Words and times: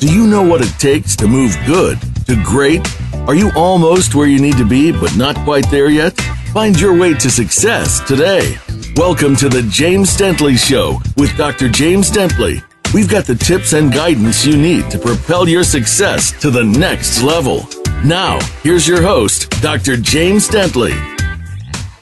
Do 0.00 0.14
you 0.14 0.28
know 0.28 0.42
what 0.44 0.60
it 0.60 0.70
takes 0.78 1.16
to 1.16 1.26
move 1.26 1.58
good 1.66 1.98
to 2.26 2.40
great? 2.44 2.86
Are 3.26 3.34
you 3.34 3.50
almost 3.56 4.14
where 4.14 4.28
you 4.28 4.38
need 4.38 4.56
to 4.58 4.64
be, 4.64 4.92
but 4.92 5.16
not 5.16 5.34
quite 5.38 5.68
there 5.72 5.90
yet? 5.90 6.16
Find 6.52 6.78
your 6.78 6.96
way 6.96 7.14
to 7.14 7.28
success 7.28 7.98
today. 8.06 8.58
Welcome 8.94 9.34
to 9.34 9.48
the 9.48 9.62
James 9.62 10.16
Dentley 10.16 10.56
Show 10.56 11.00
with 11.16 11.36
Dr. 11.36 11.68
James 11.68 12.12
Dentley. 12.12 12.62
We've 12.94 13.08
got 13.08 13.24
the 13.24 13.34
tips 13.34 13.72
and 13.72 13.92
guidance 13.92 14.46
you 14.46 14.56
need 14.56 14.88
to 14.92 15.00
propel 15.00 15.48
your 15.48 15.64
success 15.64 16.30
to 16.42 16.50
the 16.50 16.62
next 16.62 17.20
level. 17.24 17.68
Now, 18.04 18.38
here's 18.62 18.86
your 18.86 19.02
host, 19.02 19.50
Dr. 19.60 19.96
James 19.96 20.48
Dentley. 20.48 20.94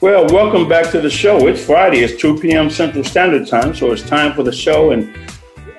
Well, 0.01 0.27
welcome 0.27 0.69
back 0.69 0.91
to 0.91 1.01
the 1.01 1.09
show. 1.09 1.47
It's 1.47 1.65
Friday. 1.65 2.01
It's 2.01 2.21
2 2.21 2.37
p.m. 2.37 2.69
Central 2.69 3.03
Standard 3.03 3.47
Time, 3.47 3.73
so 3.73 3.91
it's 3.91 4.03
time 4.03 4.33
for 4.33 4.43
the 4.43 4.51
show. 4.51 4.91
And 4.91 5.11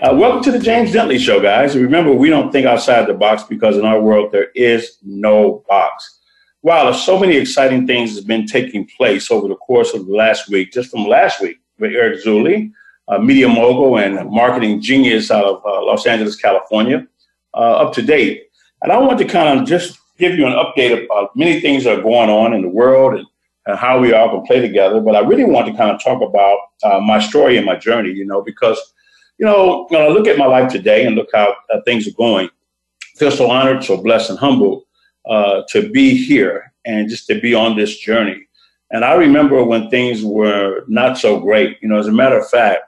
uh, 0.00 0.14
welcome 0.14 0.42
to 0.44 0.52
the 0.52 0.58
James 0.60 0.92
Dentley 0.92 1.18
Show, 1.18 1.40
guys. 1.40 1.76
Remember, 1.76 2.12
we 2.12 2.30
don't 2.30 2.52
think 2.52 2.66
outside 2.66 3.06
the 3.08 3.14
box 3.14 3.42
because 3.42 3.76
in 3.76 3.84
our 3.84 4.00
world 4.00 4.30
there 4.30 4.50
is 4.54 4.98
no 5.02 5.64
box. 5.68 6.20
Wow, 6.62 6.84
there's 6.84 7.02
so 7.02 7.18
many 7.18 7.36
exciting 7.36 7.86
things 7.86 8.14
have 8.14 8.26
been 8.26 8.46
taking 8.46 8.88
place 8.96 9.30
over 9.30 9.48
the 9.48 9.56
course 9.56 9.94
of 9.94 10.06
the 10.06 10.12
last 10.14 10.48
week. 10.48 10.72
Just 10.72 10.90
from 10.90 11.06
last 11.06 11.40
week 11.40 11.58
with 11.80 11.92
Eric 11.92 12.22
Zuley, 12.24 12.70
a 13.08 13.20
media 13.20 13.48
mogul 13.48 13.98
and 13.98 14.30
marketing 14.30 14.80
genius 14.80 15.32
out 15.32 15.44
of 15.44 15.66
uh, 15.66 15.84
Los 15.84 16.06
Angeles, 16.06 16.36
California, 16.36 17.06
uh, 17.54 17.56
up 17.56 17.92
to 17.94 18.02
date. 18.02 18.44
And 18.82 18.92
I 18.92 18.98
want 18.98 19.18
to 19.18 19.24
kind 19.24 19.58
of 19.58 19.66
just 19.66 19.98
give 20.16 20.38
you 20.38 20.46
an 20.46 20.52
update 20.52 21.04
about 21.04 21.34
many 21.34 21.60
things 21.60 21.84
that 21.84 21.98
are 21.98 22.02
going 22.02 22.30
on 22.30 22.52
in 22.52 22.62
the 22.62 22.68
world 22.68 23.14
and, 23.14 23.26
and 23.66 23.76
how 23.76 23.98
we 23.98 24.12
all 24.12 24.30
can 24.30 24.46
play 24.46 24.60
together. 24.60 25.00
But 25.00 25.16
I 25.16 25.20
really 25.20 25.44
want 25.44 25.66
to 25.66 25.74
kind 25.74 25.90
of 25.90 26.00
talk 26.00 26.22
about 26.22 26.58
uh, 26.84 27.00
my 27.00 27.18
story 27.18 27.56
and 27.56 27.66
my 27.66 27.76
journey, 27.76 28.12
you 28.12 28.24
know, 28.24 28.42
because– 28.42 28.80
you 29.38 29.47
know, 29.47 29.87
when 29.88 30.02
I 30.02 30.09
look 30.09 30.27
at 30.27 30.38
my 30.38 30.47
life 30.47 30.70
today 30.70 31.06
and 31.06 31.15
look 31.15 31.28
how 31.33 31.55
uh, 31.72 31.81
things 31.84 32.06
are 32.08 32.12
going, 32.12 32.47
I 32.48 33.19
feel 33.19 33.31
so 33.31 33.50
honored, 33.50 33.84
so 33.84 34.03
blessed, 34.03 34.30
and 34.30 34.39
humbled 34.39 34.84
uh, 35.28 35.62
to 35.70 35.89
be 35.91 36.17
here 36.17 36.72
and 36.84 37.08
just 37.08 37.27
to 37.28 37.41
be 37.41 37.55
on 37.55 37.77
this 37.77 37.98
journey. 37.98 38.47
And 38.91 39.05
I 39.05 39.14
remember 39.14 39.62
when 39.62 39.91
things 39.91 40.25
were 40.25 40.84
not 40.89 41.19
so 41.19 41.39
great. 41.41 41.78
You 41.83 41.89
know, 41.89 41.98
as 41.98 42.08
a 42.08 42.12
matter 42.12 42.39
of 42.39 42.48
fact, 42.48 42.83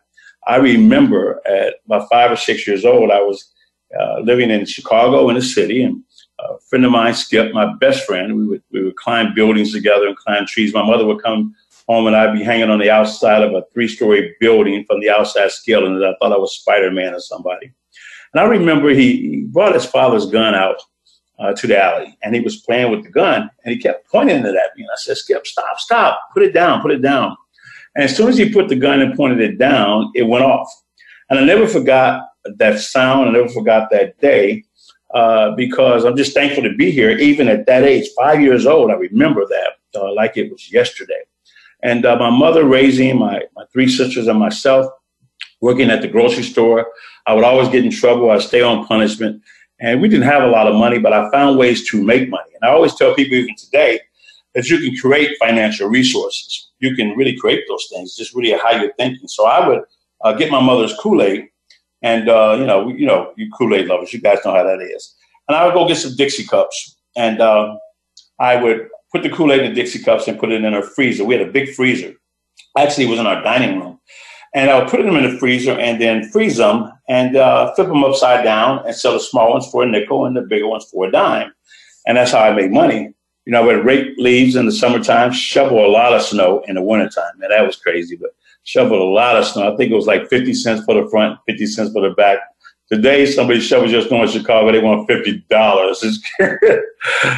I 0.47 0.57
remember 0.57 1.41
at 1.47 1.75
about 1.87 2.09
five 2.09 2.33
or 2.33 2.37
six 2.37 2.67
years 2.67 2.85
old, 2.85 3.11
I 3.11 3.21
was 3.21 3.53
uh, 3.99 4.21
living 4.21 4.51
in 4.51 4.65
Chicago 4.65 5.29
in 5.29 5.35
the 5.35 5.43
city, 5.43 5.83
and 5.83 6.03
a 6.41 6.59
friend 6.69 6.85
of 6.85 6.93
mine, 6.93 7.13
Skip, 7.15 7.53
my 7.53 7.75
best 7.75 8.07
friend, 8.07 8.37
we 8.37 8.47
would 8.47 8.63
we 8.73 8.83
would 8.83 8.97
climb 8.97 9.35
buildings 9.35 9.73
together 9.73 10.07
and 10.07 10.17
climb 10.17 10.47
trees. 10.47 10.73
My 10.73 10.85
mother 10.85 11.05
would 11.05 11.23
come 11.23 11.55
home 11.91 12.07
and 12.07 12.15
I'd 12.15 12.33
be 12.33 12.45
hanging 12.45 12.71
on 12.71 12.79
the 12.79 12.91
outside 12.91 13.43
of 13.43 13.53
a 13.53 13.65
three 13.73 13.89
story 13.89 14.37
building 14.39 14.85
from 14.85 15.01
the 15.01 15.11
outside 15.11 15.51
scaling 15.51 15.97
and 15.97 16.07
I 16.07 16.15
thought 16.21 16.33
I 16.33 16.39
was 16.39 16.55
Spider 16.55 16.93
Man 16.93 17.15
or 17.15 17.21
somebody. 17.21 17.73
And 18.33 18.41
I 18.41 18.45
remember 18.45 18.91
he, 18.91 19.47
brought 19.51 19.75
his 19.75 19.85
father's 19.85 20.27
gun 20.27 20.55
out 20.55 20.81
uh, 21.41 21.53
to 21.55 21.67
the 21.67 21.83
alley 21.83 22.17
and 22.23 22.33
he 22.33 22.41
was 22.41 22.59
playing 22.59 22.93
with 22.93 23.03
the 23.03 23.11
gun 23.11 23.51
and 23.65 23.75
he 23.75 23.81
kept 23.81 24.09
pointing 24.09 24.37
it 24.37 24.45
at 24.47 24.77
me. 24.77 24.83
And 24.83 24.91
I 24.93 24.99
said, 24.99 25.17
Skip, 25.17 25.45
stop, 25.45 25.79
stop, 25.79 26.21
put 26.33 26.45
it 26.45 26.53
down, 26.53 26.81
put 26.81 26.93
it 26.93 27.03
down. 27.03 27.37
And 27.97 28.05
as 28.05 28.17
soon 28.17 28.29
as 28.29 28.39
he 28.39 28.53
put 28.53 28.69
the 28.69 28.77
gun 28.77 29.01
and 29.01 29.17
pointed 29.17 29.41
it 29.41 29.59
down, 29.59 30.13
it 30.15 30.23
went 30.23 30.45
off. 30.45 30.71
And 31.29 31.41
I 31.41 31.45
never 31.45 31.67
forgot 31.67 32.29
that 32.45 32.79
sound. 32.79 33.29
I 33.29 33.33
never 33.33 33.49
forgot 33.49 33.91
that 33.91 34.17
day 34.21 34.63
uh, 35.13 35.57
because 35.57 36.05
I'm 36.05 36.17
just 36.17 36.35
thankful 36.35 36.63
to 36.63 36.75
be 36.77 36.93
here, 36.93 37.11
even 37.19 37.49
at 37.49 37.67
that 37.67 37.83
age, 37.83 38.07
five 38.17 38.41
years 38.41 38.65
old. 38.65 38.93
I 38.93 38.95
remember 38.95 39.45
that 39.47 40.01
uh, 40.01 40.15
like 40.15 40.37
it 40.37 40.53
was 40.53 40.73
yesterday. 40.73 41.23
And 41.83 42.05
uh, 42.05 42.17
my 42.17 42.31
mother 42.31 42.65
raising 42.65 43.19
my, 43.19 43.43
my 43.57 43.65
three 43.73 43.89
sisters 43.89 44.27
and 44.27 44.39
myself, 44.39 44.87
working 45.61 45.91
at 45.91 46.03
the 46.03 46.09
grocery 46.09 46.43
store. 46.43 46.87
I 47.27 47.35
would 47.35 47.45
always 47.45 47.69
get 47.69 47.85
in 47.85 47.91
trouble. 47.91 48.31
I'd 48.31 48.43
stay 48.43 48.63
on 48.63 48.87
punishment. 48.87 49.43
And 49.81 50.01
we 50.01 50.09
didn't 50.09 50.27
have 50.27 50.43
a 50.43 50.49
lot 50.49 50.67
of 50.67 50.75
money, 50.75 50.99
but 50.99 51.13
I 51.13 51.31
found 51.31 51.59
ways 51.59 51.89
to 51.91 52.03
make 52.03 52.29
money. 52.29 52.51
And 52.55 52.69
I 52.69 52.73
always 52.73 52.95
tell 52.95 53.15
people, 53.15 53.37
even 53.37 53.55
today, 53.57 54.01
that 54.55 54.69
you 54.69 54.79
can 54.79 54.97
create 54.97 55.37
financial 55.39 55.89
resources. 55.89 56.71
You 56.81 56.95
can 56.95 57.17
really 57.17 57.37
create 57.37 57.65
those 57.69 57.87
things, 57.93 58.17
just 58.17 58.35
really 58.35 58.53
how 58.53 58.73
you're 58.73 58.93
thinking. 58.95 59.29
So 59.29 59.47
I 59.47 59.67
would 59.67 59.83
uh, 60.23 60.33
get 60.35 60.51
my 60.51 60.61
mother's 60.61 60.95
Kool 60.99 61.23
Aid, 61.23 61.49
and 62.03 62.29
uh, 62.29 62.57
you 62.59 62.67
know, 62.67 62.89
you 62.89 63.07
know, 63.07 63.33
you 63.37 63.51
Kool 63.57 63.75
Aid 63.75 63.87
lovers, 63.87 64.13
you 64.13 64.21
guys 64.21 64.39
know 64.45 64.55
how 64.55 64.65
that 64.65 64.81
is. 64.81 65.15
And 65.49 65.57
I 65.57 65.65
would 65.65 65.75
go 65.75 65.87
get 65.87 65.97
some 65.97 66.17
Dixie 66.17 66.45
cups, 66.45 66.97
and 67.17 67.41
uh, 67.41 67.77
I 68.39 68.57
would 68.57 68.89
put 69.13 69.23
the 69.23 69.31
Kool 69.31 69.53
Aid 69.53 69.61
in 69.61 69.71
the 69.71 69.75
Dixie 69.75 70.03
cups 70.03 70.29
and 70.29 70.39
put 70.39 70.53
it 70.53 70.65
in 70.65 70.75
our 70.75 70.83
freezer. 70.83 71.25
We 71.25 71.35
had 71.35 71.47
a 71.47 71.51
big 71.51 71.75
freezer. 71.75 72.15
Actually, 72.77 73.05
it 73.05 73.11
was 73.11 73.19
in 73.19 73.27
our 73.27 73.43
dining 73.43 73.81
room. 73.81 73.99
And 74.55 74.69
I 74.71 74.79
would 74.79 74.89
put 74.89 75.03
them 75.03 75.17
in 75.17 75.31
the 75.31 75.39
freezer 75.39 75.73
and 75.73 76.01
then 76.01 76.29
freeze 76.31 76.57
them 76.57 76.91
and 77.09 77.37
uh, 77.37 77.73
flip 77.75 77.89
them 77.89 78.03
upside 78.03 78.45
down 78.45 78.85
and 78.85 78.95
sell 78.95 79.13
the 79.13 79.21
small 79.21 79.51
ones 79.51 79.69
for 79.71 79.85
a 79.85 79.87
nickel 79.87 80.27
and 80.27 80.37
the 80.37 80.43
bigger 80.43 80.67
ones 80.67 80.87
for 80.91 81.07
a 81.07 81.13
dime. 81.13 81.53
And 82.07 82.17
that's 82.17 82.33
how 82.33 82.41
I 82.41 82.53
made 82.53 82.73
money. 82.73 83.13
You 83.47 83.53
know, 83.53 83.63
I 83.63 83.67
would 83.67 83.85
rake 83.85 84.15
leaves 84.19 84.57
in 84.57 84.67
the 84.67 84.73
summertime, 84.73 85.33
shovel 85.33 85.85
a 85.85 85.89
lot 85.89 86.13
of 86.13 86.23
snow 86.23 86.63
in 86.67 86.75
the 86.75 86.83
wintertime. 86.83 87.33
Man, 87.39 87.51
that 87.51 87.67
was 87.67 87.77
crazy, 87.77 88.17
but 88.17 88.31
shovel 88.65 89.03
a 89.03 89.11
lot 89.13 89.37
of 89.37 89.47
snow. 89.47 89.73
I 89.73 89.77
think 89.77 89.93
it 89.93 89.97
was 89.97 90.07
like 90.07 90.29
50 90.29 90.53
cents 90.55 90.85
for 90.85 90.95
the 90.95 91.09
front, 91.09 91.39
50 91.47 91.67
cents 91.67 91.93
for 91.93 92.03
the 92.03 92.15
back. 92.15 92.39
Today, 92.91 93.25
somebody 93.25 93.61
shovels 93.61 93.93
your 93.93 94.03
snow 94.03 94.25
in 94.25 94.29
Chicago, 94.29 94.73
they 94.73 94.81
want 94.81 95.07
fifty 95.07 95.45
dollars. 95.49 96.01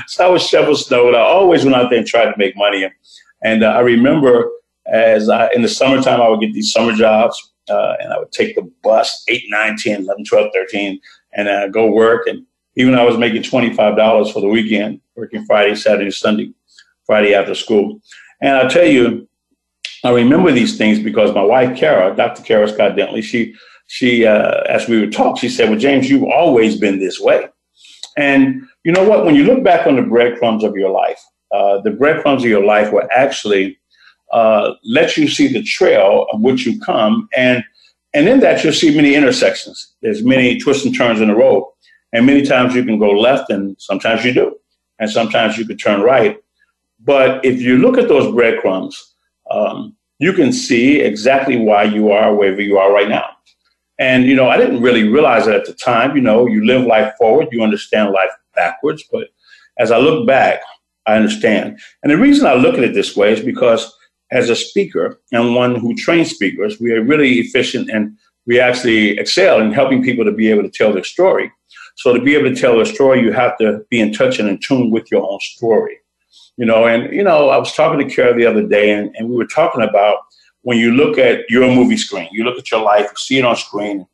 so 0.06 0.24
I 0.24 0.28
was 0.28 0.46
shovel 0.46 0.74
snow. 0.74 1.10
I 1.10 1.20
always 1.20 1.64
went 1.64 1.76
out 1.76 1.90
there 1.90 1.98
and 1.98 2.06
tried 2.06 2.32
to 2.32 2.38
make 2.38 2.56
money. 2.56 2.90
And 3.42 3.62
uh, 3.62 3.68
I 3.68 3.80
remember 3.80 4.50
as 4.86 5.28
I, 5.28 5.50
in 5.54 5.62
the 5.62 5.68
summertime, 5.68 6.20
I 6.20 6.28
would 6.28 6.40
get 6.40 6.54
these 6.54 6.72
summer 6.72 6.92
jobs, 6.92 7.52
uh, 7.68 7.94
and 8.00 8.12
I 8.12 8.18
would 8.18 8.32
take 8.32 8.54
the 8.54 8.70
bus 8.82 9.24
8, 9.28 9.44
9, 9.48 9.76
10, 9.76 10.02
11, 10.04 10.24
12, 10.24 10.50
13, 10.54 11.00
and 11.34 11.48
uh, 11.48 11.68
go 11.68 11.90
work. 11.90 12.26
And 12.26 12.46
even 12.76 12.94
I 12.94 13.04
was 13.04 13.18
making 13.18 13.42
$25 13.42 14.32
for 14.32 14.40
the 14.40 14.48
weekend, 14.48 15.00
working 15.16 15.44
Friday, 15.44 15.74
Saturday, 15.74 16.10
Sunday, 16.10 16.52
Friday 17.04 17.34
after 17.34 17.54
school. 17.54 18.00
And 18.40 18.56
I'll 18.56 18.70
tell 18.70 18.86
you, 18.86 19.28
I 20.04 20.10
remember 20.10 20.50
these 20.50 20.76
things 20.76 20.98
because 20.98 21.34
my 21.34 21.44
wife, 21.44 21.76
Kara, 21.76 22.14
Dr. 22.16 22.42
Kara 22.42 22.68
Scott 22.68 22.92
Dentley, 22.92 23.22
she 23.22 23.54
she, 23.92 24.24
uh, 24.24 24.62
as 24.70 24.88
we 24.88 24.98
would 24.98 25.12
talk, 25.12 25.36
she 25.36 25.50
said, 25.50 25.68
Well, 25.68 25.78
James, 25.78 26.08
you've 26.08 26.24
always 26.24 26.80
been 26.80 26.98
this 26.98 27.20
way. 27.20 27.46
And 28.16 28.62
you 28.84 28.90
know 28.90 29.06
what? 29.06 29.26
When 29.26 29.34
you 29.34 29.44
look 29.44 29.62
back 29.62 29.86
on 29.86 29.96
the 29.96 30.02
breadcrumbs 30.02 30.64
of 30.64 30.74
your 30.74 30.88
life, 30.88 31.20
uh, 31.54 31.78
the 31.82 31.90
breadcrumbs 31.90 32.42
of 32.42 32.48
your 32.48 32.64
life 32.64 32.90
will 32.90 33.06
actually 33.14 33.78
uh, 34.32 34.72
let 34.82 35.18
you 35.18 35.28
see 35.28 35.46
the 35.46 35.62
trail 35.62 36.26
of 36.32 36.40
which 36.40 36.64
you 36.64 36.80
come. 36.80 37.28
And, 37.36 37.62
and 38.14 38.26
in 38.30 38.40
that, 38.40 38.64
you'll 38.64 38.72
see 38.72 38.96
many 38.96 39.14
intersections. 39.14 39.92
There's 40.00 40.24
many 40.24 40.58
twists 40.58 40.86
and 40.86 40.96
turns 40.96 41.20
in 41.20 41.28
the 41.28 41.34
road. 41.34 41.70
And 42.14 42.24
many 42.24 42.46
times 42.46 42.74
you 42.74 42.86
can 42.86 42.98
go 42.98 43.10
left, 43.10 43.50
and 43.50 43.76
sometimes 43.78 44.24
you 44.24 44.32
do. 44.32 44.56
And 45.00 45.10
sometimes 45.10 45.58
you 45.58 45.66
can 45.66 45.76
turn 45.76 46.00
right. 46.00 46.38
But 47.04 47.44
if 47.44 47.60
you 47.60 47.76
look 47.76 47.98
at 47.98 48.08
those 48.08 48.32
breadcrumbs, 48.32 49.14
um, 49.50 49.94
you 50.18 50.32
can 50.32 50.50
see 50.50 51.00
exactly 51.00 51.58
why 51.58 51.82
you 51.82 52.10
are 52.10 52.34
wherever 52.34 52.62
you 52.62 52.78
are 52.78 52.90
right 52.90 53.10
now. 53.10 53.26
And, 53.98 54.24
you 54.24 54.34
know, 54.34 54.48
I 54.48 54.56
didn't 54.56 54.82
really 54.82 55.08
realize 55.08 55.46
it 55.46 55.54
at 55.54 55.66
the 55.66 55.74
time. 55.74 56.16
You 56.16 56.22
know, 56.22 56.46
you 56.46 56.64
live 56.64 56.86
life 56.86 57.14
forward, 57.18 57.48
you 57.52 57.62
understand 57.62 58.10
life 58.10 58.30
backwards. 58.54 59.04
But 59.10 59.28
as 59.78 59.90
I 59.90 59.98
look 59.98 60.26
back, 60.26 60.60
I 61.06 61.16
understand. 61.16 61.78
And 62.02 62.10
the 62.10 62.16
reason 62.16 62.46
I 62.46 62.54
look 62.54 62.74
at 62.74 62.84
it 62.84 62.94
this 62.94 63.16
way 63.16 63.32
is 63.32 63.40
because 63.40 63.92
as 64.30 64.48
a 64.48 64.56
speaker 64.56 65.20
and 65.30 65.54
one 65.54 65.76
who 65.76 65.94
trains 65.94 66.30
speakers, 66.30 66.80
we 66.80 66.92
are 66.92 67.02
really 67.02 67.34
efficient 67.34 67.90
and 67.90 68.16
we 68.46 68.58
actually 68.58 69.18
excel 69.18 69.60
in 69.60 69.72
helping 69.72 70.02
people 70.02 70.24
to 70.24 70.32
be 70.32 70.50
able 70.50 70.62
to 70.62 70.70
tell 70.70 70.92
their 70.92 71.04
story. 71.04 71.52
So 71.96 72.14
to 72.14 72.20
be 72.20 72.34
able 72.34 72.52
to 72.52 72.60
tell 72.60 72.80
a 72.80 72.86
story, 72.86 73.20
you 73.20 73.32
have 73.32 73.58
to 73.58 73.84
be 73.90 74.00
in 74.00 74.12
touch 74.12 74.38
and 74.38 74.48
in 74.48 74.58
tune 74.58 74.90
with 74.90 75.10
your 75.10 75.22
own 75.22 75.38
story. 75.40 75.98
You 76.56 76.66
know, 76.66 76.86
and 76.86 77.12
you 77.14 77.22
know, 77.22 77.50
I 77.50 77.58
was 77.58 77.72
talking 77.72 78.06
to 78.06 78.14
Kara 78.14 78.34
the 78.34 78.46
other 78.46 78.66
day 78.66 78.90
and, 78.90 79.14
and 79.16 79.28
we 79.28 79.36
were 79.36 79.46
talking 79.46 79.82
about 79.82 80.18
when 80.62 80.78
you 80.78 80.92
look 80.92 81.18
at 81.18 81.48
your 81.48 81.66
movie 81.68 81.96
screen, 81.96 82.28
you 82.32 82.44
look 82.44 82.58
at 82.58 82.70
your 82.70 82.82
life, 82.82 83.06
you 83.10 83.16
see 83.16 83.38
it 83.38 83.44
on 83.44 83.56
screen, 83.56 84.06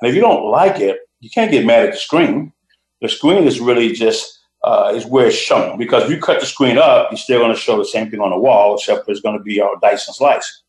and 0.00 0.08
if 0.08 0.14
you 0.14 0.20
don't 0.20 0.50
like 0.50 0.80
it, 0.80 1.00
you 1.20 1.30
can't 1.30 1.50
get 1.50 1.64
mad 1.64 1.86
at 1.86 1.92
the 1.92 1.98
screen. 1.98 2.52
The 3.00 3.08
screen 3.08 3.44
is 3.44 3.60
really 3.60 3.92
just 3.92 4.38
uh, 4.62 4.92
is 4.94 5.06
where 5.06 5.26
it's 5.26 5.36
shown 5.36 5.78
because 5.78 6.04
if 6.04 6.10
you 6.10 6.20
cut 6.20 6.40
the 6.40 6.46
screen 6.46 6.78
up, 6.78 7.10
you're 7.10 7.18
still 7.18 7.40
going 7.40 7.54
to 7.54 7.60
show 7.60 7.76
the 7.76 7.84
same 7.84 8.10
thing 8.10 8.20
on 8.20 8.30
the 8.30 8.38
wall, 8.38 8.74
except 8.74 9.08
it's 9.08 9.20
going 9.20 9.36
to 9.36 9.44
be 9.44 9.60
all 9.60 9.76
dice 9.80 10.06
and 10.06 10.14
slice. 10.14 10.62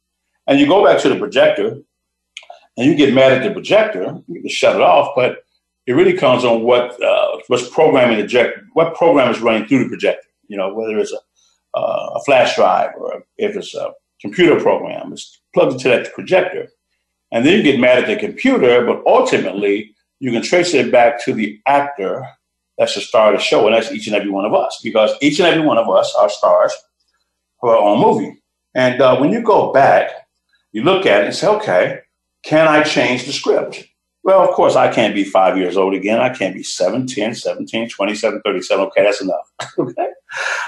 And 0.48 0.60
you 0.60 0.68
go 0.68 0.84
back 0.86 1.02
to 1.02 1.10
the 1.10 1.18
projector, 1.18 1.78
and 2.78 2.86
you 2.86 2.96
get 2.96 3.14
mad 3.14 3.32
at 3.32 3.44
the 3.44 3.52
projector, 3.52 4.22
you 4.28 4.42
can 4.42 4.50
shut 4.50 4.76
it 4.76 4.82
off, 4.82 5.14
but 5.16 5.44
it 5.88 5.94
really 5.94 6.14
comes 6.14 6.44
on 6.44 6.64
what 6.64 7.02
uh, 7.02 7.38
what's 7.48 7.70
programming 7.70 8.18
the 8.18 8.24
projector, 8.24 8.66
what 8.74 8.96
program 8.96 9.32
is 9.32 9.40
running 9.40 9.68
through 9.68 9.84
the 9.84 9.90
projector. 9.90 10.28
You 10.48 10.58
know, 10.58 10.74
whether 10.74 10.98
it's 10.98 11.14
a, 11.14 11.78
uh, 11.78 12.14
a 12.16 12.24
flash 12.26 12.56
drive 12.56 12.92
or 12.98 13.24
if 13.38 13.56
it's 13.56 13.74
a 13.76 13.92
computer 14.26 14.60
program. 14.60 15.14
It's 15.14 15.40
plugged 15.54 15.74
into 15.74 15.90
that 15.90 16.14
projector. 16.14 16.70
And 17.32 17.46
then 17.46 17.58
you 17.58 17.64
get 17.64 17.80
mad 17.80 18.00
at 18.00 18.08
the 18.08 18.16
computer, 18.16 18.86
but 18.86 19.04
ultimately 19.06 19.94
you 20.20 20.32
can 20.32 20.42
trace 20.42 20.74
it 20.74 20.92
back 20.92 21.24
to 21.26 21.34
the 21.34 21.60
actor 21.66 22.28
that's 22.78 22.96
the 22.96 23.02
star 23.02 23.34
of 23.34 23.40
the 23.40 23.44
show, 23.44 23.66
and 23.66 23.76
that's 23.76 23.92
each 23.92 24.08
and 24.08 24.16
every 24.16 24.30
one 24.30 24.46
of 24.46 24.54
us, 24.54 24.80
because 24.84 25.12
each 25.22 25.40
and 25.40 25.48
every 25.48 25.66
one 25.66 25.78
of 25.78 25.90
us 25.90 26.14
are 26.20 26.30
stars 26.30 26.74
of 27.62 27.70
our 27.70 27.78
own 27.78 28.02
movie. 28.02 28.42
And 28.74 29.02
uh, 29.02 29.18
when 29.18 29.32
you 29.32 29.42
go 29.42 29.72
back, 29.72 30.12
you 30.74 30.84
look 30.84 31.06
at 31.06 31.22
it 31.22 31.28
and 31.28 31.36
say, 31.36 31.48
okay, 31.48 32.00
can 32.44 32.68
I 32.68 32.84
change 32.84 33.26
the 33.26 33.32
script? 33.32 33.86
Well, 34.24 34.42
of 34.42 34.50
course, 34.56 34.76
I 34.76 34.92
can't 34.92 35.16
be 35.16 35.24
five 35.24 35.58
years 35.58 35.78
old 35.78 35.94
again. 35.94 36.20
I 36.20 36.30
can't 36.30 36.54
be 36.54 36.64
17, 36.64 37.34
17, 37.36 37.90
27, 37.90 38.42
37. 38.44 38.86
Okay, 38.88 39.04
that's 39.04 39.22
enough. 39.22 39.52
okay. 39.80 40.10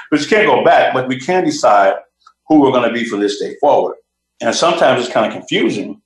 But 0.09 0.21
you 0.21 0.27
can't 0.27 0.47
go 0.47 0.63
back, 0.63 0.93
but 0.93 1.07
we 1.09 1.19
can 1.19 1.43
decide 1.43 1.95
who 2.47 2.61
we're 2.61 2.71
going 2.71 2.87
to 2.87 2.93
be 2.93 3.05
from 3.05 3.19
this 3.19 3.39
day 3.39 3.55
forward. 3.59 3.95
And 4.41 4.53
sometimes 4.55 5.03
it's 5.03 5.13
kind 5.13 5.25
of 5.25 5.33
confusing. 5.33 6.01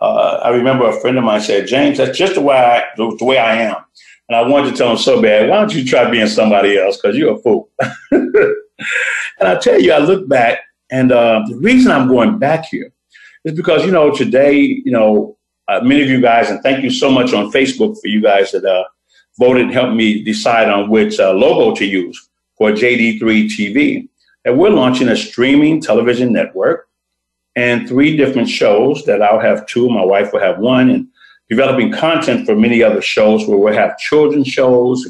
Uh, 0.00 0.40
I 0.42 0.48
remember 0.50 0.88
a 0.88 1.00
friend 1.00 1.18
of 1.18 1.24
mine 1.24 1.40
said, 1.40 1.66
James, 1.66 1.98
that's 1.98 2.16
just 2.16 2.34
the 2.34 2.40
way 2.40 2.56
I, 2.56 2.84
the, 2.96 3.24
way 3.24 3.38
I 3.38 3.62
am. 3.62 3.76
And 4.28 4.36
I 4.36 4.42
wanted 4.42 4.70
to 4.70 4.76
tell 4.76 4.90
him 4.90 4.98
so 4.98 5.22
bad, 5.22 5.48
why 5.48 5.58
don't 5.58 5.74
you 5.74 5.84
try 5.84 6.10
being 6.10 6.26
somebody 6.26 6.78
else? 6.78 6.96
Because 6.96 7.16
you're 7.16 7.36
a 7.36 7.38
fool. 7.38 7.70
and 8.10 8.56
I 9.40 9.56
tell 9.56 9.80
you, 9.80 9.92
I 9.92 9.98
look 9.98 10.28
back, 10.28 10.60
and 10.90 11.12
uh, 11.12 11.42
the 11.48 11.56
reason 11.56 11.92
I'm 11.92 12.08
going 12.08 12.38
back 12.38 12.66
here 12.66 12.92
is 13.44 13.54
because, 13.54 13.84
you 13.84 13.92
know, 13.92 14.10
today, 14.14 14.60
you 14.60 14.90
know, 14.90 15.36
uh, 15.68 15.80
many 15.82 16.02
of 16.02 16.08
you 16.08 16.20
guys, 16.20 16.50
and 16.50 16.62
thank 16.62 16.82
you 16.82 16.90
so 16.90 17.10
much 17.10 17.32
on 17.32 17.52
Facebook 17.52 17.96
for 18.00 18.08
you 18.08 18.20
guys 18.20 18.52
that 18.52 18.64
uh, 18.64 18.84
voted 19.38 19.66
and 19.66 19.72
helped 19.72 19.94
me 19.94 20.22
decide 20.22 20.68
on 20.68 20.90
which 20.90 21.18
uh, 21.20 21.32
logo 21.32 21.74
to 21.74 21.84
use 21.84 22.28
for 22.56 22.70
JD3 22.70 23.20
TV. 23.20 24.08
And 24.46 24.56
we're 24.56 24.70
launching 24.70 25.08
a 25.08 25.16
streaming 25.16 25.80
television 25.80 26.32
network 26.32 26.88
and 27.56 27.88
three 27.88 28.16
different 28.16 28.48
shows 28.48 29.04
that 29.04 29.20
I'll 29.20 29.40
have 29.40 29.66
two. 29.66 29.90
My 29.90 30.04
wife 30.04 30.32
will 30.32 30.38
have 30.38 30.60
one, 30.60 30.88
and 30.88 31.08
developing 31.50 31.90
content 31.90 32.46
for 32.46 32.54
many 32.54 32.80
other 32.80 33.02
shows 33.02 33.44
where 33.44 33.58
we'll 33.58 33.74
have 33.74 33.98
children's 33.98 34.46
shows. 34.46 35.04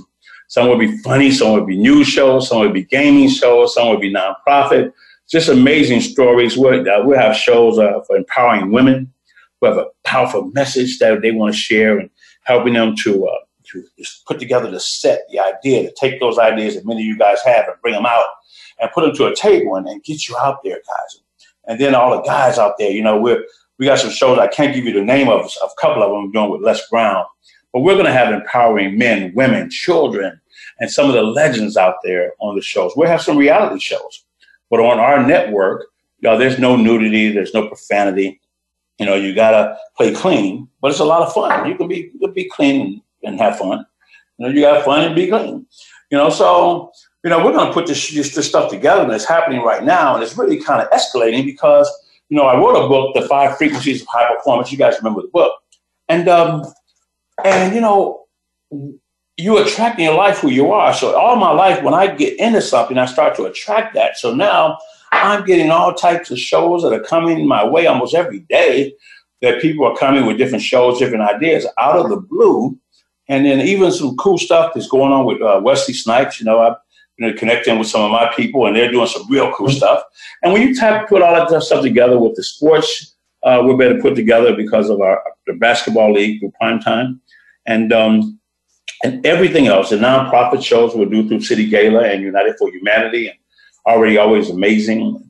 Some 0.49 0.69
will 0.69 0.79
be 0.79 0.97
funny, 0.99 1.31
some 1.31 1.53
will 1.53 1.67
be 1.67 1.77
news 1.77 2.09
shows, 2.09 2.49
some 2.49 2.61
will 2.61 2.73
be 2.73 2.85
gaming 2.85 3.29
shows, 3.29 3.75
some 3.75 3.89
will 3.89 3.99
be 3.99 4.11
nonprofit. 4.11 4.95
Just 5.29 5.51
amazing 5.51 6.01
stories. 6.01 6.57
We'll, 6.57 6.89
uh, 6.89 7.05
we'll 7.05 7.19
have 7.19 7.37
shows 7.37 7.79
uh, 7.79 8.01
for 8.07 8.17
empowering 8.17 8.73
women 8.73 9.13
who 9.61 9.67
have 9.67 9.77
a 9.77 9.89
powerful 10.05 10.51
message 10.53 10.99
that 11.01 11.21
they 11.21 11.33
want 11.33 11.53
to 11.53 11.61
share 11.61 11.99
and 11.99 12.09
helping 12.45 12.73
them 12.73 12.95
to, 13.03 13.27
uh, 13.27 13.39
to 13.65 13.85
just 13.99 14.25
put 14.25 14.39
together 14.39 14.71
the 14.71 14.81
set, 14.81 15.27
the 15.31 15.41
idea, 15.41 15.83
to 15.83 15.95
take 16.01 16.21
those 16.21 16.39
ideas 16.39 16.75
that 16.75 16.87
many 16.87 17.03
of 17.03 17.07
you 17.07 17.19
guys 17.19 17.43
have 17.45 17.67
and 17.67 17.75
bring 17.83 17.93
them 17.93 18.07
out 18.07 18.25
and 18.81 18.91
put 18.93 19.05
them 19.05 19.15
to 19.17 19.27
a 19.27 19.35
table 19.35 19.77
and, 19.77 19.87
and 19.89 20.03
get 20.03 20.29
you 20.29 20.37
out 20.39 20.63
there, 20.63 20.81
guys. 20.87 21.21
And 21.67 21.81
then 21.81 21.95
all 21.95 22.17
the 22.17 22.23
guys 22.23 22.59
out 22.59 22.75
there, 22.79 22.91
you 22.91 23.03
know, 23.03 23.21
we're, 23.21 23.45
we 23.79 23.87
got 23.87 23.99
some 23.99 24.11
shows. 24.11 24.39
I 24.39 24.47
can't 24.47 24.75
give 24.75 24.85
you 24.85 24.93
the 24.93 25.05
name 25.05 25.29
of, 25.29 25.51
a 25.63 25.69
couple 25.81 26.03
of 26.03 26.11
them 26.11 26.31
doing 26.33 26.51
with 26.51 26.63
Les 26.63 26.89
Brown, 26.89 27.25
but 27.73 27.81
we're 27.81 27.95
going 27.95 28.07
to 28.07 28.13
have 28.13 28.33
empowering 28.33 28.97
men, 28.97 29.33
women, 29.35 29.69
children, 29.71 30.41
and 30.79 30.91
some 30.91 31.09
of 31.09 31.15
the 31.15 31.23
legends 31.23 31.77
out 31.77 31.97
there 32.03 32.33
on 32.41 32.55
the 32.55 32.63
shows. 32.63 32.93
We'll 32.97 33.09
have 33.09 33.23
some 33.23 33.37
reality 33.37 33.81
shows, 33.81 34.25
but 34.71 34.81
on 34.81 34.99
our 34.99 35.27
network, 35.27 35.87
you 36.21 36.31
know, 36.31 36.39
there's 36.39 36.59
no 36.59 36.77
nudity, 36.77 37.33
there's 37.33 37.53
no 37.53 37.69
profanity, 37.69 38.41
you 38.99 39.05
know, 39.05 39.15
you 39.15 39.35
gotta 39.35 39.77
play 39.97 40.13
clean, 40.15 40.69
but 40.81 40.91
it's 40.91 41.01
a 41.01 41.05
lot 41.05 41.23
of 41.23 41.33
fun. 41.33 41.69
You 41.69 41.77
can 41.77 41.89
be 41.89 42.11
you 42.15 42.19
can 42.19 42.33
be 42.33 42.49
clean 42.49 43.03
and 43.23 43.39
have 43.39 43.59
fun. 43.59 43.85
You 44.39 44.47
know, 44.47 44.53
you 44.53 44.61
got 44.63 44.85
fun 44.85 45.05
and 45.05 45.15
be 45.15 45.29
clean. 45.29 45.67
You 46.11 46.19
know, 46.19 46.31
so 46.31 46.93
you 47.27 47.31
know, 47.31 47.45
we're 47.45 47.53
gonna 47.53 47.73
put 47.73 47.89
this, 47.89 48.09
this, 48.15 48.37
this 48.37 48.49
stuff 48.49 48.71
together 48.71 49.03
and 49.03 49.11
it's 49.11 49.25
happening 49.25 49.61
right 49.63 49.83
now, 49.83 50.15
and 50.15 50.23
it's 50.23 50.39
really 50.39 50.63
kind 50.63 50.81
of 50.81 50.89
escalating 50.91 51.45
because 51.45 51.91
you 52.29 52.37
know 52.37 52.45
I 52.45 52.57
wrote 52.57 52.77
a 52.77 52.87
book, 52.87 53.17
The 53.17 53.23
Five 53.23 53.59
Frequencies 53.59 54.03
of 54.03 54.07
High 54.07 54.33
Performance. 54.33 54.71
You 54.71 54.79
guys 54.79 54.95
remember 54.99 55.23
the 55.23 55.29
book, 55.33 55.53
and 56.09 56.29
um, 56.29 56.63
and 57.45 57.75
you 57.75 57.81
know, 57.81 58.27
you 59.37 59.59
attract 59.59 59.99
in 59.99 60.05
your 60.05 60.15
life 60.15 60.39
who 60.39 60.51
you 60.51 60.71
are. 60.71 60.95
So 60.95 61.19
all 61.19 61.35
my 61.35 61.51
life, 61.51 61.83
when 61.83 61.95
I 61.95 62.15
get 62.15 62.39
into 62.39 62.63
something, 62.63 62.97
I 62.97 63.07
start 63.07 63.35
to 63.39 63.47
attract 63.47 63.95
that. 63.95 64.17
So 64.19 64.33
now 64.33 64.79
I'm 65.11 65.45
getting 65.45 65.73
all 65.73 65.95
types 65.95 66.31
of 66.31 66.39
shows 66.39 66.85
that 66.85 66.93
are 66.93 67.03
coming 67.03 67.45
my 67.45 67.67
way 67.67 67.89
almost 67.89 68.15
every 68.15 68.47
day 68.49 68.95
that 69.43 69.61
people 69.61 69.85
are 69.85 69.97
coming 69.97 70.27
with 70.27 70.39
different 70.39 70.63
shows, 70.63 71.01
different 71.01 71.29
ideas 71.29 71.67
out 71.77 71.97
of 71.97 72.09
the 72.09 72.19
blue. 72.19 72.79
And 73.29 73.45
then 73.45 73.67
even 73.67 73.91
some 73.91 74.17
cool 74.17 74.39
stuff 74.39 74.75
that's 74.75 74.87
going 74.87 75.11
on 75.11 75.27
with 75.27 75.43
uh, 75.43 75.61
Wesley 75.61 75.93
Snipes. 75.93 76.39
You 76.39 76.47
know, 76.47 76.77
I've 77.19 77.31
been 77.31 77.39
connecting 77.39 77.79
with 77.79 77.89
some 77.89 78.03
of 78.03 78.11
my 78.11 78.31
people 78.35 78.67
and 78.67 78.77
they're 78.77 78.91
doing 78.91 79.07
some 79.07 79.31
real 79.31 79.53
cool 79.53 79.71
stuff. 79.71 80.03
And 80.43 80.53
when 80.53 80.63
you 80.63 80.75
tap, 80.75 81.09
put 81.09 81.23
all 81.23 81.35
that 81.35 81.63
stuff 81.63 81.83
together 81.83 82.19
with 82.19 82.35
the 82.35 82.43
sports, 82.43 83.15
uh, 83.43 83.63
we're 83.65 83.77
better 83.77 84.01
put 84.01 84.15
together 84.15 84.55
because 84.55 84.91
of 84.91 85.01
our 85.01 85.23
the 85.47 85.55
basketball 85.55 86.13
league 86.13 86.41
through 86.41 86.53
prime 86.61 86.81
time. 86.81 87.21
And 87.67 87.93
um, 87.93 88.39
and 89.05 89.25
everything 89.27 89.67
else, 89.67 89.91
the 89.91 89.97
nonprofit 89.97 90.65
shows 90.65 90.95
we'll 90.95 91.09
do 91.09 91.29
through 91.29 91.41
City 91.41 91.69
Gala 91.69 92.05
and 92.05 92.23
United 92.23 92.57
for 92.59 92.71
Humanity 92.71 93.29
and 93.29 93.39
already 93.87 94.19
always 94.19 94.51
amazing. 94.51 95.23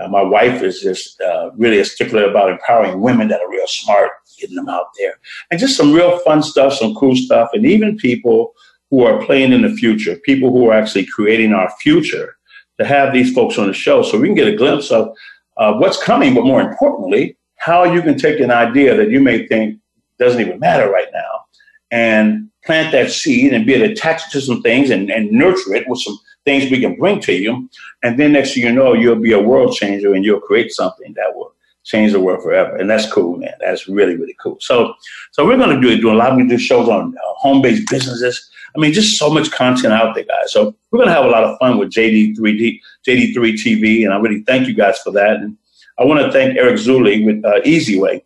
Uh, 0.00 0.08
my 0.08 0.22
wife 0.22 0.62
is 0.62 0.80
just 0.80 1.20
uh, 1.20 1.50
really 1.56 1.78
a 1.78 1.84
stickler 1.84 2.24
about 2.24 2.50
empowering 2.50 3.00
women 3.00 3.28
that 3.28 3.40
are 3.40 3.50
real 3.50 3.66
smart, 3.66 4.10
getting 4.38 4.56
them 4.56 4.68
out 4.68 4.86
there, 4.98 5.14
and 5.50 5.60
just 5.60 5.76
some 5.76 5.92
real 5.92 6.18
fun 6.20 6.42
stuff, 6.42 6.72
some 6.74 6.94
cool 6.94 7.14
stuff, 7.14 7.50
and 7.52 7.66
even 7.66 7.96
people 7.96 8.54
who 8.90 9.04
are 9.04 9.24
playing 9.24 9.52
in 9.52 9.62
the 9.62 9.70
future, 9.70 10.16
people 10.16 10.50
who 10.50 10.68
are 10.68 10.74
actually 10.74 11.06
creating 11.06 11.52
our 11.52 11.70
future, 11.80 12.36
to 12.80 12.86
have 12.86 13.12
these 13.12 13.32
folks 13.34 13.58
on 13.58 13.66
the 13.66 13.74
show 13.74 14.02
so 14.02 14.18
we 14.18 14.26
can 14.26 14.34
get 14.34 14.48
a 14.48 14.56
glimpse 14.56 14.90
of 14.90 15.14
uh, 15.58 15.74
what's 15.74 16.02
coming, 16.02 16.34
but 16.34 16.44
more 16.44 16.62
importantly, 16.62 17.36
how 17.56 17.84
you 17.84 18.00
can 18.00 18.16
take 18.16 18.40
an 18.40 18.50
idea 18.50 18.96
that 18.96 19.10
you 19.10 19.20
may 19.20 19.46
think 19.46 19.78
doesn't 20.18 20.40
even 20.40 20.58
matter 20.58 20.90
right 20.90 21.08
now 21.12 21.44
and 21.90 22.48
plant 22.64 22.90
that 22.92 23.10
seed 23.10 23.52
and 23.52 23.66
be 23.66 23.74
attached 23.74 24.32
to 24.32 24.40
some 24.40 24.62
things 24.62 24.88
and, 24.90 25.10
and 25.10 25.30
nurture 25.30 25.74
it 25.74 25.86
with 25.88 26.00
some 26.00 26.18
things 26.44 26.70
we 26.70 26.80
can 26.80 26.96
bring 26.96 27.20
to 27.20 27.34
you. 27.34 27.68
And 28.02 28.18
then 28.18 28.32
next 28.32 28.54
thing 28.54 28.62
you 28.62 28.72
know, 28.72 28.94
you'll 28.94 29.16
be 29.16 29.32
a 29.32 29.40
world 29.40 29.74
changer 29.74 30.14
and 30.14 30.24
you'll 30.24 30.40
create 30.40 30.72
something 30.72 31.12
that 31.14 31.34
will 31.34 31.54
change 31.84 32.12
the 32.12 32.20
world 32.20 32.42
forever. 32.42 32.76
And 32.76 32.88
that's 32.88 33.10
cool, 33.12 33.36
man. 33.36 33.54
That's 33.60 33.88
really, 33.88 34.16
really 34.16 34.36
cool. 34.42 34.56
So, 34.60 34.94
so 35.32 35.46
we're 35.46 35.56
going 35.56 35.74
to 35.74 35.80
do 35.80 36.00
do 36.00 36.12
a 36.12 36.14
lot 36.14 36.38
of 36.40 36.48
do 36.48 36.58
shows 36.58 36.88
on 36.88 37.14
uh, 37.14 37.32
home-based 37.36 37.90
businesses. 37.90 38.50
I 38.74 38.80
mean, 38.80 38.92
just 38.92 39.18
so 39.18 39.30
much 39.30 39.50
content 39.50 39.92
out 39.92 40.14
there, 40.14 40.24
guys. 40.24 40.52
So 40.52 40.74
we're 40.90 40.98
going 40.98 41.08
to 41.08 41.14
have 41.14 41.24
a 41.24 41.28
lot 41.28 41.44
of 41.44 41.58
fun 41.58 41.78
with 41.78 41.90
JD3D, 41.90 42.80
JD3 43.06 43.34
TV. 43.34 44.04
And 44.04 44.12
I 44.12 44.18
really 44.18 44.42
thank 44.42 44.68
you 44.68 44.74
guys 44.74 44.98
for 45.00 45.10
that. 45.12 45.36
And 45.36 45.56
I 45.98 46.04
want 46.04 46.20
to 46.24 46.32
thank 46.32 46.56
Eric 46.56 46.76
Zuley 46.76 47.24
with 47.24 47.44
uh, 47.44 47.60
Easy 47.64 47.98
Way, 47.98 48.24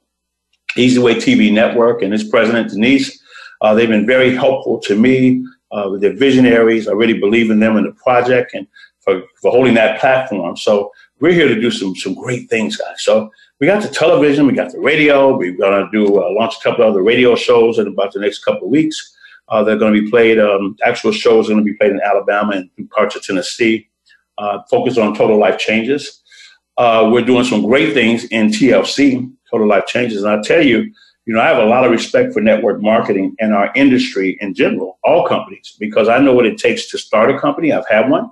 Easy 0.77 1.01
Way 1.01 1.15
TV 1.15 1.53
Network 1.53 2.03
and 2.03 2.13
his 2.13 2.25
president, 2.25 2.71
Denise. 2.71 3.21
Uh, 3.61 3.75
they've 3.75 3.89
been 3.89 4.07
very 4.07 4.35
helpful 4.35 4.79
to 4.81 4.97
me 4.97 5.45
uh, 5.75 5.97
they're 5.99 6.13
visionaries. 6.13 6.87
I 6.87 6.93
really 6.93 7.19
believe 7.19 7.51
in 7.51 7.59
them 7.59 7.77
and 7.77 7.87
the 7.87 7.93
project 7.93 8.55
and 8.55 8.67
for, 9.01 9.23
for 9.43 9.51
holding 9.51 9.75
that 9.75 10.01
platform. 10.01 10.57
So 10.57 10.93
we're 11.21 11.33
here 11.33 11.49
to 11.49 11.61
do 11.61 11.71
some 11.71 11.97
some 11.97 12.15
great 12.15 12.49
things, 12.49 12.77
guys. 12.77 13.03
So 13.03 13.31
we 13.61 13.67
got 13.67 13.83
the 13.83 13.89
television, 13.89 14.47
we 14.47 14.53
got 14.53 14.71
the 14.73 14.81
radio. 14.81 15.37
We're 15.37 15.57
gonna 15.57 15.89
do 15.91 16.23
uh, 16.23 16.31
launch 16.31 16.55
a 16.59 16.63
couple 16.63 16.85
other 16.85 17.03
radio 17.03 17.35
shows 17.35 17.79
in 17.79 17.89
about 17.89 18.13
the 18.13 18.21
next 18.21 18.45
couple 18.45 18.69
of 18.69 18.71
weeks. 18.71 19.17
Uh, 19.49 19.63
they're 19.63 19.79
going 19.79 19.95
to 19.95 20.03
be 20.03 20.11
played. 20.11 20.39
Um, 20.39 20.77
actual 20.85 21.13
shows 21.13 21.47
are 21.47 21.53
going 21.53 21.65
to 21.65 21.71
be 21.71 21.77
played 21.77 21.93
in 21.93 22.01
Alabama 22.01 22.53
and 22.53 22.91
parts 22.91 23.17
of 23.17 23.23
Tennessee. 23.23 23.89
Uh, 24.39 24.61
focus 24.71 24.99
on 24.99 25.15
total 25.15 25.39
life 25.39 25.59
changes. 25.59 26.23
Uh, 26.77 27.09
we're 27.13 27.25
doing 27.25 27.45
some 27.45 27.63
great 27.63 27.95
things 27.95 28.25
in 28.25 28.49
TLC, 28.49 29.33
total 29.51 29.69
life 29.69 29.87
changes, 29.87 30.25
and 30.25 30.33
I 30.33 30.43
tell 30.43 30.63
you, 30.63 30.93
you 31.27 31.33
know, 31.33 31.41
I 31.41 31.47
have 31.47 31.59
a 31.59 31.65
lot 31.65 31.85
of 31.85 31.91
respect 31.91 32.35
for 32.35 32.41
network 32.41 32.83
marketing 32.83 33.35
and 33.39 33.55
our 33.55 33.73
industry 33.75 34.37
in 34.41 34.55
general, 34.55 34.99
all 35.05 35.27
companies, 35.27 35.77
because 35.79 36.09
I 36.09 36.19
know 36.19 36.35
what 36.35 36.47
it 36.47 36.59
takes 36.59 36.91
to 36.91 36.99
start 36.99 37.31
a 37.31 37.39
company. 37.39 37.73
I've 37.73 37.89
had 37.89 38.11
one. 38.11 38.31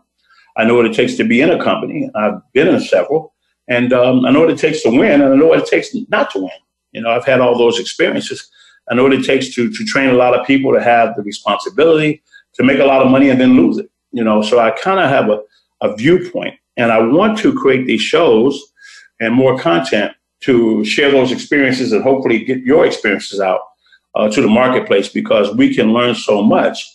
I 0.57 0.65
know 0.65 0.75
what 0.75 0.85
it 0.85 0.95
takes 0.95 1.15
to 1.17 1.25
be 1.25 1.41
in 1.41 1.51
a 1.51 1.63
company. 1.63 2.11
I've 2.15 2.41
been 2.53 2.69
in 2.69 2.81
several. 2.81 3.33
And 3.69 3.93
um, 3.93 4.27
I 4.27 4.31
know 4.31 4.41
what 4.41 4.51
it 4.51 4.59
takes 4.59 4.83
to 4.83 4.91
win, 4.91 5.23
and 5.23 5.33
I 5.33 5.37
know 5.37 5.47
what 5.47 5.61
it 5.61 5.67
takes 5.67 5.95
not 6.11 6.31
to 6.33 6.41
win. 6.41 6.51
You 6.91 7.01
know, 7.01 7.11
I've 7.11 7.25
had 7.25 7.41
all 7.41 7.57
those 7.57 7.79
experiences. 7.79 8.51
I 8.93 8.95
know 8.95 9.05
what 9.05 9.15
it 9.15 9.25
takes 9.25 9.55
to, 9.55 9.73
to 9.73 9.85
train 9.87 10.11
a 10.11 10.13
lot 10.13 10.39
of 10.39 10.47
people 10.47 10.71
to 10.75 10.83
have 10.83 11.17
the 11.17 11.23
responsibility 11.23 12.23
to 12.57 12.63
make 12.63 12.79
a 12.79 12.85
lot 12.85 13.01
of 13.01 13.11
money 13.11 13.31
and 13.31 13.41
then 13.41 13.57
lose 13.57 13.79
it. 13.79 13.91
You 14.11 14.23
know, 14.23 14.43
so 14.43 14.59
I 14.59 14.71
kind 14.73 15.01
of 15.01 15.09
have 15.09 15.31
a, 15.31 15.41
a 15.81 15.97
viewpoint, 15.97 16.57
and 16.77 16.93
I 16.93 16.99
want 16.99 17.39
to 17.39 17.59
create 17.59 17.87
these 17.87 18.03
shows 18.03 18.63
and 19.19 19.33
more 19.33 19.59
content 19.59 20.13
to 20.41 20.85
share 20.85 21.11
those 21.11 21.33
experiences 21.33 21.93
and 21.93 22.03
hopefully 22.03 22.45
get 22.45 22.59
your 22.59 22.85
experiences 22.85 23.41
out 23.41 23.61
uh, 24.15 24.29
to 24.29 24.43
the 24.43 24.49
marketplace 24.49 25.09
because 25.09 25.57
we 25.57 25.75
can 25.75 25.95
learn 25.95 26.15
so 26.15 26.43
much 26.43 26.95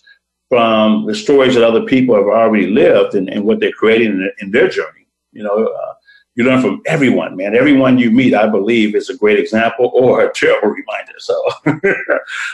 from 0.50 1.08
the 1.08 1.16
stories 1.16 1.56
that 1.56 1.64
other 1.64 1.84
people 1.84 2.14
have 2.14 2.26
already 2.26 2.68
lived 2.68 3.16
and, 3.16 3.28
and 3.28 3.44
what 3.44 3.60
they're 3.60 3.72
creating 3.72 4.12
in, 4.12 4.32
in, 4.40 4.52
their 4.52 4.70
journey. 4.70 5.08
You 5.32 5.42
know, 5.42 5.66
uh, 5.66 5.94
you 6.38 6.44
learn 6.44 6.62
from 6.62 6.82
everyone, 6.86 7.36
man. 7.36 7.56
Everyone 7.56 7.98
you 7.98 8.12
meet, 8.12 8.36
I 8.36 8.48
believe, 8.48 8.96
is 8.96 9.10
a 9.10 9.18
great 9.18 9.40
example 9.40 9.90
or 9.92 10.24
a 10.24 10.32
terrible 10.32 10.68
reminder. 10.82 11.14
So, 11.18 11.36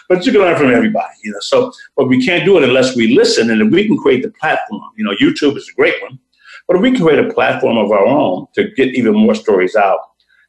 but 0.10 0.26
you 0.26 0.32
can 0.32 0.40
learn 0.40 0.58
from 0.58 0.72
everybody, 0.72 1.14
you 1.22 1.34
know. 1.34 1.40
So, 1.42 1.74
but 1.98 2.08
we 2.08 2.26
can't 2.26 2.46
do 2.46 2.58
it 2.58 2.64
unless 2.64 2.96
we 2.96 3.14
listen, 3.14 3.52
and 3.52 3.62
if 3.62 3.72
we 3.72 3.86
can 3.86 3.98
create 3.98 4.24
the 4.24 4.32
platform, 4.32 4.82
you 4.96 5.04
know, 5.04 5.14
YouTube 5.22 5.58
is 5.58 5.70
a 5.70 5.76
great 5.76 6.02
one, 6.02 6.18
but 6.66 6.78
if 6.78 6.82
we 6.82 6.94
can 6.94 7.06
create 7.06 7.20
a 7.20 7.34
platform 7.34 7.78
of 7.78 7.92
our 7.92 8.06
own 8.06 8.48
to 8.56 8.72
get 8.72 8.96
even 8.96 9.14
more 9.14 9.36
stories 9.36 9.76
out, 9.76 10.00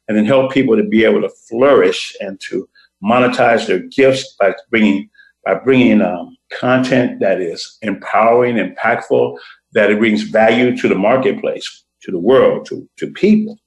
and 0.07 0.17
then 0.17 0.25
help 0.25 0.53
people 0.53 0.77
to 0.77 0.85
be 0.85 1.05
able 1.05 1.21
to 1.21 1.31
flourish 1.49 2.15
and 2.21 2.39
to 2.49 2.69
monetize 3.03 3.67
their 3.67 3.81
gifts 3.81 4.37
by 4.39 4.55
bringing 4.71 5.11
by 5.45 5.55
bringing 5.55 6.01
um, 6.01 6.37
content 6.59 7.21
that 7.21 7.41
is 7.41 7.79
empowering, 7.83 8.57
impactful, 8.57 9.37
that 9.73 9.91
it 9.91 9.99
brings 9.99 10.23
value 10.23 10.75
to 10.75 10.89
the 10.89 10.95
marketplace, 10.95 11.84
to 12.05 12.13
the 12.13 12.19
world, 12.19 12.67
to, 12.67 12.89
to 12.99 13.11
people. 13.13 13.59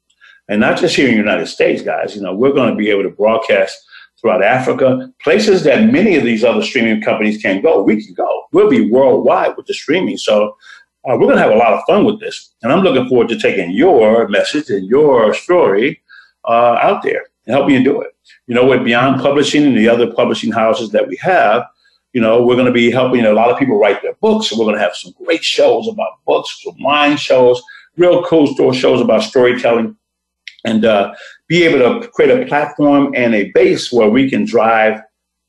And 0.50 0.62
not 0.62 0.79
just 0.79 0.96
here 0.96 1.08
in 1.08 1.13
the 1.13 1.20
United 1.20 1.48
States, 1.48 1.82
guys. 1.82 2.15
You 2.15 2.22
know, 2.22 2.34
we're 2.34 2.53
going 2.53 2.70
to 2.70 2.75
be 2.75 2.89
able 2.89 3.03
to 3.03 3.10
broadcast 3.10 3.77
throughout 4.20 4.44
Africa, 4.44 5.12
places 5.22 5.63
that 5.63 5.91
many 5.91 6.15
of 6.15 6.24
these 6.24 6.44
other 6.44 6.63
streaming 6.63 7.01
companies 7.01 7.41
can't 7.41 7.62
go. 7.62 7.84
We 7.84 8.03
can 8.03 8.13
go. 8.15 8.46
We'll 8.51 8.70
be 8.70 8.89
worldwide 8.89 9.56
with 9.56 9.67
the 9.67 9.74
streaming. 9.74 10.17
So 10.17 10.56
uh, 11.06 11.15
we're 11.17 11.27
going 11.27 11.36
to 11.36 11.41
have 11.41 11.51
a 11.51 11.56
lot 11.56 11.74
of 11.74 11.84
fun 11.88 12.03
with 12.06 12.20
this. 12.20 12.53
And 12.63 12.72
I'm 12.72 12.82
looking 12.82 13.08
forward 13.08 13.29
to 13.29 13.39
taking 13.39 13.72
your 13.72 14.27
message 14.27 14.70
and 14.70 14.88
your 14.88 15.34
story 15.34 16.01
uh, 16.48 16.79
out 16.82 17.03
there 17.03 17.25
and 17.46 17.56
helping 17.56 17.75
you 17.75 17.84
do 17.84 18.01
it. 18.01 18.15
You 18.48 18.56
know, 18.56 18.65
with 18.65 18.84
Beyond 18.84 19.22
Publishing 19.22 19.63
and 19.65 19.77
the 19.77 19.89
other 19.89 20.12
publishing 20.12 20.51
houses 20.51 20.91
that 20.91 21.08
we 21.08 21.17
have, 21.17 21.65
you 22.13 22.22
know, 22.22 22.44
we're 22.44 22.56
going 22.56 22.65
to 22.65 22.72
be 22.72 22.89
helping 22.89 23.25
a 23.25 23.34
lot 23.34 23.51
of 23.51 23.60
people 23.60 23.77
write 23.77 24.01
their 24.01 24.15
books. 24.15 24.51
We're 24.51 24.65
going 24.65 24.75
to 24.75 24.82
have 24.82 24.96
some 24.96 25.13
great 25.24 25.44
shows 25.44 25.88
about 25.88 26.24
books, 26.25 26.62
some 26.63 26.82
wine 26.82 27.17
shows, 27.17 27.62
real 27.98 28.24
cool 28.24 28.48
store 28.48 28.74
shows 28.74 29.01
about 29.01 29.24
storytelling, 29.24 29.98
and 30.66 30.86
uh, 30.86 31.13
be 31.48 31.63
able 31.63 31.80
to 32.01 32.08
create 32.10 32.42
a 32.42 32.46
platform 32.46 33.13
and 33.16 33.34
a 33.34 33.51
base 33.51 33.92
where 33.92 34.10
we 34.10 34.30
can 34.30 34.46
drive 34.46 35.01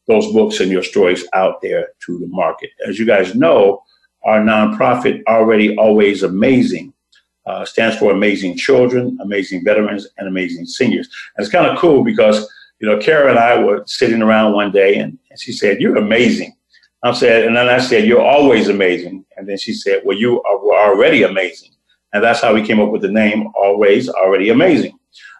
those 0.06 0.32
books 0.32 0.60
and 0.60 0.70
your 0.72 0.82
stories 0.82 1.26
out 1.34 1.60
there 1.60 1.88
to 2.06 2.18
the 2.18 2.26
market. 2.28 2.70
As 2.86 2.98
you 2.98 3.06
guys 3.06 3.34
know, 3.34 3.82
our 4.24 4.40
nonprofit, 4.40 5.22
Already 5.26 5.76
Always 5.76 6.22
Amazing, 6.22 6.92
uh, 7.46 7.64
stands 7.64 7.96
for 7.96 8.12
Amazing 8.12 8.56
Children, 8.56 9.18
Amazing 9.22 9.64
Veterans, 9.64 10.06
and 10.18 10.28
Amazing 10.28 10.66
Seniors. 10.66 11.08
And 11.36 11.44
it's 11.44 11.52
kind 11.52 11.66
of 11.66 11.78
cool 11.78 12.04
because, 12.04 12.48
you 12.80 12.88
know, 12.88 12.98
Kara 12.98 13.30
and 13.30 13.38
I 13.38 13.62
were 13.62 13.82
sitting 13.86 14.22
around 14.22 14.52
one 14.52 14.70
day 14.70 14.96
and, 14.96 15.18
and 15.30 15.40
she 15.40 15.52
said, 15.52 15.80
You're 15.80 15.96
amazing. 15.96 16.54
I 17.02 17.12
said, 17.12 17.44
and 17.46 17.56
then 17.56 17.68
I 17.68 17.78
said, 17.78 18.06
You're 18.06 18.24
always 18.24 18.68
amazing. 18.68 19.24
And 19.36 19.48
then 19.48 19.56
she 19.56 19.72
said, 19.72 20.02
Well, 20.04 20.16
you 20.16 20.42
are 20.42 20.92
already 20.92 21.22
amazing. 21.22 21.70
And 22.12 22.24
that's 22.24 22.40
how 22.40 22.54
we 22.54 22.66
came 22.66 22.80
up 22.80 22.90
with 22.90 23.02
the 23.02 23.10
name 23.10 23.48
Always 23.54 24.08
Already 24.08 24.48
Amazing. 24.48 24.98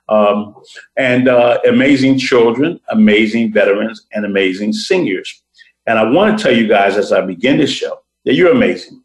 Um, 0.09 0.55
and 0.97 1.29
uh, 1.29 1.59
amazing 1.69 2.19
children, 2.19 2.81
amazing 2.91 3.53
veterans, 3.53 4.07
and 4.13 4.25
amazing 4.25 4.73
seniors. 4.73 5.43
And 5.87 5.99
I 5.99 6.05
want 6.05 6.37
to 6.37 6.43
tell 6.43 6.55
you 6.55 6.67
guys 6.67 6.97
as 6.97 7.13
I 7.13 7.21
begin 7.21 7.59
this 7.59 7.71
show 7.71 8.01
that 8.25 8.35
you're 8.35 8.53
amazing. 8.53 9.03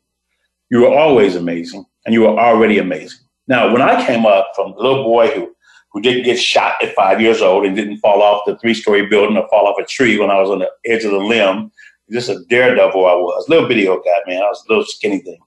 You 0.70 0.86
are 0.86 0.98
always 0.98 1.36
amazing, 1.36 1.86
and 2.06 2.14
you 2.14 2.26
are 2.26 2.38
already 2.38 2.80
amazing. 2.80 3.20
Now, 3.48 3.72
when 3.72 3.82
I 3.82 4.06
came 4.06 4.26
up 4.26 4.52
from 4.56 4.74
a 4.74 4.78
little 4.78 5.04
boy 5.04 5.28
who, 5.30 5.56
who 5.92 6.02
didn't 6.02 6.24
get 6.24 6.40
shot 6.40 6.82
at 6.82 6.96
five 6.96 7.22
years 7.22 7.42
old 7.42 7.66
and 7.66 7.76
didn't 7.76 7.98
fall 7.98 8.22
off 8.22 8.44
the 8.46 8.58
three 8.58 8.74
story 8.74 9.06
building 9.06 9.38
or 9.38 9.48
fall 9.50 9.68
off 9.68 9.80
a 9.80 9.86
tree 9.86 10.18
when 10.18 10.32
I 10.32 10.40
was 10.40 10.50
on 10.50 10.60
the 10.60 10.70
edge 10.86 11.04
of 11.04 11.12
the 11.12 11.18
limb, 11.18 11.72
just 12.12 12.30
a 12.30 12.44
daredevil 12.50 13.06
I 13.06 13.14
was, 13.14 13.50
little 13.50 13.68
video 13.68 13.98
guy, 13.98 14.20
man. 14.26 14.42
I 14.42 14.48
was 14.48 14.64
a 14.68 14.72
little 14.72 14.86
skinny 14.86 15.20
thing. 15.20 15.40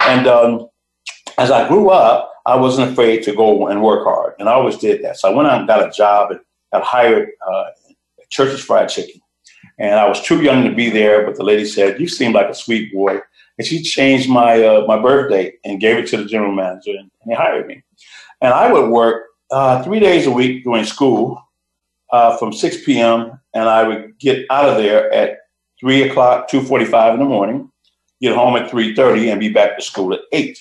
And 0.00 0.26
um, 0.26 0.68
as 1.38 1.50
I 1.50 1.68
grew 1.68 1.90
up, 1.90 2.32
I 2.46 2.56
wasn't 2.56 2.92
afraid 2.92 3.22
to 3.24 3.34
go 3.34 3.68
and 3.68 3.82
work 3.82 4.04
hard, 4.04 4.34
and 4.38 4.48
I 4.48 4.52
always 4.52 4.76
did 4.76 5.02
that. 5.02 5.18
So 5.18 5.30
I 5.30 5.34
went 5.34 5.48
out 5.48 5.58
and 5.58 5.68
got 5.68 5.86
a 5.86 5.90
job 5.90 6.30
and 6.30 6.40
got 6.72 6.82
hired 6.82 7.30
uh, 7.46 7.64
at 8.20 8.30
Church's 8.30 8.62
Fried 8.62 8.88
Chicken. 8.88 9.20
And 9.78 9.98
I 9.98 10.08
was 10.08 10.20
too 10.20 10.42
young 10.42 10.64
to 10.64 10.74
be 10.74 10.90
there, 10.90 11.26
but 11.26 11.36
the 11.36 11.42
lady 11.42 11.64
said, 11.64 12.00
"You 12.00 12.06
seem 12.06 12.32
like 12.32 12.48
a 12.48 12.54
sweet 12.54 12.92
boy," 12.92 13.20
and 13.58 13.66
she 13.66 13.82
changed 13.82 14.28
my 14.28 14.62
uh, 14.62 14.84
my 14.86 15.00
birthday 15.00 15.54
and 15.64 15.80
gave 15.80 15.96
it 15.96 16.06
to 16.08 16.18
the 16.18 16.26
general 16.26 16.52
manager, 16.52 16.90
and, 16.90 17.10
and 17.22 17.30
he 17.30 17.34
hired 17.34 17.66
me. 17.66 17.82
And 18.40 18.52
I 18.52 18.70
would 18.72 18.90
work 18.90 19.24
uh, 19.50 19.82
three 19.82 20.00
days 20.00 20.26
a 20.26 20.30
week 20.30 20.64
during 20.64 20.84
school 20.84 21.42
uh, 22.12 22.36
from 22.36 22.52
6 22.52 22.84
p.m. 22.84 23.40
and 23.54 23.68
I 23.68 23.82
would 23.82 24.18
get 24.18 24.46
out 24.50 24.68
of 24.68 24.76
there 24.76 25.12
at 25.12 25.38
three 25.80 26.02
o'clock, 26.08 26.48
two 26.48 26.62
forty-five 26.62 27.14
in 27.14 27.20
the 27.20 27.26
morning, 27.26 27.70
get 28.20 28.36
home 28.36 28.56
at 28.56 28.70
three 28.70 28.94
thirty, 28.94 29.30
and 29.30 29.40
be 29.40 29.48
back 29.48 29.76
to 29.76 29.82
school 29.82 30.12
at 30.14 30.20
eight. 30.32 30.58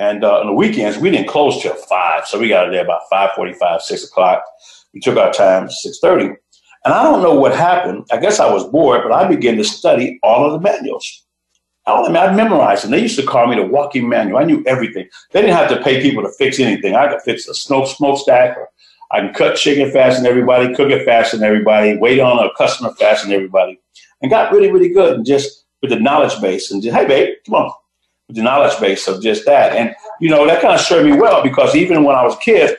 And 0.00 0.24
uh, 0.24 0.40
on 0.40 0.46
the 0.46 0.54
weekends, 0.54 0.96
we 0.96 1.10
didn't 1.10 1.28
close 1.28 1.60
till 1.60 1.74
five, 1.74 2.26
so 2.26 2.38
we 2.38 2.48
got 2.48 2.70
there 2.70 2.82
about 2.82 3.02
five 3.10 3.32
forty-five, 3.36 3.82
six 3.82 4.02
o'clock. 4.02 4.42
We 4.94 5.00
took 5.00 5.18
our 5.18 5.30
time 5.30 5.68
six 5.68 5.98
thirty, 6.00 6.24
and 6.24 6.94
I 6.94 7.02
don't 7.02 7.22
know 7.22 7.34
what 7.34 7.54
happened. 7.54 8.06
I 8.10 8.16
guess 8.16 8.40
I 8.40 8.50
was 8.50 8.64
bored, 8.64 9.02
but 9.04 9.12
I 9.12 9.28
began 9.28 9.58
to 9.58 9.64
study 9.64 10.18
all 10.22 10.46
of 10.46 10.52
the 10.52 10.60
manuals. 10.60 11.26
All 11.86 12.00
of 12.00 12.06
them, 12.06 12.16
I 12.16 12.32
memorized 12.32 12.84
them. 12.84 12.92
They 12.92 13.02
used 13.02 13.18
to 13.18 13.26
call 13.26 13.46
me 13.46 13.56
the 13.56 13.66
walking 13.66 14.08
manual. 14.08 14.38
I 14.38 14.44
knew 14.44 14.64
everything. 14.66 15.06
They 15.32 15.42
didn't 15.42 15.56
have 15.56 15.68
to 15.68 15.82
pay 15.82 16.00
people 16.00 16.22
to 16.22 16.32
fix 16.38 16.58
anything. 16.58 16.94
I 16.94 17.08
could 17.08 17.20
fix 17.20 17.46
a 17.46 17.54
smoke 17.54 17.86
smokestack, 17.86 18.56
or 18.56 18.70
I 19.10 19.20
can 19.20 19.34
cut 19.34 19.56
chicken 19.56 19.90
faster 19.90 20.22
than 20.22 20.30
everybody, 20.30 20.74
cook 20.74 20.90
it 20.90 21.04
faster 21.04 21.36
than 21.36 21.46
everybody, 21.46 21.98
wait 21.98 22.20
on 22.20 22.38
a 22.42 22.48
customer 22.56 22.94
faster 22.94 23.26
than 23.26 23.36
everybody, 23.36 23.78
and 24.22 24.30
got 24.30 24.50
really, 24.50 24.72
really 24.72 24.88
good. 24.88 25.16
And 25.16 25.26
just 25.26 25.66
with 25.82 25.90
the 25.90 26.00
knowledge 26.00 26.40
base, 26.40 26.70
and 26.70 26.82
just 26.82 26.96
hey, 26.96 27.06
babe, 27.06 27.34
come 27.44 27.56
on, 27.56 27.72
the 28.34 28.42
knowledge 28.42 28.78
base 28.80 29.06
of 29.08 29.22
just 29.22 29.44
that. 29.46 29.76
And, 29.76 29.94
you 30.20 30.28
know, 30.28 30.46
that 30.46 30.62
kind 30.62 30.74
of 30.74 30.80
served 30.80 31.08
me 31.08 31.16
well 31.16 31.42
because 31.42 31.74
even 31.74 32.04
when 32.04 32.16
I 32.16 32.24
was 32.24 32.34
a 32.34 32.38
kid, 32.38 32.76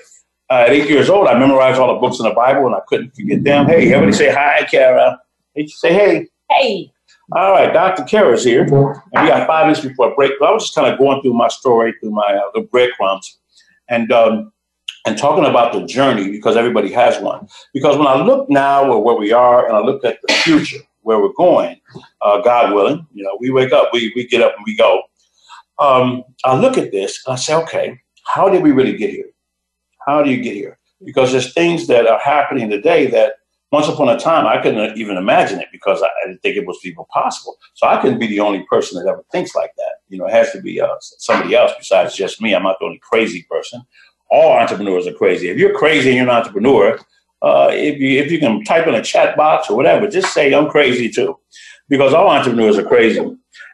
uh, 0.50 0.65
at 0.65 0.72
eight 0.72 0.89
years 0.89 1.10
old, 1.10 1.27
I 1.27 1.39
memorized 1.39 1.79
all 1.79 1.93
the 1.93 2.00
books 2.00 2.20
in 2.20 2.25
the 2.25 2.34
Bible 2.34 2.65
and 2.65 2.75
I 2.75 2.81
couldn't 2.88 3.15
forget 3.15 3.43
them. 3.43 3.67
Hey, 3.67 3.93
everybody 3.93 4.12
say 4.12 4.31
hi, 4.31 4.65
Kara. 4.70 5.20
Hey, 5.55 5.67
say 5.67 5.93
hey. 5.93 6.27
Hey. 6.50 6.91
All 7.34 7.51
right, 7.51 7.72
Dr. 7.72 8.03
Kara's 8.03 8.43
here. 8.43 8.63
And 8.63 8.72
we 8.74 9.29
got 9.29 9.48
five 9.48 9.67
minutes 9.67 9.86
before 9.86 10.13
break. 10.15 10.34
I 10.41 10.51
was 10.51 10.63
just 10.63 10.75
kind 10.75 10.91
of 10.91 11.00
going 11.00 11.22
through 11.22 11.34
my 11.34 11.48
story, 11.48 11.93
through 12.01 12.12
my 12.12 12.22
uh, 12.24 12.51
the 12.53 12.62
breadcrumbs, 12.62 13.39
and 13.88 14.12
um, 14.12 14.51
and 15.05 15.17
talking 15.17 15.46
about 15.46 15.72
the 15.72 15.86
journey 15.86 16.29
because 16.29 16.58
everybody 16.58 16.91
has 16.91 17.22
one. 17.22 17.48
Because 17.74 17.98
when 17.98 18.08
I 18.08 18.15
look 18.15 18.50
now 18.50 18.98
at 18.98 19.03
where 19.03 19.15
we 19.15 19.31
are 19.31 19.65
and 19.65 19.77
I 19.77 19.79
look 19.79 20.03
at 20.03 20.20
the 20.27 20.34
future, 20.34 20.79
where 21.01 21.20
we're 21.20 21.34
going, 21.38 21.79
uh, 22.22 22.41
God 22.41 22.74
willing, 22.74 23.08
you 23.13 23.24
know, 23.24 23.38
we 23.39 23.50
wake 23.50 23.72
up, 23.72 23.89
we, 23.93 24.12
we 24.15 24.27
get 24.27 24.41
up 24.41 24.53
and 24.55 24.65
we 24.65 24.75
go 24.75 25.01
um, 25.80 26.24
I 26.44 26.58
look 26.58 26.78
at 26.78 26.92
this 26.92 27.24
and 27.25 27.34
I 27.34 27.36
say, 27.38 27.56
okay, 27.56 28.00
how 28.25 28.50
did 28.50 28.63
we 28.63 28.72
really 28.72 28.96
get 28.96 29.10
here? 29.10 29.30
How 30.06 30.24
do 30.24 30.30
you 30.30 30.42
get 30.42 30.56
here? 30.56 30.78
Because 31.04 31.32
there's 31.32 31.54
things 31.54 31.88
that 31.88 32.08
are 32.08 32.20
happening 32.20 32.70
today 32.70 33.08
that 33.08 33.34
once 33.72 33.88
upon 33.88 34.10
a 34.10 34.20
time 34.20 34.46
I 34.46 34.62
couldn't 34.62 34.98
even 34.98 35.18
imagine 35.18 35.60
it 35.60 35.70
because 35.72 36.04
I, 36.04 36.10
didn't 36.25 36.42
think 36.42 36.58
it 36.58 36.68
was 36.68 36.80
even 36.84 37.06
possible. 37.06 37.58
So 37.74 37.88
I 37.88 38.01
couldn't 38.01 38.20
be 38.20 38.28
the 38.28 38.40
only 38.40 38.66
person 38.70 39.01
that 39.01 39.10
ever 39.10 39.24
thinks 39.32 39.56
like 39.56 39.72
that. 39.78 39.94
You 40.10 40.18
know, 40.18 40.25
it 40.25 40.34
has 40.34 40.51
to 40.51 40.62
be 40.62 40.82
uh, 40.82 40.96
somebody 41.00 41.56
else 41.56 41.72
besides 41.78 42.16
just 42.16 42.42
me. 42.42 42.54
I'm 42.54 42.63
not 42.63 42.78
the 42.80 42.86
only 42.86 43.00
crazy 43.00 43.46
person. 43.50 43.82
All 44.30 44.54
entrepreneurs 44.54 45.08
are 45.08 45.13
crazy. 45.13 45.50
If 45.50 45.58
you're 45.58 45.78
crazy 45.78 46.10
and 46.10 46.18
you're 46.18 46.30
an 46.30 46.36
entrepreneur, 46.36 47.00
uh, 47.42 47.70
if 47.72 48.00
you 48.00 48.20
if 48.20 48.32
you 48.32 48.40
can 48.40 48.63
type 48.63 48.88
in 48.88 48.94
a 48.94 49.01
chat 49.01 49.36
box 49.36 49.70
or 49.70 49.75
whatever, 49.75 50.08
just 50.08 50.34
say 50.34 50.54
I'm 50.54 50.70
crazy 50.70 51.10
too, 51.10 51.38
because 51.90 52.13
all 52.13 52.30
entrepreneurs 52.30 52.78
are 52.78 52.88
crazy. 52.88 53.20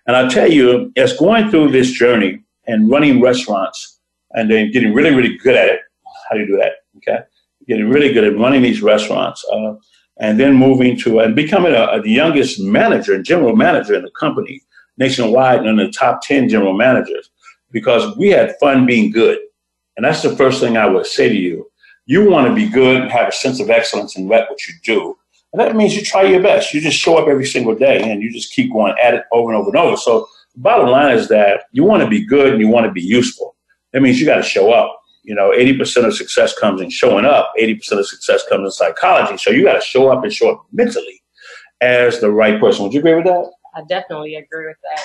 And 0.08 0.16
I'll 0.16 0.30
tell 0.30 0.50
you, 0.50 0.92
as 0.96 1.16
going 1.18 1.52
through 1.52 1.72
this 1.72 1.92
journey 1.92 2.42
and 2.66 2.90
running 2.90 3.22
restaurants 3.22 4.00
and 4.32 4.50
then 4.50 4.72
getting 4.72 4.94
really, 4.94 5.14
really 5.14 5.38
good 5.38 5.56
at 5.56 5.68
it, 5.68 5.82
how 6.28 6.36
do 6.36 6.42
you 6.42 6.48
do 6.48 6.58
that? 6.58 6.74
Okay. 6.98 7.20
Getting 7.68 7.90
really 7.90 8.14
good 8.14 8.24
at 8.24 8.38
running 8.38 8.62
these 8.62 8.82
restaurants 8.82 9.46
uh, 9.52 9.76
and 10.20 10.40
then 10.40 10.56
moving 10.56 10.98
to 11.00 11.20
and 11.20 11.36
becoming 11.36 11.74
a, 11.74 11.84
a, 11.88 12.02
the 12.02 12.10
youngest 12.10 12.60
manager 12.60 13.14
and 13.14 13.26
general 13.26 13.56
manager 13.56 13.94
in 13.96 14.04
the 14.04 14.12
company 14.12 14.62
nationwide 14.98 15.60
and 15.60 15.68
in 15.68 15.76
the 15.76 15.92
top 15.92 16.22
10 16.24 16.50
general 16.50 16.74
managers 16.74 17.30
because 17.72 18.16
we 18.18 18.30
had 18.30 18.56
fun 18.60 18.86
being 18.86 19.12
good. 19.12 19.40
And 19.98 20.06
that's 20.06 20.22
the 20.22 20.36
first 20.36 20.62
thing 20.62 20.78
I 20.78 20.88
would 20.88 21.06
say 21.06 21.28
to 21.28 21.36
you. 21.36 21.70
You 22.06 22.30
want 22.30 22.48
to 22.48 22.56
be 22.56 22.70
good 22.70 23.02
and 23.02 23.12
have 23.12 23.28
a 23.28 23.32
sense 23.34 23.60
of 23.60 23.70
excellence 23.70 24.18
in 24.18 24.30
what 24.30 24.48
you 24.68 24.74
do. 24.84 25.18
And 25.54 25.62
that 25.62 25.76
means 25.76 25.96
you 25.96 26.04
try 26.04 26.24
your 26.24 26.42
best. 26.42 26.74
You 26.74 26.82
just 26.82 26.98
show 26.98 27.18
up 27.18 27.28
every 27.28 27.46
single 27.46 27.76
day 27.76 28.12
and 28.12 28.22
you 28.22 28.32
just 28.32 28.54
keep 28.54 28.72
going 28.72 28.94
at 29.02 29.14
it 29.14 29.24
over 29.32 29.52
and 29.52 29.60
over 29.60 29.70
and 29.70 29.78
over. 29.78 29.98
So 29.98 30.28
the 30.54 30.62
bottom 30.62 30.90
line 30.90 31.16
is 31.16 31.30
that 31.30 31.64
you 31.72 31.84
want 31.84 32.04
to 32.04 32.10
be 32.10 32.26
good 32.26 32.54
and 32.54 32.62
you 32.62 32.68
want 32.68 32.86
to 32.86 32.92
be 32.92 33.02
useful. 33.02 33.56
That 33.94 34.02
means 34.02 34.20
you 34.20 34.26
got 34.26 34.38
to 34.38 34.44
show 34.44 34.72
up. 34.72 35.00
You 35.24 35.36
know, 35.36 35.52
80% 35.52 36.06
of 36.06 36.16
success 36.16 36.58
comes 36.58 36.82
in 36.82 36.90
showing 36.90 37.26
up. 37.26 37.52
80% 37.60 37.94
of 37.94 38.08
success 38.08 38.44
comes 38.48 38.66
in 38.66 38.72
psychology. 38.72 39.38
So 39.38 39.50
you 39.50 39.64
got 39.64 39.74
to 39.74 39.82
show 39.82 40.10
up 40.10 40.24
and 40.24 40.32
show 40.32 40.52
up 40.52 40.66
mentally 40.72 41.22
as 41.82 42.20
the 42.20 42.32
right 42.32 42.60
person. 42.60 42.84
Would 42.84 42.94
you 42.94 43.00
agree 43.00 43.16
with 43.16 43.26
that? 43.26 43.52
I 43.76 43.82
definitely 43.88 44.36
agree 44.36 44.68
with 44.68 44.78
that. 44.84 45.02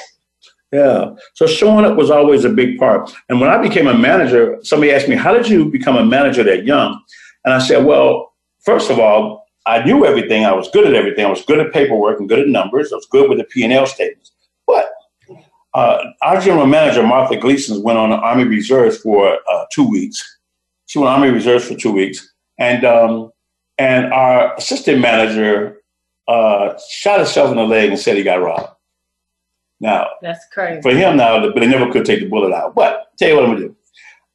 Yeah. 0.73 1.15
So 1.35 1.47
showing 1.47 1.85
up 1.85 1.97
was 1.97 2.11
always 2.11 2.45
a 2.45 2.49
big 2.49 2.79
part. 2.79 3.13
And 3.29 3.41
when 3.41 3.51
I 3.51 3.59
became 3.59 3.87
a 3.87 3.97
manager, 3.97 4.59
somebody 4.63 4.93
asked 4.93 5.09
me, 5.09 5.17
How 5.17 5.33
did 5.35 5.47
you 5.49 5.67
become 5.71 5.97
a 5.97 6.05
manager 6.05 6.43
that 6.45 6.65
young? 6.65 6.99
And 7.45 7.53
I 7.53 7.59
said, 7.59 7.85
Well, 7.85 8.33
first 8.61 8.91
of 8.91 8.99
all, 8.99 9.42
I 9.67 9.85
knew 9.85 10.05
everything. 10.05 10.45
I 10.45 10.53
was 10.53 10.69
good 10.71 10.87
at 10.87 10.95
everything. 10.95 11.25
I 11.25 11.31
was 11.31 11.45
good 11.45 11.61
at 11.61 11.73
paperwork 11.73 12.19
and 12.19 12.29
good 12.29 12.41
at 12.41 12.49
numbers. 12.49 12.93
I 12.93 12.97
was 12.97 13.07
good 13.07 13.29
with 13.29 13.39
the 13.39 13.45
P 13.45 13.63
and 13.63 13.73
L 13.73 13.87
statements. 13.87 14.33
But 14.67 14.91
uh, 15.75 16.05
our 16.23 16.41
general 16.41 16.67
manager, 16.67 17.03
Martha 17.03 17.37
Gleason, 17.37 17.83
went 17.83 17.99
on 17.99 18.11
the 18.11 18.17
Army 18.17 18.45
Reserves 18.45 18.99
for 18.99 19.39
uh, 19.51 19.65
two 19.73 19.89
weeks. 19.89 20.39
She 20.87 20.99
went 20.99 21.11
on 21.11 21.21
Army 21.21 21.33
Reserves 21.33 21.67
for 21.67 21.75
two 21.75 21.93
weeks, 21.93 22.33
and 22.59 22.85
um, 22.85 23.33
and 23.79 24.13
our 24.13 24.55
assistant 24.57 25.01
manager 25.01 25.79
uh, 26.29 26.79
shot 26.91 27.19
himself 27.19 27.51
in 27.51 27.57
the 27.57 27.65
leg 27.65 27.91
and 27.91 27.99
said 27.99 28.17
he 28.17 28.23
got 28.23 28.43
robbed. 28.43 28.69
Now, 29.81 30.09
that's 30.21 30.45
crazy 30.53 30.83
for 30.83 30.91
him. 30.91 31.17
Now, 31.17 31.41
but 31.53 31.63
he 31.63 31.69
never 31.69 31.91
could 31.91 32.05
take 32.05 32.21
the 32.21 32.29
bullet 32.29 32.53
out. 32.53 32.75
But 32.75 33.17
tell 33.19 33.29
you 33.29 33.35
what 33.37 33.45
I'm 33.45 33.51
gonna 33.53 33.69
do. 33.69 33.77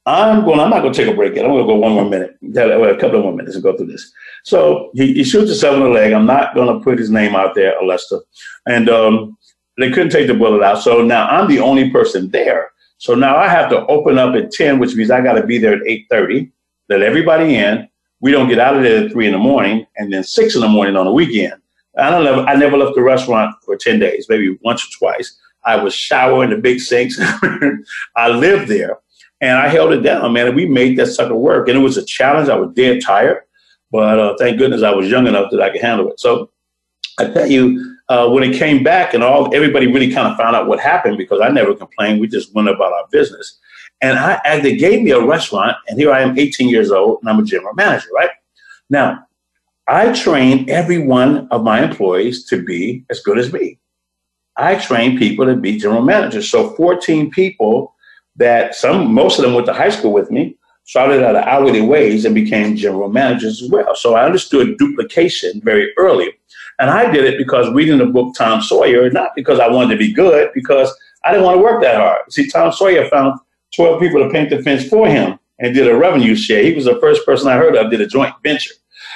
I'm 0.07 0.46
going. 0.46 0.60
I'm 0.62 0.69
not 0.69 0.81
going 0.81 0.93
to 0.93 1.03
take 1.03 1.13
a 1.13 1.15
break 1.15 1.36
yet. 1.36 1.43
I'm 1.43 1.51
going 1.51 1.67
to 1.67 1.74
go 1.74 1.75
one 1.75 1.91
more 1.91 2.10
minute, 2.10 2.38
a 2.41 2.98
couple 2.98 3.17
of 3.17 3.24
more 3.24 3.36
minutes, 3.36 3.55
and 3.55 3.63
go 3.63 3.75
through 3.75 3.88
this. 3.88 4.10
So 4.48 4.92
he, 4.94 5.13
he 5.13 5.25
shoots 5.25 5.50
himself 5.50 5.75
in 5.75 5.84
the 5.84 5.89
leg. 5.89 6.13
I'm 6.13 6.25
not 6.25 6.56
going 6.56 6.74
to 6.74 6.82
put 6.82 6.98
his 6.98 7.10
name 7.10 7.36
out 7.36 7.54
there, 7.54 7.74
Alesta. 7.82 8.22
And 8.66 8.89
um, 8.89 9.38
they 9.77 9.92
couldn't 9.92 10.12
take 10.12 10.27
the 10.27 10.36
bullet 10.36 10.63
out. 10.63 10.82
So 10.82 11.01
now 11.01 11.27
I'm 11.27 11.50
the 11.50 11.60
only 11.60 11.89
person 11.89 12.30
there. 12.30 12.72
So 12.98 13.13
now 13.13 13.36
I 13.36 13.50
have 13.50 13.70
to 13.72 13.86
open 13.88 14.18
up 14.18 14.36
at 14.36 14.51
10, 14.51 14.80
which 14.80 14.96
means 14.96 15.12
I 15.12 15.20
got 15.20 15.34
to 15.34 15.46
be 15.46 15.58
there 15.58 15.74
at 15.74 15.82
8:30. 15.82 16.50
Let 16.88 17.01
everybody 17.01 17.56
in. 17.56 17.89
we 18.22 18.32
don't 18.32 18.48
get 18.48 18.58
out 18.58 18.77
of 18.77 18.84
there 18.84 19.04
at 19.04 19.12
three 19.12 19.25
in 19.25 19.34
the 19.34 19.38
morning 19.38 19.86
and 19.98 20.13
then 20.13 20.24
six 20.24 20.56
in 20.56 20.62
the 20.62 20.70
morning 20.70 20.96
on 20.96 21.06
the 21.06 21.12
weekend. 21.12 21.56
I 21.98 22.10
don't 22.10 22.24
never, 22.24 22.42
I 22.44 22.56
never 22.56 22.77
left 22.77 22.96
the 22.96 23.01
restaurant 23.01 23.54
for 23.66 23.75
10 23.75 24.00
days, 24.00 24.27
maybe 24.30 24.58
once 24.63 24.82
or 24.82 24.98
twice. 24.98 25.38
I 25.66 25.75
was 25.75 25.94
showering 25.94 26.51
the 26.51 26.58
big 26.58 26.80
sinks. 26.80 27.20
I 28.16 28.30
lived 28.30 28.70
there 28.70 29.00
and 29.42 29.58
I 29.58 29.68
held 29.68 29.92
it 29.92 30.04
down, 30.04 30.32
man. 30.32 30.48
And 30.48 30.56
we 30.56 30.66
made 30.68 30.98
that 31.00 31.08
sucker 31.08 31.36
work. 31.36 31.68
And 31.68 31.77
it 31.77 31.82
was 31.82 31.98
a 31.98 32.06
challenge. 32.06 32.48
I 32.48 32.56
was 32.56 32.74
dead 32.74 33.01
tired, 33.04 33.42
but 33.91 34.20
uh, 34.20 34.36
thank 34.38 34.58
goodness 34.58 34.84
I 34.84 34.91
was 34.91 35.10
young 35.10 35.27
enough 35.27 35.51
that 35.51 35.62
I 35.62 35.70
could 35.70 35.82
handle 35.82 36.10
it. 36.10 36.20
So 36.20 36.50
I 37.20 37.25
tell 37.25 37.48
you, 37.48 37.98
uh, 38.10 38.29
when 38.29 38.44
it 38.44 38.58
came 38.58 38.84
back 38.84 39.13
and 39.13 39.24
all, 39.24 39.53
everybody 39.53 39.88
really 39.88 40.12
kind 40.12 40.27
of 40.27 40.38
found 40.38 40.56
out 40.56 40.67
what 40.67 40.79
happened 40.79 41.17
because 41.17 41.41
I 41.41 41.50
never 41.50 41.75
complained. 41.75 42.22
We 42.22 42.27
just 42.27 42.53
went 42.53 42.70
about 42.70 42.94
our 42.94 43.08
business. 43.12 43.60
And 44.01 44.20
I, 44.20 44.39
and 44.46 44.63
they 44.63 44.77
gave 44.77 45.01
me 45.01 45.12
a 45.12 45.22
restaurant, 45.22 45.75
and 45.88 46.00
here 46.00 46.12
I 46.12 46.22
am, 46.22 46.38
18 46.38 46.70
years 46.70 46.91
old, 46.91 47.20
and 47.22 47.29
I'm 47.29 47.39
a 47.39 47.44
general 47.44 47.74
manager, 47.74 48.10
right? 48.13 48.29
Now, 48.89 49.25
I 49.88 50.12
train 50.13 50.70
every 50.70 51.00
one 51.00 51.48
of 51.50 51.63
my 51.63 51.84
employees 51.84 52.46
to 52.46 52.63
be 52.63 53.06
as 53.10 53.22
good 53.22 53.39
as 53.39 53.51
me. 53.51 53.79
I 54.58 54.75
train 54.75 55.17
people 55.17 55.46
to 55.46 55.56
be 55.56 55.79
general 55.79 56.01
managers. 56.01 56.50
So 56.50 56.72
14 56.75 57.32
people 57.32 57.96
that 58.36 58.75
some, 58.75 59.13
most 59.13 59.39
of 59.39 59.46
them 59.46 59.53
went 59.53 59.65
to 59.67 59.74
high 59.74 59.89
school 59.89 60.12
with 60.12 60.29
me, 60.29 60.58
started 60.88 61.22
at 61.22 61.36
an 61.36 61.44
hourly 61.44 61.82
wage 61.82 62.24
and 62.24 62.34
became 62.34 62.75
general 62.75 63.10
managers 63.10 63.62
as 63.62 63.70
well. 63.70 63.94
So 63.96 64.15
I 64.15 64.25
understood 64.25 64.77
duplication 64.77 65.62
very 65.62 65.94
early. 65.98 66.32
And 66.79 66.89
I 66.89 67.12
did 67.12 67.25
it 67.25 67.38
because 67.38 67.70
reading 67.74 67.98
the 67.98 68.06
book 68.06 68.34
Tom 68.36 68.62
Sawyer, 68.62 69.10
not 69.10 69.32
because 69.36 69.60
I 69.60 69.67
wanted 69.67 69.96
to 69.96 69.98
be 69.98 70.13
good, 70.13 70.50
because 70.53 70.96
I 71.25 71.32
didn't 71.32 71.46
want 71.46 71.58
to 71.58 71.63
work 71.63 71.82
that 71.82 71.98
hard. 71.98 72.32
See, 72.32 72.50
Tom 72.50 72.72
Sawyer 72.72 73.10
found 73.10 73.38
12 73.75 74.00
people 74.00 74.24
to 74.24 74.29
paint 74.29 74.50
the 74.50 74.63
fence 74.63 74.88
for 74.88 75.08
him 75.08 75.38
and 75.60 75.75
did 75.75 75.88
a 75.88 75.98
revenue 75.98 76.36
share. 76.36 76.63
He 76.63 76.74
was 76.74 76.86
the 76.86 77.00
first 77.01 77.25
person 77.25 77.50
I 77.50 77.58
heard 77.58 77.75
of 77.75 77.91
did 77.91 78.00
a 78.00 78.08
joint 78.08 78.34
venture. 78.41 78.74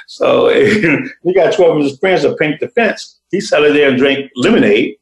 So 0.07 0.49
he 1.23 1.33
got 1.33 1.53
12 1.53 1.77
of 1.77 1.83
his 1.83 1.97
friends 1.99 2.23
to 2.23 2.35
paint 2.35 2.59
the 2.59 2.67
fence. 2.69 3.19
He 3.31 3.39
sat 3.39 3.61
there 3.61 3.89
and 3.89 3.97
drank 3.97 4.29
lemonade, 4.35 4.97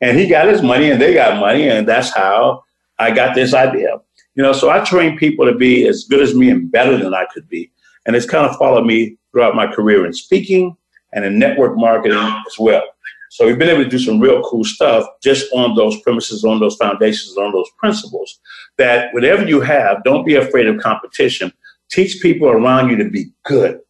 and 0.00 0.16
he 0.16 0.28
got 0.28 0.46
his 0.46 0.62
money, 0.62 0.90
and 0.90 1.00
they 1.00 1.14
got 1.14 1.40
money, 1.40 1.68
and 1.68 1.88
that's 1.88 2.14
how 2.14 2.62
I 3.00 3.10
got 3.10 3.34
this 3.34 3.54
idea. 3.54 4.00
You 4.34 4.42
know, 4.42 4.52
so 4.52 4.70
I 4.70 4.82
train 4.84 5.18
people 5.18 5.44
to 5.44 5.54
be 5.54 5.86
as 5.86 6.04
good 6.04 6.20
as 6.20 6.34
me 6.34 6.48
and 6.48 6.70
better 6.70 6.96
than 6.96 7.14
I 7.14 7.26
could 7.32 7.48
be, 7.48 7.70
and 8.06 8.16
it's 8.16 8.26
kind 8.26 8.46
of 8.46 8.56
followed 8.56 8.86
me 8.86 9.18
throughout 9.30 9.54
my 9.54 9.66
career 9.66 10.06
in 10.06 10.12
speaking 10.12 10.76
and 11.12 11.24
in 11.24 11.38
network 11.38 11.76
marketing 11.76 12.18
as 12.18 12.58
well. 12.58 12.82
So 13.30 13.46
we've 13.46 13.58
been 13.58 13.68
able 13.68 13.84
to 13.84 13.88
do 13.88 13.98
some 13.98 14.20
real 14.20 14.42
cool 14.42 14.64
stuff 14.64 15.06
just 15.22 15.50
on 15.52 15.74
those 15.74 16.00
premises, 16.02 16.44
on 16.44 16.60
those 16.60 16.76
foundations, 16.76 17.36
on 17.36 17.52
those 17.52 17.68
principles. 17.78 18.40
That 18.76 19.12
whatever 19.14 19.46
you 19.46 19.60
have, 19.60 20.04
don't 20.04 20.26
be 20.26 20.34
afraid 20.34 20.66
of 20.66 20.80
competition. 20.80 21.52
Teach 21.90 22.20
people 22.20 22.48
around 22.48 22.90
you 22.90 22.96
to 22.96 23.08
be 23.08 23.32
good, 23.44 23.80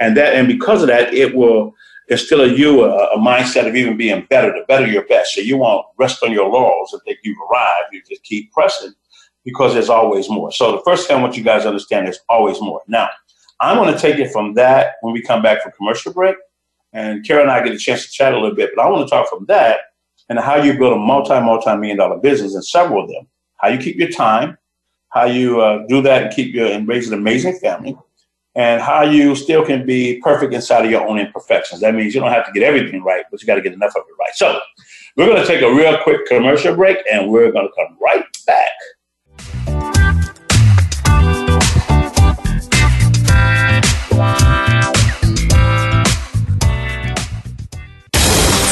and 0.00 0.16
that 0.16 0.34
and 0.34 0.46
because 0.46 0.82
of 0.82 0.88
that, 0.88 1.14
it 1.14 1.34
will 1.34 1.74
instill 2.08 2.42
in 2.42 2.54
you 2.54 2.84
a, 2.84 3.14
a 3.14 3.18
mindset 3.18 3.66
of 3.66 3.74
even 3.74 3.96
being 3.96 4.26
better, 4.28 4.52
to 4.52 4.62
better 4.68 4.86
your 4.86 5.04
best. 5.06 5.34
So 5.34 5.40
you 5.40 5.56
won't 5.56 5.86
rest 5.98 6.22
on 6.22 6.32
your 6.32 6.48
laurels 6.48 6.92
and 6.92 7.02
think 7.02 7.18
you've 7.24 7.38
arrived. 7.50 7.92
You 7.92 8.02
just 8.08 8.22
keep 8.22 8.52
pressing 8.52 8.92
because 9.46 9.72
there's 9.72 9.88
always 9.88 10.28
more. 10.28 10.50
So 10.52 10.72
the 10.72 10.82
first 10.84 11.06
thing 11.06 11.16
I 11.16 11.22
want 11.22 11.36
you 11.36 11.44
guys 11.44 11.62
to 11.62 11.68
understand 11.68 12.06
there's 12.06 12.18
always 12.28 12.60
more. 12.60 12.82
Now, 12.88 13.08
I'm 13.60 13.78
going 13.78 13.94
to 13.94 13.98
take 13.98 14.18
it 14.18 14.32
from 14.32 14.54
that 14.54 14.96
when 15.00 15.14
we 15.14 15.22
come 15.22 15.40
back 15.40 15.62
from 15.62 15.72
commercial 15.78 16.12
break. 16.12 16.36
And 16.92 17.24
Kara 17.24 17.42
and 17.42 17.50
I 17.50 17.62
get 17.62 17.72
a 17.72 17.78
chance 17.78 18.04
to 18.04 18.10
chat 18.10 18.34
a 18.34 18.36
little 18.38 18.56
bit, 18.56 18.72
but 18.74 18.82
I 18.82 18.90
want 18.90 19.06
to 19.06 19.10
talk 19.10 19.28
from 19.28 19.46
that 19.46 19.80
and 20.28 20.38
how 20.38 20.56
you 20.56 20.76
build 20.76 20.94
a 20.94 20.98
multi, 20.98 21.40
multi 21.40 21.76
million 21.76 21.96
dollar 21.96 22.18
business 22.18 22.54
and 22.54 22.64
several 22.64 23.04
of 23.04 23.08
them. 23.08 23.28
How 23.58 23.68
you 23.68 23.78
keep 23.78 23.96
your 23.96 24.10
time, 24.10 24.58
how 25.10 25.24
you 25.24 25.60
uh, 25.60 25.86
do 25.88 26.02
that 26.02 26.24
and 26.24 26.34
keep 26.34 26.54
your 26.54 26.66
and 26.66 26.86
raise 26.88 27.08
an 27.08 27.14
amazing 27.14 27.56
family, 27.58 27.96
and 28.54 28.82
how 28.82 29.02
you 29.02 29.36
still 29.36 29.64
can 29.64 29.86
be 29.86 30.20
perfect 30.22 30.52
inside 30.52 30.84
of 30.84 30.90
your 30.90 31.06
own 31.06 31.18
imperfections. 31.18 31.80
That 31.80 31.94
means 31.94 32.14
you 32.14 32.20
don't 32.20 32.32
have 32.32 32.46
to 32.46 32.52
get 32.52 32.62
everything 32.62 33.02
right, 33.02 33.24
but 33.30 33.40
you 33.40 33.46
got 33.46 33.54
to 33.54 33.62
get 33.62 33.72
enough 33.72 33.94
of 33.96 34.02
it 34.08 34.14
right. 34.18 34.34
So 34.34 34.60
we're 35.16 35.26
going 35.26 35.40
to 35.40 35.46
take 35.46 35.62
a 35.62 35.72
real 35.72 35.96
quick 36.02 36.26
commercial 36.26 36.74
break, 36.74 36.98
and 37.10 37.30
we're 37.30 37.52
going 37.52 37.68
to 37.68 37.72
come 37.74 37.96
right 38.02 38.24
back. 38.46 38.72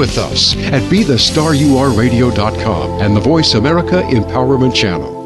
with 0.00 0.16
us 0.16 0.56
at 0.56 0.82
BeTheStarYouAreRadio.com 0.84 3.02
and 3.02 3.14
the 3.14 3.20
Voice 3.20 3.52
America 3.52 4.00
Empowerment 4.04 4.74
Channel. 4.74 5.20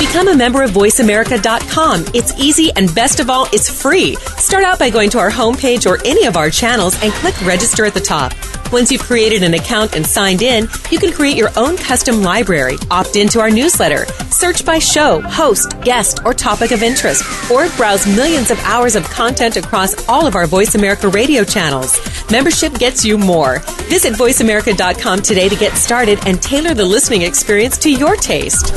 Become 0.00 0.28
a 0.28 0.34
member 0.34 0.62
of 0.62 0.70
VoiceAmerica.com. 0.70 2.06
It's 2.14 2.32
easy 2.40 2.70
and 2.76 2.94
best 2.94 3.20
of 3.20 3.28
all, 3.28 3.46
it's 3.52 3.68
free. 3.68 4.14
Start 4.38 4.64
out 4.64 4.78
by 4.78 4.88
going 4.88 5.10
to 5.10 5.18
our 5.18 5.30
homepage 5.30 5.86
or 5.86 5.98
any 6.06 6.24
of 6.24 6.38
our 6.38 6.48
channels 6.48 6.94
and 7.02 7.12
click 7.12 7.38
register 7.42 7.84
at 7.84 7.92
the 7.92 8.00
top. 8.00 8.32
Once 8.74 8.90
you've 8.90 9.02
created 9.02 9.44
an 9.44 9.54
account 9.54 9.94
and 9.94 10.04
signed 10.04 10.42
in, 10.42 10.68
you 10.90 10.98
can 10.98 11.12
create 11.12 11.36
your 11.36 11.50
own 11.56 11.76
custom 11.76 12.22
library, 12.22 12.76
opt 12.90 13.14
into 13.14 13.38
our 13.38 13.48
newsletter, 13.48 14.04
search 14.32 14.66
by 14.66 14.80
show, 14.80 15.20
host, 15.20 15.80
guest, 15.82 16.18
or 16.24 16.34
topic 16.34 16.72
of 16.72 16.82
interest, 16.82 17.22
or 17.52 17.68
browse 17.76 18.04
millions 18.04 18.50
of 18.50 18.58
hours 18.64 18.96
of 18.96 19.04
content 19.04 19.56
across 19.56 20.08
all 20.08 20.26
of 20.26 20.34
our 20.34 20.48
Voice 20.48 20.74
America 20.74 21.08
radio 21.08 21.44
channels. 21.44 22.00
Membership 22.32 22.74
gets 22.74 23.04
you 23.04 23.16
more. 23.16 23.60
Visit 23.86 24.14
VoiceAmerica.com 24.14 25.22
today 25.22 25.48
to 25.48 25.54
get 25.54 25.76
started 25.76 26.18
and 26.26 26.42
tailor 26.42 26.74
the 26.74 26.84
listening 26.84 27.22
experience 27.22 27.78
to 27.78 27.92
your 27.92 28.16
taste. 28.16 28.76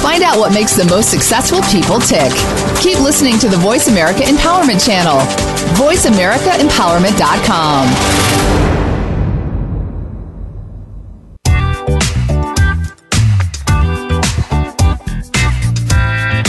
Find 0.00 0.22
out 0.22 0.38
what 0.38 0.52
makes 0.52 0.76
the 0.76 0.84
most 0.84 1.10
successful 1.10 1.60
people 1.72 1.98
tick. 1.98 2.30
Keep 2.80 3.00
listening 3.00 3.40
to 3.40 3.48
the 3.48 3.56
Voice 3.56 3.88
America 3.88 4.20
Empowerment 4.20 4.86
Channel. 4.86 5.18
VoiceAmericaEmpowerment.com. 5.74 8.33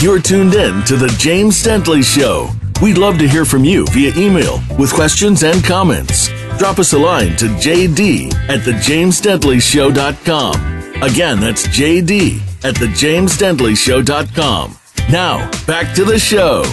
You're 0.02 0.20
tuned 0.20 0.54
in 0.54 0.82
to 0.84 0.96
The 0.96 1.08
James 1.18 1.62
Dentley 1.64 2.04
Show. 2.04 2.50
We'd 2.82 2.98
love 2.98 3.16
to 3.18 3.26
hear 3.26 3.46
from 3.46 3.64
you 3.64 3.86
via 3.92 4.12
email 4.14 4.60
with 4.78 4.92
questions 4.92 5.42
and 5.42 5.64
comments. 5.64 6.28
Drop 6.58 6.78
us 6.78 6.92
a 6.92 6.98
line 6.98 7.34
to 7.36 7.46
jd 7.46 8.30
at 8.50 8.60
thejamesdentleyshow.com. 8.60 11.02
Again, 11.02 11.40
that's 11.40 11.66
jd 11.68 12.40
at 12.62 12.74
thejamesdentleyshow.com. 12.74 14.76
Now, 15.10 15.50
back 15.66 15.94
to 15.94 16.04
the 16.04 16.18
show. 16.18 16.64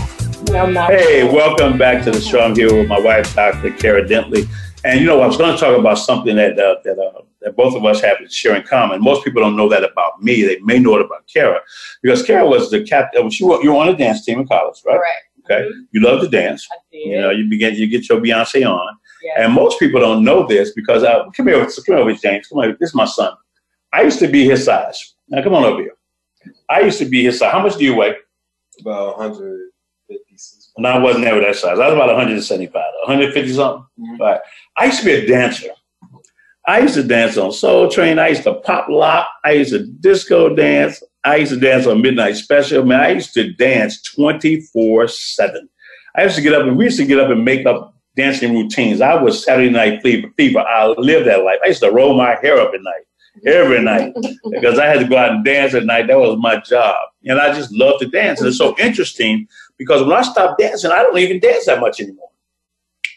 Hey, 0.51 1.23
welcome 1.23 1.77
back 1.77 2.03
to 2.03 2.11
the 2.11 2.19
show. 2.19 2.41
I'm 2.41 2.53
here 2.53 2.77
with 2.77 2.89
my 2.89 2.99
wife, 2.99 3.33
Dr. 3.33 3.71
Kara 3.71 4.03
Dentley. 4.03 4.45
And 4.83 4.99
you 4.99 5.05
know, 5.05 5.21
I 5.21 5.27
was 5.27 5.37
going 5.37 5.53
to 5.53 5.57
talk 5.57 5.79
about 5.79 5.97
something 5.97 6.35
that 6.35 6.59
uh, 6.59 6.75
that 6.83 6.99
uh, 6.99 7.21
that 7.43 7.55
both 7.55 7.75
of 7.75 7.85
us 7.85 8.01
have 8.01 8.19
to 8.19 8.29
share 8.29 8.55
in 8.55 8.63
common. 8.63 9.01
Most 9.01 9.23
people 9.23 9.41
don't 9.41 9.55
know 9.55 9.69
that 9.69 9.83
about 9.83 10.21
me. 10.21 10.43
They 10.43 10.59
may 10.59 10.79
know 10.79 10.95
it 10.95 11.05
about 11.05 11.27
Kara 11.31 11.59
because 12.01 12.23
Kara 12.23 12.47
was 12.47 12.71
the 12.71 12.83
captain. 12.83 13.29
She 13.29 13.43
you 13.43 13.73
were 13.73 13.77
on 13.77 13.89
a 13.89 13.95
dance 13.95 14.25
team 14.25 14.39
in 14.39 14.47
college, 14.47 14.81
right? 14.85 14.97
Correct. 14.97 15.27
Okay, 15.45 15.69
you 15.91 16.01
love 16.01 16.21
to 16.21 16.29
dance. 16.29 16.67
I 16.71 16.75
did. 16.91 16.99
You 16.99 17.21
know, 17.21 17.29
you 17.29 17.49
begin 17.49 17.75
you 17.75 17.87
get 17.87 18.07
your 18.07 18.21
Beyonce 18.21 18.65
on, 18.65 18.97
yeah. 19.21 19.43
and 19.43 19.53
most 19.53 19.77
people 19.77 19.99
don't 19.99 20.23
know 20.23 20.47
this 20.47 20.71
because 20.71 21.03
uh, 21.03 21.29
come 21.31 21.47
here, 21.47 21.67
come 21.85 21.95
over, 21.95 22.13
James. 22.13 22.47
Come 22.47 22.59
on, 22.59 22.77
this 22.79 22.89
is 22.89 22.95
my 22.95 23.05
son. 23.05 23.33
I 23.91 24.03
used 24.03 24.19
to 24.19 24.27
be 24.27 24.45
his 24.45 24.63
size. 24.65 25.15
Now 25.27 25.43
come 25.43 25.53
on 25.53 25.65
over 25.65 25.81
here. 25.81 25.95
I 26.69 26.81
used 26.81 26.99
to 26.99 27.05
be 27.05 27.23
his 27.23 27.39
size. 27.39 27.51
How 27.51 27.61
much 27.61 27.77
do 27.77 27.83
you 27.83 27.95
weigh? 27.95 28.15
About 28.79 29.17
150. 29.17 29.73
No, 30.77 30.89
I 30.89 30.97
wasn't 30.97 31.25
ever 31.25 31.39
that 31.41 31.55
size. 31.55 31.77
I 31.77 31.85
was 31.85 31.93
about 31.93 32.07
175, 32.07 32.73
150 32.73 33.53
something. 33.53 33.85
Mhm. 33.99 34.19
Right. 34.19 34.39
I 34.77 34.85
used 34.85 34.99
to 34.99 35.05
be 35.05 35.11
a 35.11 35.27
dancer. 35.27 35.69
I 36.65 36.79
used 36.79 36.95
to 36.95 37.03
dance 37.03 37.37
on 37.37 37.51
Soul 37.51 37.89
Train. 37.89 38.19
I 38.19 38.29
used 38.29 38.43
to 38.43 38.53
pop 38.53 38.87
lock. 38.87 39.27
I 39.43 39.51
used 39.51 39.71
to 39.71 39.85
disco 39.85 40.55
dance. 40.55 41.03
I 41.25 41.37
used 41.37 41.51
to 41.51 41.59
dance 41.59 41.87
on 41.87 42.01
Midnight 42.01 42.37
Special. 42.37 42.85
Man, 42.85 43.01
I 43.01 43.09
used 43.11 43.33
to 43.33 43.51
dance 43.53 44.01
24 44.01 45.07
7. 45.09 45.69
I 46.15 46.23
used 46.23 46.35
to 46.35 46.41
get 46.41 46.53
up 46.53 46.65
and 46.65 46.77
we 46.77 46.85
used 46.85 46.99
to 46.99 47.05
get 47.05 47.19
up 47.19 47.29
and 47.29 47.43
make 47.43 47.65
up 47.65 47.95
dancing 48.15 48.53
routines. 48.53 49.01
I 49.01 49.15
was 49.15 49.43
Saturday 49.43 49.69
Night 49.69 50.01
Fever. 50.01 50.29
fever. 50.37 50.59
I 50.59 50.87
lived 50.87 51.27
that 51.27 51.43
life. 51.43 51.59
I 51.63 51.67
used 51.67 51.81
to 51.81 51.91
roll 51.91 52.15
my 52.15 52.35
hair 52.41 52.59
up 52.59 52.73
at 52.73 52.81
night, 52.81 53.05
every 53.45 53.81
night, 53.81 54.13
because 54.51 54.79
I 54.79 54.85
had 54.85 54.99
to 54.99 55.07
go 55.07 55.17
out 55.17 55.31
and 55.31 55.43
dance 55.43 55.73
at 55.73 55.85
night. 55.85 56.07
That 56.07 56.19
was 56.19 56.37
my 56.39 56.61
job. 56.61 56.95
And 57.25 57.39
I 57.39 57.53
just 57.53 57.73
loved 57.73 58.01
to 58.01 58.07
dance. 58.07 58.39
And 58.39 58.47
it's 58.47 58.57
so 58.57 58.75
interesting 58.77 59.47
because 59.77 60.01
when 60.01 60.13
I 60.13 60.21
stopped 60.21 60.59
dancing, 60.59 60.91
I 60.91 61.03
don't 61.03 61.17
even 61.17 61.39
dance 61.39 61.65
that 61.65 61.81
much 61.81 61.99
anymore. 61.99 62.29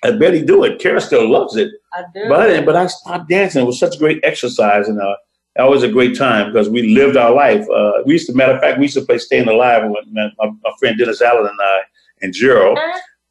I 0.02 0.12
barely 0.12 0.44
do 0.44 0.64
it. 0.64 0.78
Kara 0.78 1.00
still 1.00 1.28
loves 1.28 1.56
it. 1.56 1.70
I 1.94 2.04
do. 2.14 2.28
But 2.28 2.50
I 2.50 2.64
but 2.64 2.76
I 2.76 2.86
stopped 2.86 3.28
dancing. 3.28 3.62
It 3.62 3.66
was 3.66 3.78
such 3.78 3.98
great 3.98 4.20
exercise 4.22 4.88
and 4.88 5.00
uh, 5.00 5.16
that 5.56 5.70
was 5.70 5.82
a 5.82 5.88
great 5.88 6.16
time 6.16 6.52
because 6.52 6.68
we 6.68 6.94
lived 6.94 7.16
our 7.16 7.32
life. 7.32 7.66
Uh, 7.70 8.02
we 8.04 8.12
used 8.12 8.26
to, 8.26 8.34
matter 8.34 8.52
of 8.52 8.60
fact, 8.60 8.78
we 8.78 8.84
used 8.84 8.98
to 8.98 9.04
play 9.04 9.18
Staying 9.18 9.48
Alive 9.48 9.90
with 9.90 10.04
my, 10.12 10.28
my, 10.38 10.50
my 10.62 10.70
friend 10.78 10.98
Dennis 10.98 11.22
Allen 11.22 11.46
and 11.46 11.58
I 11.60 11.80
and 12.20 12.32
Gerald. 12.32 12.78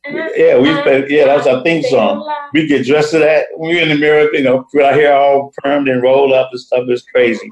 Yeah, 0.08 0.60
we 0.60 0.72
play, 0.82 1.06
yeah, 1.10 1.26
that 1.26 1.38
was 1.38 1.48
our 1.48 1.64
theme 1.64 1.84
song. 1.84 2.32
We 2.54 2.68
get 2.68 2.86
dressed 2.86 3.12
to 3.12 3.20
that. 3.20 3.48
when 3.56 3.70
We're 3.72 3.82
in 3.82 3.90
the 3.90 3.96
mirror, 3.96 4.34
you 4.34 4.44
know, 4.44 4.66
our 4.76 4.94
hair 4.94 5.16
all 5.16 5.52
permed 5.64 5.92
and 5.92 6.02
rolled 6.02 6.32
up 6.32 6.50
and 6.52 6.60
stuff. 6.60 6.86
It's 6.88 7.04
crazy. 7.04 7.50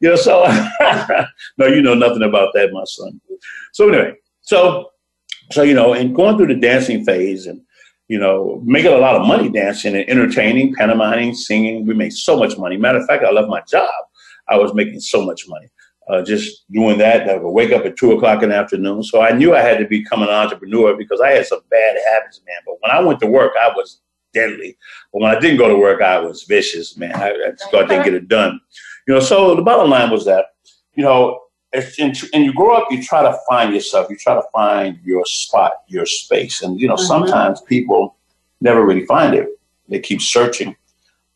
You 0.00 0.10
know, 0.10 0.16
so 0.16 0.44
no, 1.58 1.66
you 1.66 1.82
know 1.82 1.94
nothing 1.94 2.22
about 2.22 2.52
that, 2.54 2.72
my 2.72 2.84
son. 2.84 3.20
So 3.72 3.88
anyway, 3.88 4.14
so 4.42 4.90
so 5.50 5.62
you 5.62 5.74
know, 5.74 5.92
and 5.92 6.14
going 6.14 6.36
through 6.36 6.54
the 6.54 6.60
dancing 6.60 7.04
phase 7.04 7.46
and 7.46 7.60
you 8.12 8.18
know, 8.18 8.60
making 8.62 8.92
a 8.92 8.98
lot 8.98 9.16
of 9.16 9.26
money 9.26 9.48
dancing 9.48 9.96
and 9.96 10.06
entertaining, 10.06 10.74
pantomiming, 10.74 11.34
singing. 11.34 11.86
We 11.86 11.94
made 11.94 12.12
so 12.12 12.36
much 12.36 12.58
money. 12.58 12.76
Matter 12.76 12.98
of 12.98 13.06
fact, 13.06 13.24
I 13.24 13.30
left 13.30 13.48
my 13.48 13.62
job. 13.62 13.88
I 14.50 14.58
was 14.58 14.74
making 14.74 15.00
so 15.00 15.24
much 15.24 15.48
money. 15.48 15.68
Uh, 16.10 16.20
just 16.20 16.70
doing 16.70 16.98
that, 16.98 17.26
I 17.30 17.38
would 17.38 17.52
wake 17.52 17.72
up 17.72 17.86
at 17.86 17.96
two 17.96 18.12
o'clock 18.12 18.42
in 18.42 18.50
the 18.50 18.54
afternoon. 18.54 19.02
So 19.02 19.22
I 19.22 19.32
knew 19.32 19.54
I 19.54 19.62
had 19.62 19.78
to 19.78 19.86
become 19.86 20.22
an 20.22 20.28
entrepreneur 20.28 20.94
because 20.94 21.22
I 21.22 21.30
had 21.30 21.46
some 21.46 21.60
bad 21.70 21.96
habits, 22.12 22.42
man. 22.46 22.58
But 22.66 22.74
when 22.80 22.90
I 22.90 23.00
went 23.00 23.18
to 23.20 23.26
work, 23.26 23.52
I 23.58 23.68
was 23.74 24.02
deadly. 24.34 24.76
But 25.10 25.22
when 25.22 25.34
I 25.34 25.40
didn't 25.40 25.56
go 25.56 25.68
to 25.68 25.76
work, 25.76 26.02
I 26.02 26.18
was 26.18 26.42
vicious, 26.42 26.98
man. 26.98 27.14
I, 27.14 27.30
I 27.30 27.50
just 27.52 27.74
I 27.74 27.86
didn't 27.86 28.04
get 28.04 28.12
it 28.12 28.28
done. 28.28 28.60
You 29.08 29.14
know, 29.14 29.20
so 29.20 29.54
the 29.54 29.62
bottom 29.62 29.88
line 29.88 30.10
was 30.10 30.26
that, 30.26 30.48
you 30.96 31.02
know, 31.02 31.40
and, 31.72 32.20
and 32.34 32.44
you 32.44 32.52
grow 32.52 32.74
up, 32.76 32.88
you 32.90 33.02
try 33.02 33.22
to 33.22 33.36
find 33.48 33.72
yourself. 33.74 34.08
You 34.10 34.16
try 34.16 34.34
to 34.34 34.42
find 34.52 34.98
your 35.04 35.24
spot, 35.24 35.72
your 35.88 36.06
space. 36.06 36.62
And, 36.62 36.78
you 36.80 36.88
know, 36.88 36.96
Mhm. 36.96 37.06
sometimes 37.06 37.60
people 37.62 38.16
never 38.60 38.84
really 38.84 39.06
find 39.06 39.34
it. 39.34 39.48
They 39.88 39.98
keep 39.98 40.20
searching. 40.20 40.76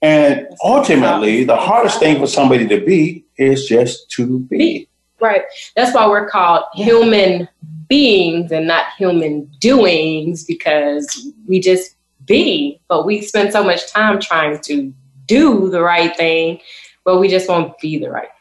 And 0.02 0.46
ultimately, 0.62 1.44
the 1.44 1.56
hardest 1.56 1.98
thing 1.98 2.18
for 2.18 2.26
somebody 2.26 2.68
to 2.68 2.80
be 2.80 3.24
is 3.38 3.66
just 3.66 4.10
to 4.12 4.40
be. 4.40 4.88
Right. 5.20 5.42
That's 5.74 5.94
why 5.94 6.06
we're 6.06 6.28
called 6.28 6.64
human 6.74 7.48
beings 7.88 8.52
and 8.52 8.66
not 8.66 8.86
human 8.98 9.50
doings 9.60 10.44
because 10.44 11.28
we 11.48 11.60
just 11.60 11.96
be. 12.26 12.78
But 12.88 13.06
we 13.06 13.22
spend 13.22 13.52
so 13.52 13.64
much 13.64 13.90
time 13.90 14.20
trying 14.20 14.60
to 14.62 14.92
do 15.26 15.70
the 15.70 15.80
right 15.80 16.14
thing, 16.16 16.60
but 17.04 17.18
we 17.18 17.28
just 17.28 17.48
won't 17.48 17.78
be 17.78 17.98
the 17.98 18.10
right 18.10 18.28
thing. 18.28 18.35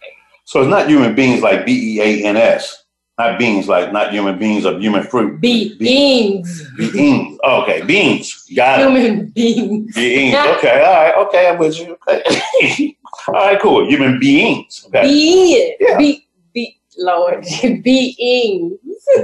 So 0.46 0.62
it's 0.62 0.70
not 0.70 0.88
human 0.88 1.16
beings 1.16 1.42
like 1.42 1.66
B 1.66 1.98
E 1.98 2.02
A 2.02 2.26
N 2.28 2.38
S, 2.38 2.86
not 3.18 3.40
beings 3.40 3.68
like 3.68 3.92
not 3.92 4.14
human 4.14 4.38
beings 4.38 4.64
of 4.64 4.80
human 4.80 5.04
fruit. 5.04 5.42
Be 5.42 5.76
beings. 5.78 6.64
Beings. 6.78 7.40
Oh, 7.44 7.64
okay, 7.64 7.82
beings. 7.82 8.46
Got 8.56 8.80
it. 8.80 8.84
Human 8.84 9.28
beings. 9.30 9.96
Beings. 9.96 10.36
Okay, 10.58 10.84
all 10.84 10.94
right. 10.94 11.28
Okay, 11.28 11.50
I'm 11.50 11.58
with 11.58 11.80
you. 11.80 11.98
Okay. 12.08 12.96
all 13.28 13.34
right, 13.34 13.60
cool. 13.60 13.90
Human 13.90 14.20
beings. 14.20 14.86
Okay. 14.88 15.02
Be 15.02 15.76
Yeah. 15.80 15.98
Be 15.98 16.28
be 16.54 16.80
Lord. 16.98 17.44
Beings. 17.84 18.78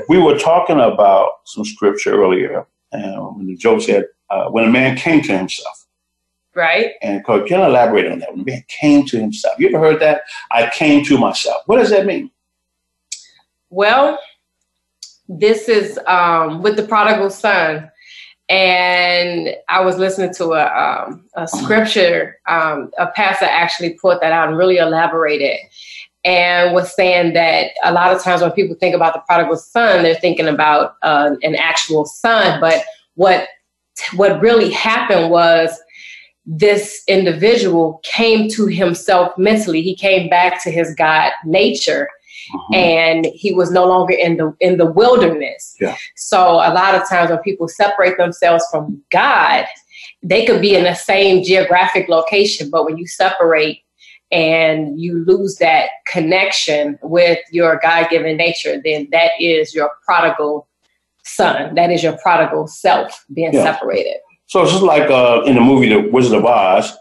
we 0.10 0.18
were 0.18 0.38
talking 0.38 0.80
about 0.80 1.30
some 1.46 1.64
scripture 1.64 2.20
earlier, 2.22 2.66
and 2.92 3.38
when 3.38 3.48
the 3.48 3.56
Job 3.56 3.82
said, 3.82 4.06
uh, 4.32 4.50
"When 4.50 4.66
a 4.66 4.72
man 4.72 4.98
came 4.98 5.22
to 5.22 5.38
himself," 5.38 5.81
Right? 6.54 6.92
and 7.02 7.24
can 7.24 7.46
you 7.48 7.56
elaborate 7.64 8.12
on 8.12 8.20
that? 8.20 8.36
When 8.36 8.44
man 8.44 8.64
came 8.68 9.06
to 9.06 9.20
himself, 9.20 9.58
you 9.58 9.70
ever 9.70 9.80
heard 9.80 10.02
that? 10.02 10.24
I 10.52 10.70
came 10.74 11.04
to 11.06 11.18
myself. 11.18 11.64
What 11.66 11.78
does 11.78 11.90
that 11.92 12.06
mean? 12.06 12.30
Well, 13.70 14.20
this 15.30 15.70
is 15.70 15.98
um, 16.08 16.62
with 16.62 16.76
the 16.76 16.84
prodigal 16.84 17.30
son. 17.30 17.90
And 18.50 19.56
I 19.70 19.80
was 19.80 19.98
listening 19.98 20.34
to 20.34 20.52
a, 20.52 20.66
um, 20.66 21.26
a 21.36 21.48
scripture. 21.48 22.38
Um, 22.50 22.92
a 22.98 23.08
pastor 23.08 23.46
actually 23.46 23.94
put 23.94 24.20
that 24.20 24.34
out 24.34 24.50
and 24.50 24.58
really 24.58 24.76
elaborated 24.76 25.58
and 26.26 26.74
was 26.74 26.94
saying 26.94 27.34
that 27.34 27.72
a 27.84 27.94
lot 27.94 28.14
of 28.14 28.22
times 28.22 28.42
when 28.42 28.52
people 28.52 28.76
think 28.76 28.94
about 28.94 29.14
the 29.14 29.22
prodigal 29.22 29.56
son, 29.56 30.04
they're 30.04 30.16
thinking 30.16 30.48
about 30.48 30.96
uh, 31.02 31.36
an 31.44 31.56
actual 31.56 32.06
son. 32.06 32.60
But 32.60 32.84
what 33.16 33.48
what 34.16 34.42
really 34.42 34.70
happened 34.70 35.32
was 35.32 35.80
this 36.46 37.04
individual 37.08 38.02
came 38.04 38.50
to 38.50 38.66
himself 38.68 39.32
mentally. 39.38 39.82
He 39.82 39.96
came 39.96 40.30
back 40.30 40.64
to 40.64 40.72
his 40.72 40.94
God 40.96 41.32
nature 41.46 42.10
uh-huh. 42.54 42.76
and 42.76 43.26
he 43.34 43.54
was 43.54 43.72
no 43.72 43.86
longer 43.86 44.14
in 44.14 44.38
the 44.38 44.56
in 44.60 44.78
the 44.78 44.92
wilderness. 44.92 45.76
Yeah. 45.80 45.96
So 46.16 46.56
a 46.56 46.74
lot 46.74 46.96
of 46.96 47.08
times 47.08 47.30
when 47.30 47.40
people 47.40 47.68
separate 47.68 48.18
themselves 48.18 48.66
from 48.72 49.02
God, 49.12 49.66
they 50.24 50.46
could 50.46 50.62
be 50.62 50.76
in 50.76 50.84
the 50.84 50.96
same 50.96 51.44
geographic 51.44 52.10
location, 52.10 52.70
but 52.70 52.86
when 52.86 52.98
you 52.98 53.08
separate 53.08 53.84
and 54.32 55.00
you 55.00 55.24
lose 55.26 55.58
that 55.58 55.90
connection 56.08 56.98
with 57.02 57.40
your 57.52 57.80
God-given 57.84 58.38
nature, 58.38 58.82
then 58.84 59.08
that 59.12 59.32
is 59.40 59.76
your 59.76 59.92
prodigal 60.06 60.68
son. 61.24 61.76
That 61.76 61.92
is 61.92 62.02
your 62.02 62.18
prodigal 62.18 62.68
self 62.68 63.26
being 63.34 63.54
Yeah. 63.54 63.64
separated. 63.64 64.18
So 64.52 64.62
it's 64.62 64.72
just 64.74 64.84
like 64.84 65.10
uh, 65.10 65.44
in 65.46 65.56
the 65.56 65.62
movie 65.62 65.88
The 65.88 66.10
Wizard 66.12 66.38
of 66.38 66.44
Oz. 66.44 66.92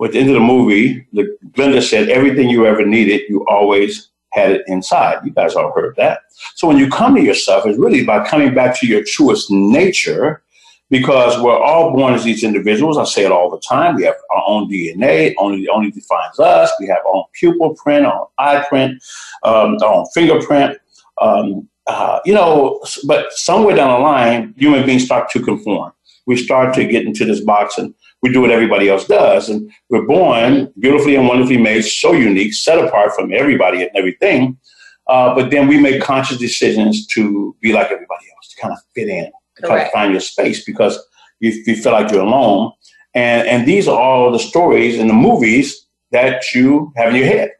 At 0.00 0.12
the 0.12 0.20
end 0.20 0.28
of 0.28 0.34
the 0.34 0.40
movie, 0.40 1.08
the 1.12 1.36
Glinda 1.54 1.82
said, 1.82 2.08
"Everything 2.08 2.48
you 2.48 2.66
ever 2.66 2.86
needed, 2.86 3.22
you 3.28 3.44
always 3.48 4.10
had 4.32 4.52
it 4.52 4.62
inside." 4.68 5.18
You 5.24 5.32
guys 5.32 5.56
all 5.56 5.72
heard 5.72 5.96
that. 5.96 6.20
So 6.54 6.68
when 6.68 6.78
you 6.78 6.88
come 6.88 7.16
to 7.16 7.20
yourself, 7.20 7.66
it's 7.66 7.80
really 7.80 8.04
about 8.04 8.28
coming 8.28 8.54
back 8.54 8.78
to 8.78 8.86
your 8.86 9.02
truest 9.04 9.50
nature, 9.50 10.44
because 10.88 11.42
we're 11.42 11.58
all 11.58 11.90
born 11.92 12.14
as 12.14 12.22
these 12.22 12.44
individuals. 12.44 12.96
I 12.96 13.02
say 13.02 13.24
it 13.24 13.32
all 13.32 13.50
the 13.50 13.58
time. 13.58 13.96
We 13.96 14.04
have 14.04 14.14
our 14.30 14.44
own 14.46 14.70
DNA. 14.70 15.34
Only 15.36 15.66
only 15.66 15.90
defines 15.90 16.38
us. 16.38 16.70
We 16.78 16.86
have 16.86 16.98
our 17.04 17.16
own 17.16 17.24
pupil 17.32 17.74
print, 17.74 18.06
our 18.06 18.20
own 18.20 18.26
eye 18.38 18.64
print, 18.68 19.02
um, 19.42 19.78
our 19.82 19.94
own 19.94 20.06
fingerprint. 20.14 20.78
Um, 21.20 21.68
uh, 21.88 22.20
you 22.24 22.34
know, 22.34 22.80
but 23.04 23.32
somewhere 23.32 23.74
down 23.74 23.98
the 23.98 24.06
line, 24.06 24.54
human 24.56 24.86
beings 24.86 25.04
start 25.06 25.28
to 25.30 25.42
conform 25.42 25.92
we 26.30 26.36
start 26.36 26.72
to 26.72 26.84
get 26.84 27.04
into 27.04 27.24
this 27.24 27.40
box 27.40 27.76
and 27.76 27.92
we 28.22 28.32
do 28.32 28.40
what 28.40 28.52
everybody 28.52 28.88
else 28.88 29.04
does. 29.04 29.48
And 29.48 29.68
we're 29.88 30.06
born 30.06 30.72
beautifully 30.78 31.16
and 31.16 31.26
wonderfully 31.26 31.56
made, 31.56 31.82
so 31.82 32.12
unique, 32.12 32.54
set 32.54 32.78
apart 32.78 33.12
from 33.16 33.32
everybody 33.34 33.82
and 33.82 33.90
everything. 33.96 34.56
Uh, 35.08 35.34
but 35.34 35.50
then 35.50 35.66
we 35.66 35.80
make 35.80 36.00
conscious 36.00 36.38
decisions 36.38 37.04
to 37.08 37.56
be 37.60 37.72
like 37.72 37.86
everybody 37.86 38.26
else, 38.36 38.54
to 38.54 38.60
kind 38.62 38.72
of 38.72 38.78
fit 38.94 39.08
in, 39.08 39.28
to 39.56 39.66
try 39.66 39.82
to 39.82 39.90
find 39.90 40.12
your 40.12 40.20
space 40.20 40.64
because 40.64 40.96
you, 41.40 41.50
you 41.66 41.74
feel 41.74 41.90
like 41.90 42.12
you're 42.12 42.22
alone. 42.22 42.70
And, 43.12 43.48
and 43.48 43.66
these 43.66 43.88
are 43.88 43.98
all 43.98 44.30
the 44.30 44.38
stories 44.38 45.00
and 45.00 45.10
the 45.10 45.14
movies 45.14 45.84
that 46.12 46.54
you 46.54 46.92
have 46.94 47.08
in 47.08 47.16
your 47.16 47.26
head. 47.26 47.50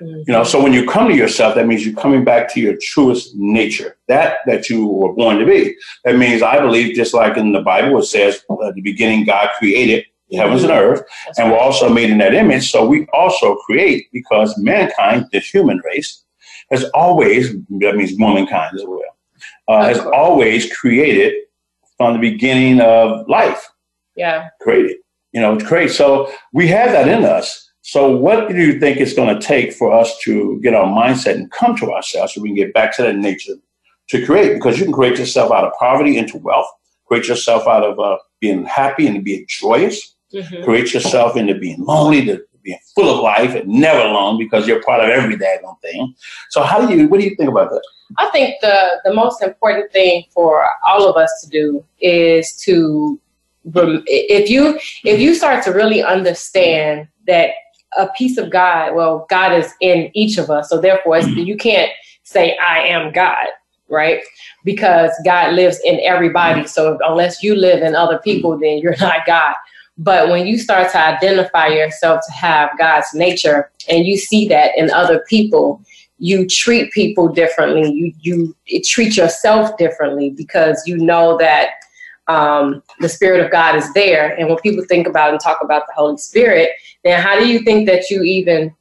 You 0.00 0.24
know, 0.26 0.42
so 0.44 0.60
when 0.62 0.72
you 0.72 0.86
come 0.88 1.08
to 1.08 1.14
yourself, 1.14 1.54
that 1.54 1.66
means 1.66 1.86
you're 1.86 1.94
coming 1.94 2.24
back 2.24 2.52
to 2.54 2.60
your 2.60 2.76
truest 2.80 3.34
nature, 3.36 3.96
that 4.08 4.38
that 4.46 4.68
you 4.68 4.86
were 4.86 5.12
born 5.12 5.38
to 5.38 5.46
be. 5.46 5.76
That 6.04 6.16
means 6.16 6.42
I 6.42 6.58
believe, 6.60 6.94
just 6.96 7.14
like 7.14 7.36
in 7.36 7.52
the 7.52 7.60
Bible, 7.60 7.98
it 7.98 8.04
says, 8.04 8.42
"At 8.50 8.74
the 8.74 8.80
beginning, 8.82 9.24
God 9.24 9.50
created 9.58 10.04
the 10.28 10.38
heavens 10.38 10.62
and 10.64 10.72
earth, 10.72 11.02
That's 11.26 11.38
and 11.38 11.50
right. 11.50 11.54
we're 11.56 11.60
also 11.64 11.88
made 11.88 12.10
in 12.10 12.18
that 12.18 12.34
image. 12.34 12.70
So 12.70 12.84
we 12.86 13.06
also 13.12 13.54
create 13.56 14.06
because 14.12 14.56
mankind, 14.58 15.26
the 15.30 15.38
human 15.40 15.78
race, 15.84 16.24
has 16.70 16.84
always 16.94 17.52
that 17.80 17.94
means 17.96 18.12
womankind 18.18 18.74
as 18.74 18.84
well, 18.86 19.02
uh, 19.68 19.84
has 19.84 19.98
always 20.00 20.72
created 20.74 21.34
from 21.98 22.14
the 22.14 22.18
beginning 22.18 22.80
of 22.80 23.28
life 23.28 23.68
Yeah. 24.16 24.48
created. 24.60 24.96
You 25.32 25.40
know, 25.40 25.54
it's 25.54 25.64
great. 25.64 25.90
So 25.90 26.32
we 26.52 26.66
have 26.68 26.92
that 26.92 27.08
in 27.08 27.24
us. 27.24 27.71
So, 27.82 28.10
what 28.10 28.48
do 28.48 28.56
you 28.56 28.78
think 28.78 28.98
it's 28.98 29.12
going 29.12 29.36
to 29.36 29.44
take 29.44 29.72
for 29.72 29.92
us 29.92 30.16
to 30.20 30.60
get 30.62 30.74
our 30.74 30.86
mindset 30.86 31.34
and 31.34 31.50
come 31.50 31.76
to 31.76 31.92
ourselves 31.92 32.34
so 32.34 32.40
we 32.40 32.50
can 32.50 32.56
get 32.56 32.72
back 32.72 32.96
to 32.96 33.02
that 33.02 33.16
nature 33.16 33.54
to 34.08 34.24
create? 34.24 34.54
Because 34.54 34.78
you 34.78 34.84
can 34.84 34.94
create 34.94 35.18
yourself 35.18 35.50
out 35.50 35.64
of 35.64 35.72
poverty 35.78 36.16
into 36.16 36.38
wealth, 36.38 36.68
create 37.06 37.26
yourself 37.26 37.66
out 37.66 37.82
of 37.82 37.98
uh, 37.98 38.18
being 38.40 38.64
happy 38.64 39.08
and 39.08 39.24
being 39.24 39.44
joyous, 39.48 40.14
mm-hmm. 40.32 40.62
create 40.62 40.94
yourself 40.94 41.36
into 41.36 41.56
being 41.56 41.84
lonely, 41.84 42.24
to 42.24 42.44
being 42.62 42.78
full 42.94 43.12
of 43.12 43.20
life 43.20 43.56
and 43.56 43.68
never 43.68 43.98
alone 43.98 44.38
because 44.38 44.68
you're 44.68 44.82
part 44.84 45.02
of 45.02 45.10
every 45.10 45.36
daggone 45.36 45.80
thing. 45.80 46.14
So, 46.50 46.62
how 46.62 46.86
do 46.86 46.96
you? 46.96 47.08
What 47.08 47.18
do 47.18 47.26
you 47.26 47.34
think 47.34 47.50
about 47.50 47.70
that? 47.70 47.82
I 48.16 48.30
think 48.30 48.60
the 48.60 49.00
the 49.04 49.12
most 49.12 49.42
important 49.42 49.90
thing 49.90 50.24
for 50.30 50.64
all 50.86 51.08
of 51.08 51.16
us 51.16 51.30
to 51.42 51.48
do 51.48 51.84
is 52.00 52.54
to 52.62 53.18
if 53.64 54.50
you 54.50 54.78
if 55.04 55.20
you 55.20 55.34
start 55.34 55.64
to 55.64 55.72
really 55.72 56.02
understand 56.02 57.08
that 57.26 57.50
a 57.96 58.08
piece 58.08 58.38
of 58.38 58.50
God, 58.50 58.94
well, 58.94 59.26
God 59.28 59.52
is 59.52 59.72
in 59.80 60.10
each 60.14 60.38
of 60.38 60.50
us, 60.50 60.68
so 60.68 60.80
therefore 60.80 61.16
mm-hmm. 61.16 61.40
you 61.40 61.56
can't 61.56 61.90
say 62.22 62.56
I 62.56 62.80
am 62.80 63.12
God, 63.12 63.46
right? 63.88 64.22
Because 64.64 65.10
God 65.24 65.54
lives 65.54 65.78
in 65.84 66.00
everybody. 66.02 66.60
Mm-hmm. 66.60 66.68
So 66.68 66.98
unless 67.02 67.42
you 67.42 67.54
live 67.54 67.82
in 67.82 67.94
other 67.94 68.18
people, 68.18 68.58
then 68.58 68.78
you're 68.78 68.96
not 69.00 69.26
God. 69.26 69.54
But 69.98 70.30
when 70.30 70.46
you 70.46 70.58
start 70.58 70.90
to 70.92 70.98
identify 70.98 71.68
yourself 71.68 72.22
to 72.26 72.32
have 72.32 72.70
God's 72.78 73.08
nature 73.14 73.70
and 73.88 74.06
you 74.06 74.16
see 74.16 74.48
that 74.48 74.72
in 74.76 74.90
other 74.90 75.22
people, 75.28 75.82
you 76.18 76.46
treat 76.46 76.92
people 76.92 77.28
differently. 77.28 77.90
You 77.92 78.54
you 78.66 78.82
treat 78.84 79.16
yourself 79.16 79.76
differently 79.76 80.30
because 80.30 80.82
you 80.86 80.96
know 80.96 81.36
that 81.38 81.70
um, 82.32 82.82
the 83.00 83.08
Spirit 83.08 83.44
of 83.44 83.50
God 83.50 83.76
is 83.76 83.92
there. 83.92 84.34
And 84.38 84.48
when 84.48 84.58
people 84.58 84.84
think 84.84 85.06
about 85.06 85.30
and 85.30 85.40
talk 85.40 85.58
about 85.62 85.86
the 85.86 85.92
Holy 85.94 86.16
Spirit, 86.16 86.70
then 87.04 87.20
how 87.20 87.38
do 87.38 87.46
you 87.46 87.60
think 87.60 87.86
that 87.86 88.10
you 88.10 88.22
even 88.22 88.74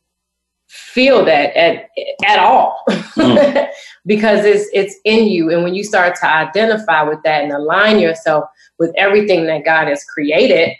feel 0.68 1.26
that 1.26 1.56
at 1.58 1.90
at 2.26 2.40
all? 2.40 2.84
Mm. 2.90 3.68
because 4.06 4.46
it's 4.46 4.70
it's 4.74 4.96
in 5.04 5.28
you. 5.28 5.52
And 5.52 5.64
when 5.64 5.76
you 5.76 5.84
start 5.84 6.16
to 6.22 6.28
identify 6.28 7.04
with 7.04 7.22
that 7.24 7.44
and 7.44 7.52
align 7.52 8.00
yourself 8.00 8.46
with 8.80 8.94
everything 8.98 9.46
that 9.48 9.66
God 9.66 9.88
has 9.88 10.04
created, 10.06 10.76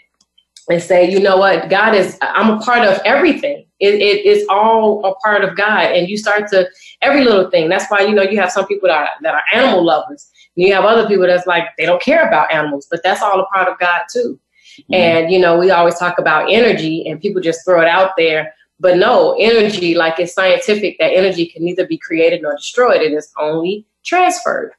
and 0.70 0.82
say, 0.82 1.10
you 1.10 1.20
know 1.20 1.36
what, 1.36 1.68
God 1.68 1.94
is, 1.94 2.18
I'm 2.22 2.58
a 2.58 2.60
part 2.60 2.86
of 2.86 3.00
everything. 3.04 3.66
It, 3.82 3.94
it 4.00 4.24
is 4.24 4.46
all 4.48 5.04
a 5.04 5.14
part 5.16 5.42
of 5.42 5.56
God. 5.56 5.92
And 5.92 6.08
you 6.08 6.16
start 6.16 6.48
to, 6.52 6.68
every 7.02 7.24
little 7.24 7.50
thing. 7.50 7.68
That's 7.68 7.90
why, 7.90 8.02
you 8.02 8.14
know, 8.14 8.22
you 8.22 8.40
have 8.40 8.52
some 8.52 8.66
people 8.66 8.88
that 8.88 8.96
are, 8.96 9.08
that 9.22 9.34
are 9.34 9.42
animal 9.52 9.84
lovers. 9.84 10.30
And 10.56 10.64
you 10.64 10.72
have 10.72 10.84
other 10.84 11.08
people 11.08 11.26
that's 11.26 11.46
like, 11.46 11.64
they 11.76 11.84
don't 11.84 12.00
care 12.00 12.26
about 12.26 12.52
animals, 12.52 12.86
but 12.88 13.02
that's 13.02 13.20
all 13.20 13.40
a 13.40 13.46
part 13.46 13.68
of 13.68 13.78
God 13.80 14.02
too. 14.12 14.38
Mm-hmm. 14.82 14.94
And, 14.94 15.32
you 15.32 15.40
know, 15.40 15.58
we 15.58 15.70
always 15.70 15.98
talk 15.98 16.18
about 16.18 16.50
energy 16.50 17.06
and 17.08 17.20
people 17.20 17.42
just 17.42 17.64
throw 17.64 17.82
it 17.82 17.88
out 17.88 18.12
there. 18.16 18.54
But 18.78 18.98
no, 18.98 19.36
energy, 19.38 19.94
like 19.94 20.18
it's 20.18 20.34
scientific, 20.34 20.96
that 20.98 21.12
energy 21.12 21.46
can 21.46 21.64
neither 21.64 21.86
be 21.86 21.98
created 21.98 22.42
nor 22.42 22.54
destroyed. 22.56 23.02
It 23.02 23.12
is 23.12 23.32
only 23.38 23.84
transferred. 24.04 24.72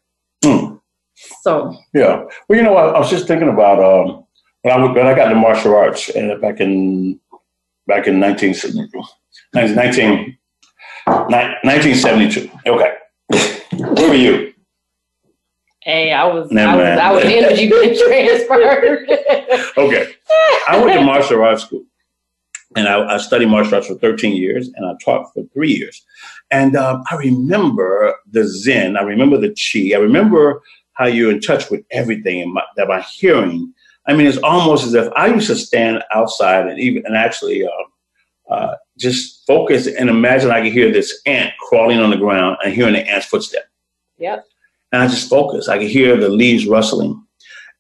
Mm. 0.44 0.80
So. 1.42 1.78
Yeah. 1.94 2.24
Well, 2.48 2.58
you 2.58 2.64
know, 2.64 2.76
I, 2.76 2.92
I 2.92 3.00
was 3.00 3.10
just 3.10 3.28
thinking 3.28 3.50
about, 3.50 3.80
um, 3.80 4.26
when 4.62 4.74
I, 4.74 4.92
when 4.92 5.08
I 5.08 5.14
got 5.14 5.28
into 5.28 5.42
martial 5.42 5.76
arts 5.76 6.10
and 6.10 6.40
back 6.42 6.62
in 6.62 7.20
back 7.88 8.08
in 8.08 8.20
19, 8.20 8.56
19, 9.54 10.38
1972. 11.06 12.52
Okay. 12.66 12.94
Where 13.78 14.10
were 14.10 14.16
you? 14.16 14.54
Hey, 15.82 16.14
I 16.14 16.26
was, 16.26 16.50
I 16.56 16.76
was, 16.76 17.00
I 17.00 17.12
was 17.12 17.26
energy 17.26 17.70
being 17.70 17.98
transferred. 18.08 19.10
okay. 19.78 20.14
I 20.68 20.82
went 20.82 20.98
to 20.98 21.06
martial 21.06 21.44
arts 21.44 21.64
school 21.64 21.84
and 22.78 22.88
I, 22.88 23.16
I, 23.16 23.18
studied 23.18 23.48
martial 23.48 23.76
arts 23.76 23.88
for 23.88 23.96
13 23.96 24.34
years 24.34 24.70
and 24.76 24.86
I 24.86 24.94
taught 25.04 25.34
for 25.34 25.44
three 25.54 25.74
years. 25.74 26.02
And 26.52 26.78
um, 26.78 27.04
I 27.12 27.16
remember 27.16 28.16
the 28.32 28.48
Zen, 28.48 28.96
I 28.96 29.02
remember 29.02 29.38
the 29.38 29.50
Chi, 29.50 29.94
I 29.94 30.00
remember 30.00 30.62
how 30.94 31.06
you're 31.06 31.32
in 31.32 31.42
touch 31.42 31.70
with 31.70 31.84
everything 31.92 32.54
my, 32.54 32.64
that 32.78 32.88
my 32.88 33.02
hearing 33.02 33.74
I 34.08 34.14
mean, 34.14 34.28
it's 34.28 34.38
almost 34.38 34.86
as 34.86 34.94
if 34.94 35.12
I 35.16 35.28
used 35.28 35.48
to 35.48 35.56
stand 35.56 36.04
outside 36.14 36.68
and 36.68 36.80
even 36.80 37.06
and 37.06 37.16
actually 37.16 37.66
uh, 37.66 38.54
uh, 38.54 38.76
just 38.98 39.46
focus 39.48 39.88
and 39.88 40.10
imagine 40.10 40.52
I 40.52 40.62
could 40.62 40.74
hear 40.74 40.92
this 40.92 41.22
ant 41.26 41.54
crawling 41.60 42.00
on 42.00 42.10
the 42.10 42.18
ground 42.18 42.58
and 42.64 42.74
hearing 42.74 42.94
the 42.94 43.10
ant's 43.10 43.26
footstep. 43.26 43.64
Yep. 44.18 44.46
And 44.92 45.02
I 45.02 45.08
just 45.08 45.30
focus. 45.30 45.70
I 45.70 45.78
could 45.78 45.90
hear 45.90 46.18
the 46.18 46.30
leaves 46.30 46.68
rustling. 46.68 47.22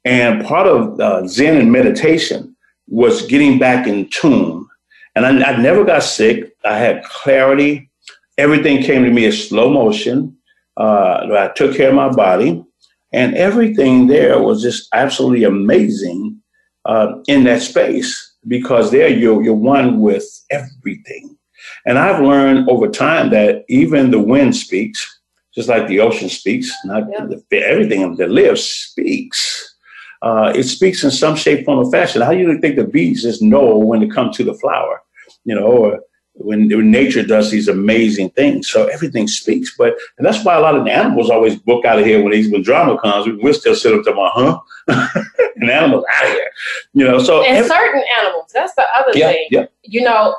And 0.05 0.43
part 0.45 0.67
of 0.67 0.99
uh, 0.99 1.27
Zen 1.27 1.57
and 1.57 1.71
meditation 1.71 2.55
was 2.87 3.25
getting 3.27 3.59
back 3.59 3.87
in 3.87 4.09
tune. 4.09 4.67
And 5.15 5.25
I, 5.25 5.51
I 5.51 5.57
never 5.57 5.83
got 5.83 6.03
sick. 6.03 6.55
I 6.65 6.77
had 6.77 7.03
clarity. 7.03 7.89
Everything 8.37 8.81
came 8.81 9.03
to 9.03 9.11
me 9.11 9.25
in 9.25 9.31
slow 9.31 9.69
motion. 9.69 10.35
Uh, 10.75 11.27
I 11.31 11.51
took 11.55 11.75
care 11.75 11.89
of 11.89 11.95
my 11.95 12.09
body. 12.09 12.63
And 13.13 13.35
everything 13.35 14.07
there 14.07 14.39
was 14.41 14.61
just 14.61 14.87
absolutely 14.93 15.43
amazing 15.43 16.41
uh, 16.85 17.15
in 17.27 17.43
that 17.45 17.61
space 17.61 18.35
because 18.47 18.91
there 18.91 19.07
you're, 19.07 19.43
you're 19.43 19.53
one 19.53 20.01
with 20.01 20.25
everything. 20.49 21.37
And 21.85 21.97
I've 21.97 22.21
learned 22.21 22.69
over 22.69 22.87
time 22.89 23.29
that 23.29 23.63
even 23.69 24.11
the 24.11 24.19
wind 24.19 24.55
speaks, 24.55 25.19
just 25.53 25.69
like 25.69 25.87
the 25.87 25.99
ocean 25.99 26.29
speaks, 26.29 26.71
not 26.85 27.03
yeah. 27.11 27.25
the, 27.25 27.63
everything 27.63 28.15
that 28.15 28.29
lives 28.29 28.63
speaks. 28.63 29.75
Uh, 30.21 30.51
it 30.55 30.63
speaks 30.63 31.03
in 31.03 31.11
some 31.11 31.35
shape, 31.35 31.65
form, 31.65 31.79
or 31.79 31.91
fashion. 31.91 32.21
How 32.21 32.31
do 32.31 32.37
you 32.37 32.59
think 32.59 32.77
the 32.77 32.85
bees 32.85 33.23
just 33.23 33.41
know 33.41 33.77
when 33.77 33.99
to 33.99 34.07
come 34.07 34.31
to 34.31 34.43
the 34.43 34.53
flower? 34.55 35.01
You 35.45 35.55
know, 35.55 35.67
or 35.67 35.99
when, 36.33 36.69
when, 36.69 36.91
nature 36.91 37.23
does 37.23 37.51
these 37.51 37.67
amazing 37.67 38.29
things. 38.31 38.69
So 38.69 38.87
everything 38.87 39.27
speaks. 39.27 39.75
But 39.77 39.95
and 40.17 40.25
that's 40.25 40.43
why 40.43 40.55
a 40.55 40.59
lot 40.59 40.75
of 40.75 40.85
the 40.85 40.91
animals 40.91 41.29
always 41.29 41.55
book 41.55 41.85
out 41.85 41.99
of 41.99 42.05
here 42.05 42.21
when 42.21 42.31
these 42.31 42.51
when 42.51 42.63
drama 42.63 42.97
comes. 42.99 43.27
We're 43.41 43.53
still 43.53 43.75
sitting 43.75 43.99
up 43.99 44.05
to 44.05 44.13
my 44.13 44.29
huh? 44.33 44.59
and 45.55 45.69
animals 45.69 46.05
out 46.11 46.25
of 46.25 46.31
here. 46.31 46.51
You 46.93 47.05
know, 47.05 47.19
so 47.19 47.43
and 47.43 47.57
every, 47.57 47.69
certain 47.69 48.03
animals, 48.19 48.51
that's 48.53 48.73
the 48.75 48.85
other 48.95 49.17
yeah, 49.17 49.31
thing. 49.31 49.47
Yeah. 49.51 49.65
You 49.83 50.01
know, 50.01 50.35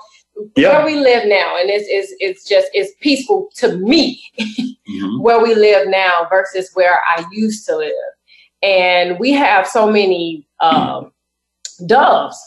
yeah. 0.56 0.76
where 0.76 0.86
we 0.86 0.96
live 0.96 1.28
now, 1.28 1.56
and 1.58 1.70
it's 1.70 1.86
it's 1.88 2.14
it's 2.20 2.48
just 2.48 2.68
it's 2.74 2.92
peaceful 3.00 3.50
to 3.56 3.76
me 3.76 4.20
mm-hmm. 4.38 5.20
where 5.20 5.40
we 5.40 5.54
live 5.54 5.88
now 5.88 6.26
versus 6.28 6.70
where 6.74 6.98
I 7.16 7.24
used 7.32 7.66
to 7.66 7.76
live. 7.76 7.92
And 8.62 9.18
we 9.18 9.32
have 9.32 9.66
so 9.68 9.90
many 9.90 10.46
um, 10.60 11.12
doves 11.86 12.38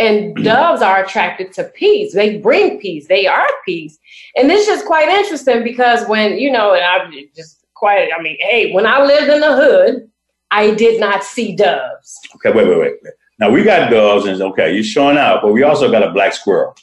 and 0.00 0.34
doves 0.42 0.80
are 0.80 1.04
attracted 1.04 1.52
to 1.52 1.64
peace. 1.64 2.14
They 2.14 2.38
bring 2.38 2.80
peace. 2.80 3.06
They 3.06 3.26
are 3.26 3.46
peace. 3.66 3.98
And 4.34 4.48
this 4.48 4.66
is 4.66 4.82
quite 4.82 5.08
interesting 5.08 5.62
because 5.62 6.08
when, 6.08 6.38
you 6.38 6.50
know, 6.50 6.72
and 6.72 6.82
I'm 6.82 7.12
just 7.36 7.66
quite, 7.74 8.08
I 8.18 8.22
mean, 8.22 8.38
hey, 8.40 8.72
when 8.72 8.86
I 8.86 9.04
lived 9.04 9.30
in 9.30 9.40
the 9.40 9.54
hood, 9.54 10.10
I 10.50 10.72
did 10.74 10.98
not 10.98 11.22
see 11.22 11.54
doves. 11.54 12.18
Okay, 12.36 12.50
wait, 12.50 12.66
wait, 12.66 12.78
wait. 12.78 12.94
Now 13.38 13.50
we 13.50 13.62
got 13.62 13.90
doves 13.90 14.26
and 14.26 14.40
okay, 14.40 14.74
you're 14.74 14.82
showing 14.82 15.18
out, 15.18 15.42
but 15.42 15.52
we 15.52 15.62
also 15.62 15.90
got 15.90 16.02
a 16.02 16.10
black 16.10 16.32
squirrel. 16.32 16.74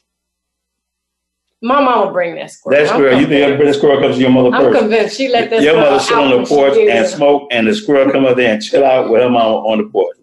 My 1.61 1.81
mama 1.81 2.11
bring 2.11 2.35
that 2.35 2.51
squirrel. 2.51 2.79
That 2.79 2.89
squirrel, 2.89 3.19
you 3.19 3.25
think 3.25 3.59
that 3.59 3.73
squirrel 3.73 3.99
comes 3.99 4.17
to 4.17 4.21
your 4.21 4.29
mother 4.29 4.55
I'm 4.55 4.71
convinced 4.71 5.17
she 5.17 5.27
let 5.27 5.49
that 5.49 5.63
Your 5.63 5.75
mother 5.75 5.99
sit 5.99 6.15
on 6.15 6.29
the 6.29 6.47
porch 6.47 6.77
and 6.77 7.07
smoke, 7.07 7.47
and 7.51 7.67
the 7.67 7.73
squirrel 7.73 8.11
come 8.11 8.25
up 8.25 8.37
there 8.37 8.53
and 8.53 8.61
chill 8.61 8.85
out 8.85 9.09
with 9.09 9.21
her 9.21 9.29
mama 9.29 9.55
on 9.55 9.79
the 9.79 9.89
porch. 9.89 10.15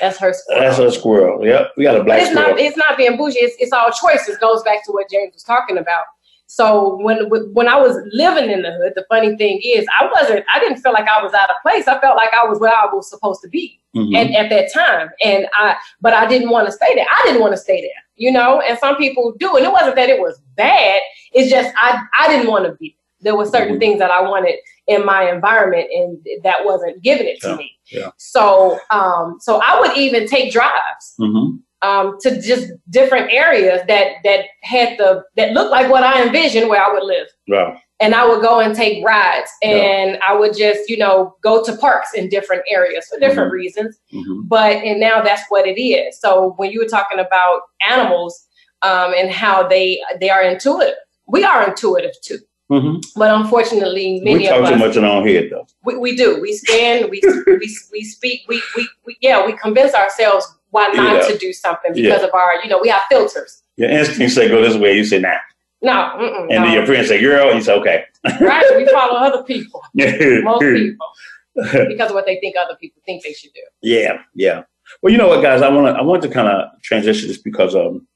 That's 0.00 0.18
her 0.18 0.32
squirrel. 0.32 0.60
That's 0.60 0.78
her 0.78 0.90
squirrel. 0.90 1.46
Yep. 1.46 1.72
We 1.76 1.84
got 1.84 2.00
a 2.00 2.04
black 2.04 2.20
it's 2.20 2.30
squirrel. 2.30 2.50
Not, 2.50 2.58
it's 2.58 2.76
not 2.76 2.96
being 2.96 3.16
bougie. 3.16 3.38
It's, 3.38 3.56
it's 3.58 3.72
all 3.72 3.90
choices. 3.90 4.38
Goes 4.38 4.62
back 4.62 4.84
to 4.86 4.92
what 4.92 5.08
James 5.10 5.32
was 5.34 5.42
talking 5.42 5.78
about. 5.78 6.04
So 6.46 6.98
when 7.02 7.28
when 7.52 7.68
I 7.68 7.76
was 7.76 7.96
living 8.12 8.50
in 8.50 8.62
the 8.62 8.72
hood, 8.72 8.92
the 8.94 9.04
funny 9.08 9.36
thing 9.36 9.60
is 9.64 9.86
I 9.98 10.08
wasn't. 10.14 10.44
I 10.52 10.60
didn't 10.60 10.82
feel 10.82 10.92
like 10.92 11.08
I 11.08 11.22
was 11.22 11.32
out 11.32 11.50
of 11.50 11.56
place. 11.62 11.88
I 11.88 11.98
felt 12.00 12.16
like 12.16 12.30
I 12.34 12.46
was 12.46 12.60
where 12.60 12.72
I 12.72 12.86
was 12.92 13.08
supposed 13.08 13.40
to 13.42 13.48
be 13.48 13.80
mm-hmm. 13.96 14.14
at, 14.14 14.30
at 14.30 14.50
that 14.50 14.72
time. 14.72 15.08
And 15.22 15.46
I, 15.54 15.76
but 16.00 16.12
I 16.12 16.26
didn't 16.26 16.50
want 16.50 16.66
to 16.66 16.72
stay 16.72 16.94
there. 16.94 17.06
I 17.10 17.22
didn't 17.24 17.40
want 17.40 17.54
to 17.54 17.56
stay 17.56 17.80
there. 17.80 17.90
You 18.16 18.30
know. 18.30 18.60
And 18.60 18.78
some 18.78 18.96
people 18.96 19.34
do. 19.38 19.56
And 19.56 19.64
it 19.64 19.72
wasn't 19.72 19.96
that 19.96 20.10
it 20.10 20.20
was 20.20 20.40
bad. 20.54 21.00
It's 21.32 21.50
just 21.50 21.74
I 21.76 22.02
I 22.18 22.28
didn't 22.28 22.50
want 22.50 22.66
to 22.66 22.72
be. 22.74 22.96
There 23.20 23.34
were 23.34 23.46
certain 23.46 23.74
mm-hmm. 23.74 23.78
things 23.78 23.98
that 24.00 24.10
I 24.10 24.20
wanted 24.20 24.56
in 24.86 25.04
my 25.06 25.30
environment, 25.30 25.88
and 25.92 26.18
that 26.42 26.64
wasn't 26.64 27.02
giving 27.02 27.26
it 27.26 27.40
to 27.40 27.48
yeah. 27.48 27.56
me. 27.56 27.73
Yeah. 27.90 28.10
So, 28.18 28.78
um, 28.90 29.36
so 29.40 29.60
I 29.62 29.78
would 29.80 29.96
even 29.96 30.26
take 30.26 30.52
drives 30.52 31.14
mm-hmm. 31.20 31.56
um, 31.88 32.16
to 32.20 32.40
just 32.40 32.72
different 32.90 33.32
areas 33.32 33.82
that 33.88 34.14
that 34.24 34.46
had 34.62 34.98
the 34.98 35.22
that 35.36 35.52
looked 35.52 35.70
like 35.70 35.90
what 35.90 36.02
I 36.02 36.24
envisioned 36.24 36.68
where 36.68 36.82
I 36.82 36.92
would 36.92 37.04
live. 37.04 37.28
Wow. 37.48 37.78
And 38.00 38.14
I 38.14 38.26
would 38.26 38.42
go 38.42 38.58
and 38.58 38.74
take 38.74 39.04
rides, 39.06 39.50
and 39.62 40.12
yeah. 40.12 40.18
I 40.28 40.34
would 40.34 40.56
just, 40.56 40.90
you 40.90 40.96
know, 40.96 41.36
go 41.42 41.62
to 41.64 41.76
parks 41.76 42.12
in 42.12 42.28
different 42.28 42.62
areas 42.68 43.06
for 43.06 43.20
different 43.20 43.48
mm-hmm. 43.48 43.54
reasons. 43.54 43.98
Mm-hmm. 44.12 44.42
But 44.48 44.76
and 44.78 44.98
now 44.98 45.22
that's 45.22 45.42
what 45.48 45.66
it 45.66 45.80
is. 45.80 46.20
So 46.20 46.54
when 46.56 46.72
you 46.72 46.80
were 46.80 46.88
talking 46.88 47.20
about 47.20 47.60
animals 47.86 48.46
um, 48.82 49.14
and 49.16 49.30
how 49.30 49.66
they 49.68 50.02
they 50.20 50.28
are 50.28 50.42
intuitive, 50.42 50.96
we 51.28 51.44
are 51.44 51.68
intuitive 51.68 52.12
too. 52.22 52.38
Mm-hmm. 52.70 53.00
But 53.16 53.30
unfortunately, 53.34 54.20
many 54.20 54.38
we 54.38 54.46
talk 54.46 54.60
of 54.60 54.64
us, 54.64 54.70
too 54.70 54.76
much 54.76 54.96
in 54.96 55.04
our 55.04 55.26
head, 55.26 55.50
though. 55.50 55.66
We, 55.84 55.96
we 55.98 56.16
do. 56.16 56.40
We 56.40 56.54
stand. 56.54 57.10
We 57.10 57.20
we, 57.46 57.76
we 57.92 58.04
speak. 58.04 58.42
We, 58.48 58.62
we 58.76 58.88
we 59.06 59.16
yeah. 59.20 59.44
We 59.44 59.52
convince 59.56 59.94
ourselves 59.94 60.46
why 60.70 60.88
not 60.88 61.22
yeah. 61.22 61.28
to 61.28 61.38
do 61.38 61.52
something 61.52 61.92
because 61.92 62.22
yeah. 62.22 62.26
of 62.26 62.34
our 62.34 62.62
you 62.62 62.68
know 62.68 62.78
we 62.80 62.88
have 62.88 63.02
filters. 63.10 63.62
Your 63.76 63.90
instincts 63.90 64.34
say 64.34 64.48
go 64.48 64.62
this 64.62 64.76
way. 64.76 64.96
You 64.96 65.04
say 65.04 65.18
nah. 65.18 65.36
No. 65.82 66.16
And 66.18 66.48
no. 66.48 66.62
then 66.62 66.72
your 66.72 66.86
friends 66.86 67.08
say 67.08 67.20
girl. 67.20 67.54
You 67.54 67.60
say 67.60 67.74
okay. 67.74 68.04
right. 68.40 68.64
We 68.76 68.86
follow 68.86 69.18
other 69.18 69.42
people. 69.42 69.82
Most 69.94 70.60
people. 70.62 71.06
Because 71.54 72.08
of 72.10 72.14
what 72.14 72.26
they 72.26 72.40
think 72.40 72.56
other 72.56 72.76
people 72.80 73.02
think 73.04 73.22
they 73.22 73.32
should 73.32 73.52
do. 73.52 73.60
Yeah, 73.82 74.18
yeah. 74.34 74.62
Well, 75.02 75.12
you 75.12 75.18
know 75.18 75.28
what, 75.28 75.42
guys? 75.42 75.62
I 75.62 75.68
want 75.68 75.94
to 75.94 76.00
I 76.00 76.02
want 76.02 76.22
to 76.22 76.28
kind 76.28 76.48
of 76.48 76.82
transition 76.82 77.28
this 77.28 77.38
because 77.38 77.76
um, 77.76 78.06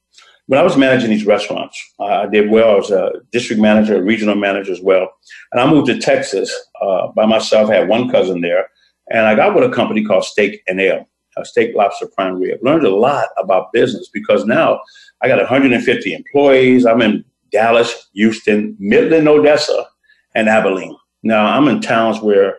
when 0.48 0.58
I 0.58 0.62
was 0.62 0.78
managing 0.78 1.10
these 1.10 1.26
restaurants, 1.26 1.78
I 2.00 2.26
did 2.26 2.50
well. 2.50 2.70
I 2.70 2.74
was 2.74 2.90
a 2.90 3.12
district 3.32 3.60
manager, 3.60 3.96
a 3.96 4.02
regional 4.02 4.34
manager 4.34 4.72
as 4.72 4.80
well, 4.80 5.10
and 5.52 5.60
I 5.60 5.70
moved 5.70 5.88
to 5.88 5.98
Texas 5.98 6.50
uh, 6.80 7.08
by 7.08 7.26
myself. 7.26 7.68
I 7.68 7.74
had 7.74 7.88
one 7.88 8.10
cousin 8.10 8.40
there, 8.40 8.66
and 9.10 9.26
I 9.26 9.34
got 9.34 9.54
with 9.54 9.70
a 9.70 9.74
company 9.74 10.02
called 10.02 10.24
Steak 10.24 10.62
and 10.66 10.80
Ale, 10.80 11.06
uh, 11.36 11.44
Steak 11.44 11.76
Lobster 11.76 12.06
Prime 12.06 12.40
Rib. 12.40 12.60
Learned 12.62 12.86
a 12.86 12.96
lot 12.96 13.28
about 13.36 13.72
business 13.74 14.08
because 14.08 14.46
now 14.46 14.80
I 15.20 15.28
got 15.28 15.38
150 15.38 16.14
employees. 16.14 16.86
I'm 16.86 17.02
in 17.02 17.26
Dallas, 17.52 18.08
Houston, 18.14 18.74
Midland, 18.78 19.28
Odessa, 19.28 19.86
and 20.34 20.48
Abilene. 20.48 20.96
Now 21.22 21.44
I'm 21.44 21.68
in 21.68 21.82
towns 21.82 22.22
where 22.22 22.56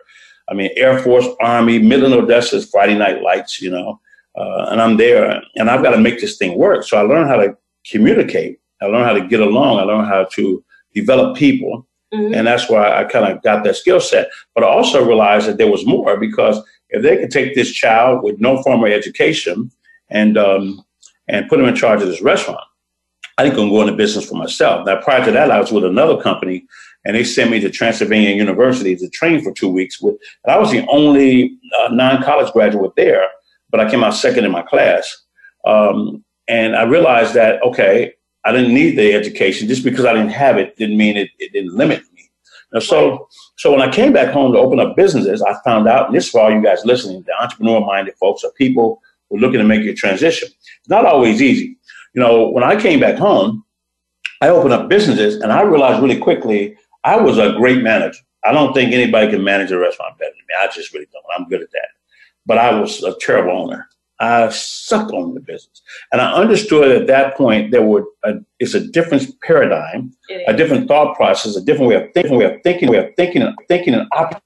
I 0.48 0.54
mean, 0.54 0.70
Air 0.76 0.98
Force, 1.00 1.26
Army, 1.40 1.78
Midland, 1.80 2.14
Odessa 2.14 2.56
is 2.56 2.70
Friday 2.70 2.96
Night 2.96 3.22
Lights, 3.22 3.60
you 3.60 3.70
know, 3.70 4.00
uh, 4.36 4.66
and 4.70 4.80
I'm 4.80 4.96
there 4.96 5.40
and 5.56 5.70
I've 5.70 5.82
got 5.82 5.90
to 5.90 6.00
make 6.00 6.20
this 6.20 6.38
thing 6.38 6.56
work. 6.58 6.84
So 6.84 6.96
I 6.96 7.02
learned 7.02 7.28
how 7.28 7.36
to 7.36 7.56
communicate. 7.88 8.60
I 8.82 8.86
learned 8.86 9.06
how 9.06 9.12
to 9.12 9.28
get 9.28 9.40
along. 9.40 9.78
I 9.78 9.82
learned 9.82 10.08
how 10.08 10.24
to 10.24 10.64
develop 10.94 11.36
people. 11.36 11.86
Mhm. 12.12 12.34
And 12.36 12.46
that's 12.46 12.68
why 12.68 12.98
I 12.98 13.04
kind 13.04 13.30
of 13.30 13.42
got 13.42 13.62
that 13.64 13.76
skill 13.76 14.00
set. 14.00 14.28
But 14.54 14.64
I 14.64 14.66
also 14.66 15.04
realized 15.04 15.46
that 15.46 15.58
there 15.58 15.70
was 15.70 15.86
more 15.86 16.16
because 16.16 16.60
if 16.90 17.02
they 17.02 17.16
could 17.18 17.30
take 17.30 17.54
this 17.54 17.70
child 17.70 18.22
with 18.22 18.40
no 18.40 18.62
formal 18.62 18.86
education 18.86 19.70
and 20.08 20.36
um, 20.36 20.82
and 21.28 21.48
put 21.48 21.60
him 21.60 21.66
in 21.66 21.76
charge 21.76 22.02
of 22.02 22.08
this 22.08 22.20
restaurant, 22.22 22.60
I 23.38 23.44
think 23.44 23.56
I'm 23.56 23.68
going 23.68 23.86
to 23.86 23.94
business 23.94 24.28
for 24.28 24.34
myself. 24.34 24.84
Now, 24.86 25.00
prior 25.00 25.24
to 25.24 25.30
that, 25.30 25.52
I 25.52 25.60
was 25.60 25.70
with 25.70 25.84
another 25.84 26.20
company, 26.20 26.66
and 27.04 27.14
they 27.14 27.22
sent 27.22 27.50
me 27.50 27.60
to 27.60 27.70
Transylvania 27.70 28.30
University 28.30 28.96
to 28.96 29.08
train 29.10 29.40
for 29.40 29.52
two 29.52 29.68
weeks. 29.68 30.00
With, 30.00 30.16
and 30.44 30.52
I 30.52 30.58
was 30.58 30.72
the 30.72 30.84
only 30.88 31.56
uh, 31.80 31.88
non-college 31.92 32.52
graduate 32.52 32.92
there, 32.96 33.24
but 33.70 33.80
I 33.80 33.88
came 33.88 34.02
out 34.02 34.14
second 34.14 34.44
in 34.44 34.50
my 34.50 34.62
class. 34.62 35.08
Um, 35.64 36.24
and 36.50 36.76
I 36.76 36.82
realized 36.82 37.34
that 37.34 37.62
okay, 37.62 38.12
I 38.44 38.52
didn't 38.52 38.74
need 38.74 38.96
the 38.98 39.14
education 39.14 39.68
just 39.68 39.84
because 39.84 40.04
I 40.04 40.12
didn't 40.12 40.30
have 40.30 40.58
it 40.58 40.76
didn't 40.76 40.96
mean 40.96 41.16
it, 41.16 41.30
it 41.38 41.52
didn't 41.52 41.74
limit 41.74 42.02
me. 42.14 42.30
Now, 42.72 42.80
so 42.80 43.28
so 43.56 43.70
when 43.70 43.82
I 43.82 43.90
came 43.90 44.12
back 44.12 44.32
home 44.32 44.52
to 44.52 44.58
open 44.58 44.80
up 44.80 44.96
businesses, 44.96 45.42
I 45.42 45.54
found 45.64 45.86
out, 45.86 46.06
and 46.06 46.16
this 46.16 46.24
is 46.24 46.30
for 46.30 46.40
all 46.40 46.50
you 46.50 46.62
guys 46.62 46.84
listening, 46.84 47.22
the 47.26 47.34
entrepreneur-minded 47.42 48.14
folks 48.18 48.42
are 48.44 48.52
people 48.52 49.02
who 49.28 49.36
are 49.36 49.40
looking 49.40 49.60
to 49.60 49.66
make 49.66 49.84
a 49.86 49.94
transition. 49.94 50.48
It's 50.48 50.88
not 50.88 51.04
always 51.04 51.42
easy. 51.42 51.76
You 52.14 52.22
know, 52.22 52.48
when 52.48 52.64
I 52.64 52.80
came 52.80 53.00
back 53.00 53.16
home, 53.16 53.64
I 54.40 54.48
opened 54.48 54.72
up 54.72 54.88
businesses, 54.88 55.36
and 55.42 55.52
I 55.52 55.62
realized 55.62 56.02
really 56.02 56.18
quickly 56.18 56.76
I 57.04 57.16
was 57.16 57.38
a 57.38 57.52
great 57.52 57.82
manager. 57.82 58.20
I 58.44 58.52
don't 58.52 58.72
think 58.72 58.92
anybody 58.92 59.30
can 59.30 59.44
manage 59.44 59.70
a 59.70 59.78
restaurant 59.78 60.18
better 60.18 60.30
than 60.30 60.38
me. 60.48 60.54
I 60.60 60.72
just 60.74 60.94
really 60.94 61.08
don't. 61.12 61.24
I'm 61.36 61.48
good 61.48 61.60
at 61.60 61.70
that. 61.72 61.88
But 62.46 62.58
I 62.58 62.78
was 62.80 63.02
a 63.02 63.14
terrible 63.20 63.52
owner. 63.52 63.88
I 64.20 64.50
sucked 64.50 65.12
on 65.12 65.32
the 65.34 65.40
business, 65.40 65.80
and 66.12 66.20
I 66.20 66.32
understood 66.32 66.90
at 66.90 67.06
that 67.06 67.36
point 67.36 67.70
there 67.70 67.82
were 67.82 68.04
a, 68.24 68.28
uh, 68.28 68.34
it's 68.58 68.74
a 68.74 68.86
different 68.86 69.24
paradigm, 69.42 70.12
a 70.46 70.52
different 70.52 70.88
thought 70.88 71.16
process, 71.16 71.56
a 71.56 71.64
different 71.64 71.88
way 71.88 71.96
of 71.96 72.12
thinking, 72.12 72.36
way 72.36 72.44
of 72.44 72.60
thinking, 72.62 72.90
way 72.90 72.98
of 72.98 73.14
thinking, 73.16 73.42
and 73.42 73.56
thinking 73.66 73.94
and 73.94 74.06
operating. 74.12 74.42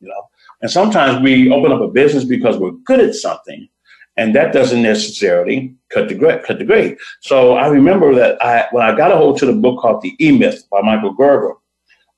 You 0.00 0.08
know, 0.08 0.22
and 0.62 0.70
sometimes 0.70 1.20
we 1.20 1.50
open 1.50 1.72
up 1.72 1.80
a 1.80 1.88
business 1.88 2.24
because 2.24 2.58
we're 2.58 2.70
good 2.70 3.00
at 3.00 3.14
something, 3.14 3.68
and 4.16 4.36
that 4.36 4.52
doesn't 4.52 4.82
necessarily 4.82 5.74
cut 5.88 6.08
the 6.08 6.14
grade. 6.14 6.44
Cut 6.44 6.58
the 6.58 6.64
grade. 6.64 6.96
So 7.22 7.54
I 7.54 7.66
remember 7.66 8.14
that 8.14 8.40
I 8.40 8.68
when 8.70 8.84
I 8.84 8.96
got 8.96 9.10
a 9.10 9.16
hold 9.16 9.38
to 9.38 9.46
the 9.46 9.52
book 9.52 9.80
called 9.80 10.02
The 10.02 10.14
E 10.20 10.30
Myth 10.30 10.64
by 10.70 10.80
Michael 10.82 11.14
Gerber, 11.14 11.54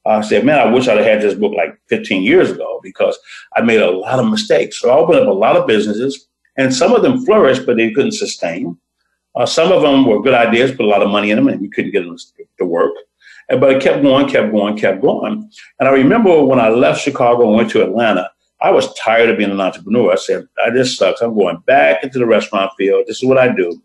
I 0.05 0.21
said, 0.21 0.45
"Man, 0.45 0.59
I 0.59 0.71
wish 0.71 0.89
I'd 0.89 0.99
had 0.99 1.23
this 1.23 1.35
book 1.35 1.55
like 1.55 1.79
15 1.89 2.23
years 2.23 2.51
ago 2.51 2.81
because 2.83 3.19
I 3.57 3.63
made 3.63 3.81
a 3.81 3.91
lot 3.91 4.19
of 4.19 4.29
mistakes." 4.29 4.81
So 4.81 4.91
I 4.91 4.97
opened 4.97 5.21
up 5.21 5.29
a 5.29 5.31
lot 5.31 5.57
of 5.57 5.67
businesses, 5.67 6.29
and 6.57 6.75
some 6.75 6.95
of 6.95 7.03
them 7.03 7.25
flourished, 7.25 7.65
but 7.67 7.77
they 7.77 7.91
couldn't 7.93 8.13
sustain. 8.13 8.77
Uh, 9.35 9.47
some 9.47 9.73
of 9.73 9.83
them 9.83 10.05
were 10.07 10.21
good 10.23 10.35
ideas, 10.35 10.71
put 10.73 10.85
a 10.85 10.89
lot 10.89 11.03
of 11.03 11.09
money 11.11 11.31
in 11.31 11.37
them, 11.37 11.49
and 11.49 11.61
we 11.61 11.69
couldn't 11.71 11.93
get 11.93 12.05
them 12.05 12.17
to 12.59 12.65
work. 12.65 12.93
And- 13.49 13.61
But 13.61 13.73
it 13.73 13.83
kept 13.83 14.03
going, 14.03 14.29
kept 14.29 14.53
going, 14.53 14.77
kept 14.77 15.01
going. 15.01 15.51
And 15.81 15.89
I 15.89 15.93
remember 15.93 16.43
when 16.45 16.61
I 16.61 16.69
left 16.69 17.01
Chicago 17.03 17.47
and 17.49 17.57
went 17.57 17.71
to 17.71 17.83
Atlanta, 17.83 18.31
I 18.61 18.71
was 18.71 18.93
tired 18.95 19.29
of 19.31 19.39
being 19.39 19.51
an 19.51 19.61
entrepreneur. 19.61 20.13
I 20.13 20.17
said, 20.17 20.47
this 20.73 20.97
sucks. 20.97 21.21
I'm 21.23 21.35
going 21.35 21.57
back 21.67 22.05
into 22.05 22.19
the 22.19 22.27
restaurant 22.27 22.71
field. 22.79 23.05
This 23.07 23.23
is 23.23 23.29
what 23.29 23.39
I 23.39 23.49
do. 23.49 23.83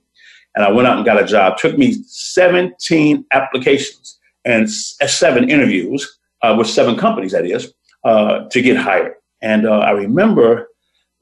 And 0.56 0.64
I 0.66 0.72
went 0.72 0.88
out 0.88 0.98
and 0.98 1.06
got 1.06 1.22
a 1.22 1.26
job. 1.26 1.58
took 1.58 1.78
me 1.78 1.94
17 2.06 3.26
applications 3.32 4.20
and 4.46 4.64
s- 4.66 4.98
seven 5.08 5.50
interviews 5.50 6.20
uh, 6.42 6.56
with 6.58 6.68
seven 6.68 6.96
companies, 6.96 7.32
that 7.32 7.46
is, 7.46 7.74
uh, 8.04 8.48
to 8.50 8.62
get 8.62 8.78
hired. 8.78 9.14
And 9.42 9.66
uh, 9.68 9.80
I 9.80 9.92
remember 9.92 10.70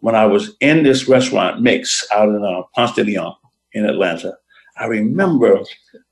when 0.05 0.13
I 0.13 0.27
was 0.27 0.55
in 0.59 0.83
this 0.83 1.07
restaurant 1.07 1.63
mix 1.63 2.05
out 2.13 2.29
in 2.29 2.45
uh, 2.45 2.61
Ponce 2.75 2.93
de 2.93 3.03
Leon 3.03 3.35
in 3.73 3.85
Atlanta, 3.85 4.37
I 4.77 4.85
remember 4.85 5.61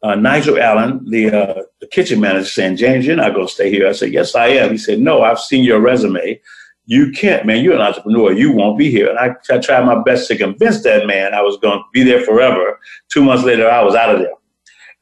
uh, 0.02 0.16
Nigel 0.16 0.60
Allen, 0.60 1.08
the, 1.08 1.30
uh, 1.30 1.62
the 1.80 1.86
kitchen 1.86 2.20
manager, 2.20 2.48
saying, 2.48 2.78
James, 2.78 3.06
you're 3.06 3.16
not 3.16 3.36
going 3.36 3.46
to 3.46 3.54
stay 3.54 3.70
here. 3.70 3.88
I 3.88 3.92
said, 3.92 4.12
Yes, 4.12 4.34
I 4.34 4.48
am. 4.48 4.72
He 4.72 4.80
said, 4.80 5.00
No, 5.00 5.22
I've 5.22 5.38
seen 5.38 5.64
your 5.64 5.80
resume. 5.80 6.42
You 6.88 7.12
can't, 7.12 7.46
man. 7.46 7.64
You're 7.64 7.76
an 7.76 7.82
entrepreneur. 7.82 8.34
You 8.34 8.52
won't 8.52 8.80
be 8.80 8.90
here. 8.90 9.12
And 9.12 9.20
I, 9.20 9.36
I 9.54 9.60
tried 9.60 9.86
my 9.86 10.02
best 10.02 10.28
to 10.30 10.38
convince 10.40 10.82
that 10.82 11.06
man 11.06 11.36
I 11.36 11.44
was 11.44 11.58
going 11.58 11.78
to 11.78 11.86
be 11.94 12.02
there 12.02 12.22
forever. 12.22 12.80
Two 13.12 13.24
months 13.24 13.44
later, 13.44 13.70
I 13.70 13.84
was 13.84 13.94
out 13.94 14.16
of 14.16 14.22
there. 14.22 14.34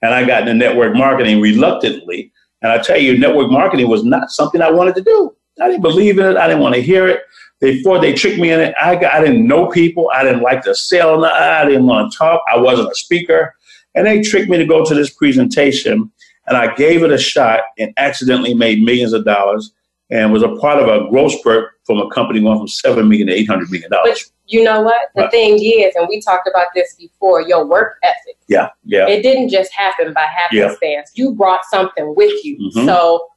And 0.01 0.13
I 0.13 0.25
got 0.25 0.41
into 0.41 0.53
network 0.53 0.97
marketing 0.97 1.39
reluctantly. 1.39 2.33
And 2.61 2.73
I 2.73 2.79
tell 2.79 2.97
you, 2.97 3.17
network 3.17 3.49
marketing 3.51 3.87
was 3.87 4.03
not 4.03 4.31
something 4.31 4.61
I 4.61 4.69
wanted 4.69 4.95
to 4.95 5.01
do. 5.01 5.33
I 5.61 5.69
didn't 5.69 5.81
believe 5.81 6.19
in 6.19 6.25
it. 6.25 6.35
I 6.35 6.47
didn't 6.47 6.61
want 6.61 6.75
to 6.75 6.81
hear 6.81 7.07
it. 7.07 7.21
Before 7.61 7.99
they 7.99 8.13
tricked 8.13 8.39
me 8.39 8.51
in 8.51 8.59
it, 8.59 8.73
I, 8.81 8.95
I 8.97 9.21
didn't 9.23 9.47
know 9.47 9.67
people. 9.67 10.09
I 10.13 10.23
didn't 10.23 10.41
like 10.41 10.63
to 10.63 10.73
sell. 10.75 11.23
I 11.23 11.63
didn't 11.65 11.85
want 11.85 12.11
to 12.11 12.17
talk. 12.17 12.41
I 12.51 12.57
wasn't 12.57 12.91
a 12.91 12.95
speaker. 12.95 13.55
And 13.93 14.07
they 14.07 14.21
tricked 14.21 14.49
me 14.49 14.57
to 14.57 14.65
go 14.65 14.83
to 14.83 14.95
this 14.95 15.11
presentation. 15.11 16.11
And 16.47 16.57
I 16.57 16.73
gave 16.73 17.03
it 17.03 17.11
a 17.11 17.17
shot 17.19 17.61
and 17.77 17.93
accidentally 17.97 18.55
made 18.55 18.81
millions 18.81 19.13
of 19.13 19.23
dollars 19.25 19.71
and 20.09 20.33
was 20.33 20.43
a 20.43 20.55
part 20.55 20.81
of 20.81 20.87
a 20.89 21.09
growth 21.09 21.33
spurt 21.33 21.71
from 21.85 21.99
a 21.99 22.09
company 22.09 22.41
going 22.41 22.57
from 22.57 22.67
seven 22.67 23.07
million 23.07 23.27
to 23.27 23.33
eight 23.33 23.47
hundred 23.47 23.69
million 23.69 23.91
dollars. 23.91 24.09
But 24.23 24.51
you 24.51 24.63
know 24.63 24.81
what? 24.81 25.09
The 25.15 25.21
What? 25.23 25.31
thing 25.31 25.59
is, 25.63 25.95
and 25.95 26.07
we 26.09 26.19
talked 26.19 26.49
about 26.49 26.65
this 26.75 26.95
before, 26.95 27.41
your 27.41 27.65
work 27.65 27.93
ethic. 28.03 28.37
Yeah, 28.49 28.69
yeah, 28.83 29.07
It 29.07 29.21
didn't 29.21 29.49
just 29.49 29.71
happen 29.71 30.13
by 30.13 30.25
happenstance. 30.25 31.11
You 31.13 31.33
brought 31.35 31.61
something 31.71 32.13
with 32.17 32.43
you. 32.43 32.57
Mhm. 32.75 32.85
So 32.85 33.27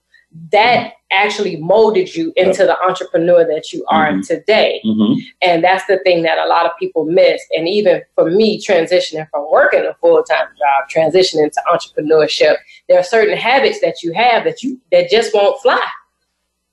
that 0.51 0.95
actually 1.15 1.57
molded 1.57 2.15
you 2.15 2.33
into 2.37 2.65
the 2.67 2.77
entrepreneur 2.83 3.45
that 3.47 3.73
you 3.73 3.85
are 3.89 4.13
Mhm. 4.13 4.27
today. 4.27 4.81
hmm 4.85 5.15
And 5.43 5.63
that's 5.65 5.87
the 5.87 5.99
thing 6.01 6.23
that 6.25 6.39
a 6.39 6.47
lot 6.47 6.67
of 6.67 6.73
people 6.79 7.05
miss. 7.05 7.41
And 7.57 7.69
even 7.69 8.03
for 8.15 8.31
me, 8.31 8.61
transitioning 8.61 9.27
from 9.31 9.47
working 9.51 9.85
a 9.87 9.95
full 10.01 10.23
time 10.25 10.49
job, 10.59 10.79
transitioning 10.95 11.51
to 11.53 11.61
entrepreneurship, 11.73 12.57
there 12.89 12.99
are 12.99 13.03
certain 13.05 13.37
habits 13.37 13.81
that 13.81 14.03
you 14.03 14.13
have 14.13 14.45
that 14.45 14.63
you 14.63 14.81
that 14.93 15.09
just 15.11 15.33
won't 15.35 15.61
fly 15.63 15.81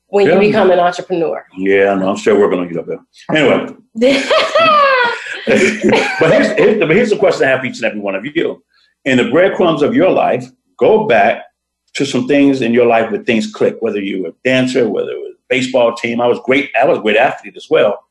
when 0.07 0.25
Yeah. 0.27 0.33
you 0.33 0.39
become 0.39 0.71
an 0.71 0.79
entrepreneur. 0.79 1.45
yeah. 1.57 1.93
No, 1.95 2.09
I'm 2.09 2.17
still 2.17 2.37
working 2.39 2.59
on 2.59 2.69
you 2.69 2.79
up 2.79 2.87
there. 2.87 2.99
Anyway, 3.33 3.75
but 5.45 6.31
here's, 6.31 6.47
here's, 6.57 6.79
the, 6.79 6.87
here's 6.87 7.09
the 7.09 7.17
question 7.17 7.47
I 7.47 7.51
have 7.51 7.61
for 7.61 7.65
each 7.67 7.77
and 7.77 7.85
every 7.85 7.99
one 7.99 8.15
of 8.15 8.25
you. 8.25 8.63
In 9.05 9.17
the 9.17 9.29
breadcrumbs 9.31 9.81
of 9.81 9.95
your 9.95 10.09
life, 10.11 10.45
go 10.77 11.07
back 11.07 11.43
to 11.93 12.05
some 12.05 12.27
things 12.27 12.61
in 12.61 12.73
your 12.73 12.85
life 12.85 13.11
where 13.11 13.23
things 13.23 13.51
click, 13.51 13.77
whether 13.79 13.99
you 13.99 14.23
were 14.23 14.29
a 14.29 14.33
dancer, 14.43 14.89
whether 14.89 15.11
it 15.11 15.19
was 15.19 15.33
a 15.33 15.47
baseball 15.49 15.93
team. 15.93 16.21
I 16.21 16.27
was 16.27 16.39
great. 16.45 16.69
I 16.79 16.85
was 16.85 16.99
a 16.99 17.01
great 17.01 17.17
athlete 17.17 17.57
as 17.57 17.69
well. 17.69 18.03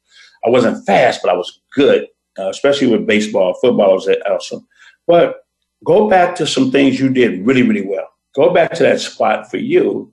I 0.44 0.50
wasn't 0.50 0.84
fast, 0.86 1.20
but 1.22 1.30
I 1.30 1.34
was 1.34 1.60
good, 1.74 2.06
uh, 2.38 2.48
especially 2.48 2.88
with 2.88 3.06
baseball. 3.06 3.54
Football 3.60 3.94
was 3.94 4.08
awesome. 4.28 4.66
But 5.06 5.44
go 5.84 6.08
back 6.08 6.34
to 6.36 6.46
some 6.46 6.70
things 6.70 7.00
you 7.00 7.08
did 7.08 7.46
really, 7.46 7.62
really 7.62 7.86
well. 7.86 8.08
Go 8.34 8.52
back 8.52 8.72
to 8.74 8.82
that 8.84 9.00
spot 9.00 9.50
for 9.50 9.56
you. 9.56 10.12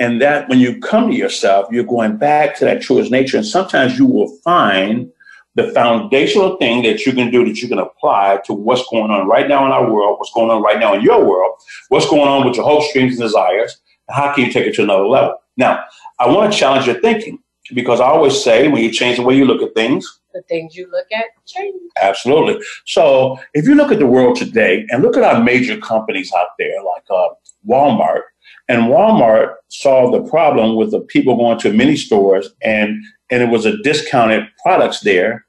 And 0.00 0.22
that 0.22 0.48
when 0.48 0.60
you 0.60 0.78
come 0.78 1.10
to 1.10 1.16
yourself, 1.16 1.68
you're 1.72 1.84
going 1.84 2.16
back 2.18 2.56
to 2.56 2.64
that 2.64 2.82
truest 2.82 3.10
nature. 3.10 3.36
And 3.36 3.46
sometimes 3.46 3.98
you 3.98 4.06
will 4.06 4.36
find 4.44 5.10
the 5.58 5.72
foundational 5.72 6.56
thing 6.56 6.84
that 6.84 7.04
you 7.04 7.12
can 7.12 7.32
do 7.32 7.44
that 7.44 7.60
you 7.60 7.68
can 7.68 7.80
apply 7.80 8.38
to 8.44 8.52
what's 8.52 8.88
going 8.90 9.10
on 9.10 9.26
right 9.26 9.48
now 9.48 9.66
in 9.66 9.72
our 9.72 9.92
world, 9.92 10.16
what's 10.18 10.32
going 10.32 10.50
on 10.50 10.62
right 10.62 10.78
now 10.78 10.94
in 10.94 11.02
your 11.02 11.24
world, 11.24 11.56
what's 11.88 12.08
going 12.08 12.28
on 12.28 12.46
with 12.46 12.54
your 12.54 12.64
hopes, 12.64 12.92
dreams, 12.92 13.14
and 13.14 13.22
desires. 13.22 13.80
and 14.06 14.16
How 14.16 14.32
can 14.32 14.44
you 14.44 14.52
take 14.52 14.66
it 14.66 14.74
to 14.76 14.84
another 14.84 15.06
level? 15.06 15.34
Now, 15.56 15.84
I 16.20 16.28
want 16.28 16.52
to 16.52 16.58
challenge 16.58 16.86
your 16.86 17.00
thinking 17.00 17.40
because 17.74 18.00
I 18.00 18.04
always 18.04 18.40
say 18.42 18.68
when 18.68 18.84
you 18.84 18.92
change 18.92 19.16
the 19.16 19.24
way 19.24 19.36
you 19.36 19.44
look 19.46 19.60
at 19.60 19.74
things, 19.74 20.20
the 20.32 20.42
things 20.42 20.76
you 20.76 20.88
look 20.92 21.06
at 21.12 21.24
change. 21.46 21.74
Absolutely. 22.00 22.62
So 22.86 23.40
if 23.54 23.66
you 23.66 23.74
look 23.74 23.90
at 23.90 23.98
the 23.98 24.06
world 24.06 24.36
today 24.36 24.86
and 24.90 25.02
look 25.02 25.16
at 25.16 25.24
our 25.24 25.42
major 25.42 25.76
companies 25.78 26.32
out 26.38 26.48
there 26.58 26.82
like 26.84 27.04
uh, 27.10 27.30
Walmart, 27.68 28.22
and 28.68 28.82
Walmart 28.84 29.54
solved 29.68 30.14
the 30.14 30.30
problem 30.30 30.76
with 30.76 30.92
the 30.92 31.00
people 31.00 31.36
going 31.36 31.58
to 31.58 31.72
many 31.72 31.96
stores 31.96 32.48
and 32.62 33.02
and 33.30 33.42
it 33.42 33.48
was 33.48 33.66
a 33.66 33.76
discounted 33.82 34.44
products 34.62 35.00
there 35.00 35.44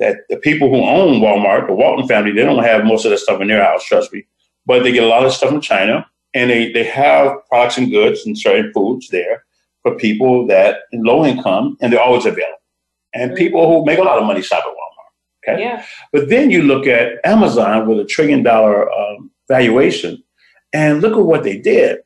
that 0.00 0.22
the 0.28 0.38
people 0.38 0.70
who 0.70 0.82
own 0.82 1.20
Walmart, 1.20 1.66
the 1.66 1.74
Walton 1.74 2.08
family, 2.08 2.32
they 2.32 2.42
don't 2.42 2.64
have 2.64 2.84
most 2.84 3.04
of 3.04 3.10
that 3.10 3.18
stuff 3.18 3.40
in 3.40 3.48
their 3.48 3.62
house, 3.62 3.84
trust 3.84 4.12
me. 4.12 4.26
But 4.66 4.82
they 4.82 4.92
get 4.92 5.04
a 5.04 5.08
lot 5.08 5.24
of 5.24 5.32
stuff 5.32 5.50
from 5.50 5.60
China 5.60 6.06
and 6.34 6.50
they, 6.50 6.72
they 6.72 6.84
have 6.84 7.32
products 7.48 7.78
and 7.78 7.90
goods 7.90 8.26
and 8.26 8.36
certain 8.36 8.72
foods 8.72 9.08
there 9.08 9.44
for 9.82 9.96
people 9.96 10.46
that 10.46 10.80
in 10.92 11.02
low 11.02 11.24
income 11.24 11.76
and 11.80 11.92
they're 11.92 12.00
always 12.00 12.26
available. 12.26 12.56
And 13.12 13.34
people 13.34 13.68
who 13.68 13.84
make 13.84 13.98
a 13.98 14.02
lot 14.02 14.18
of 14.18 14.24
money 14.24 14.42
shop 14.42 14.64
at 14.64 14.72
Walmart. 14.72 15.54
Okay. 15.54 15.62
Yeah. 15.62 15.84
But 16.12 16.28
then 16.28 16.50
you 16.50 16.62
look 16.62 16.86
at 16.86 17.14
Amazon 17.24 17.88
with 17.88 17.98
a 18.00 18.04
trillion 18.04 18.42
dollar 18.42 18.90
um, 18.90 19.30
valuation 19.48 20.22
and 20.72 21.02
look 21.02 21.16
at 21.16 21.24
what 21.24 21.42
they 21.42 21.58
did. 21.58 21.98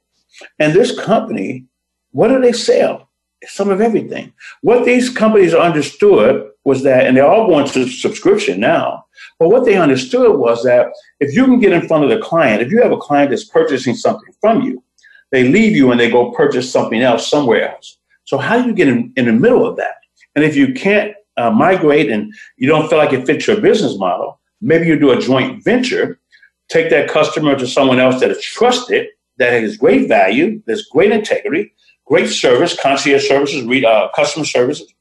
And 0.59 0.73
this 0.73 0.99
company, 0.99 1.67
what 2.11 2.29
do 2.29 2.41
they 2.41 2.53
sell? 2.53 3.11
Some 3.47 3.71
of 3.71 3.81
everything. 3.81 4.33
What 4.63 4.85
these 4.85 5.11
companies 5.11 5.53
understood 5.53 6.51
was 6.65 6.83
that, 6.83 7.07
and 7.07 7.17
they're 7.17 7.27
all 7.27 7.47
going 7.47 7.67
to 7.67 7.89
subscription 7.89 8.59
now, 8.61 9.05
but 9.39 9.49
what 9.49 9.65
they 9.65 9.77
understood 9.77 10.39
was 10.39 10.63
that 10.65 10.89
if 11.21 11.35
you 11.35 11.45
can 11.45 11.61
get 11.61 11.73
in 11.73 11.87
front 11.87 12.05
of 12.05 12.11
the 12.11 12.19
client, 12.19 12.63
if 12.63 12.71
you 12.71 12.83
have 12.83 12.93
a 12.93 12.97
client 12.97 13.31
that's 13.31 13.45
purchasing 13.45 13.95
something 13.95 14.33
from 14.41 14.63
you, 14.63 14.83
they 15.31 15.49
leave 15.49 15.77
you 15.77 15.91
and 15.91 16.01
they 16.01 16.11
go 16.11 16.31
purchase 16.31 16.71
something 16.71 17.03
else 17.03 17.29
somewhere 17.29 17.71
else. 17.75 17.99
So 18.25 18.39
how 18.39 18.61
do 18.61 18.69
you 18.69 18.75
get 18.75 18.89
in, 18.89 19.13
in 19.17 19.27
the 19.27 19.33
middle 19.33 19.67
of 19.67 19.77
that? 19.77 19.97
And 20.35 20.45
if 20.45 20.57
you 20.57 20.73
can't 20.73 21.15
uh, 21.37 21.51
migrate 21.51 22.11
and 22.11 22.33
you 22.57 22.69
don't 22.69 22.89
feel 22.89 22.99
like 22.99 23.13
it 23.13 23.27
fits 23.27 23.47
your 23.47 23.61
business 23.61 23.99
model, 23.99 24.41
maybe 24.61 24.87
you 24.87 24.99
do 24.99 25.11
a 25.11 25.21
joint 25.21 25.63
venture, 25.65 26.21
take 26.69 26.91
that 26.91 27.11
customer 27.11 27.57
to 27.59 27.67
someone 27.67 27.99
else 27.99 28.21
that 28.21 28.31
is 28.31 28.43
trusted, 28.43 29.09
that 29.39 29.53
has 29.53 29.77
great 29.77 30.09
value, 30.09 30.63
there's 30.67 30.87
great 30.87 31.11
integrity, 31.11 31.75
great 32.07 32.29
service, 32.29 32.79
concierge 32.81 33.27
services, 33.27 33.67
uh, 33.85 34.09
customer 34.15 34.45
services, 34.45 34.93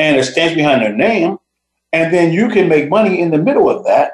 and 0.00 0.16
it 0.16 0.24
stands 0.24 0.54
behind 0.54 0.80
their 0.80 0.94
name. 0.94 1.36
And 1.92 2.12
then 2.12 2.32
you 2.32 2.48
can 2.48 2.68
make 2.68 2.88
money 2.88 3.20
in 3.20 3.30
the 3.30 3.38
middle 3.38 3.68
of 3.68 3.84
that 3.84 4.12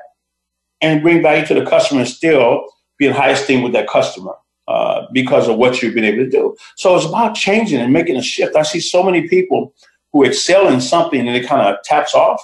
and 0.80 1.00
bring 1.00 1.22
value 1.22 1.46
to 1.46 1.54
the 1.54 1.64
customer 1.64 2.00
and 2.00 2.08
still 2.08 2.66
be 2.98 3.06
in 3.06 3.12
high 3.12 3.30
esteem 3.30 3.62
with 3.62 3.72
that 3.74 3.88
customer 3.88 4.32
uh, 4.66 5.06
because 5.12 5.46
of 5.46 5.58
what 5.58 5.80
you've 5.80 5.94
been 5.94 6.04
able 6.04 6.24
to 6.24 6.30
do. 6.30 6.56
So 6.74 6.96
it's 6.96 7.06
about 7.06 7.36
changing 7.36 7.80
and 7.80 7.92
making 7.92 8.16
a 8.16 8.22
shift. 8.22 8.56
I 8.56 8.62
see 8.62 8.80
so 8.80 9.02
many 9.02 9.28
people 9.28 9.74
who 10.12 10.24
excel 10.24 10.68
in 10.68 10.80
something 10.80 11.20
and 11.20 11.36
it 11.36 11.46
kind 11.46 11.62
of 11.62 11.80
taps 11.84 12.14
off, 12.14 12.42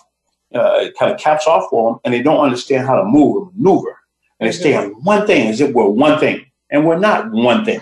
uh, 0.54 0.76
it 0.82 0.96
kind 0.96 1.10
of 1.10 1.18
caps 1.18 1.46
off 1.48 1.68
for 1.68 1.90
them, 1.90 2.00
and 2.04 2.14
they 2.14 2.22
don't 2.22 2.44
understand 2.44 2.86
how 2.86 2.96
to 2.96 3.04
move 3.04 3.48
and 3.48 3.56
maneuver. 3.56 3.98
And 4.38 4.48
they 4.48 4.52
stay 4.52 4.76
on 4.76 4.90
one 5.02 5.26
thing 5.26 5.48
as 5.48 5.60
if 5.60 5.72
we're 5.74 5.86
one 5.86 6.20
thing. 6.20 6.46
And 6.70 6.86
we're 6.86 6.98
not 6.98 7.30
one 7.32 7.64
thing. 7.64 7.80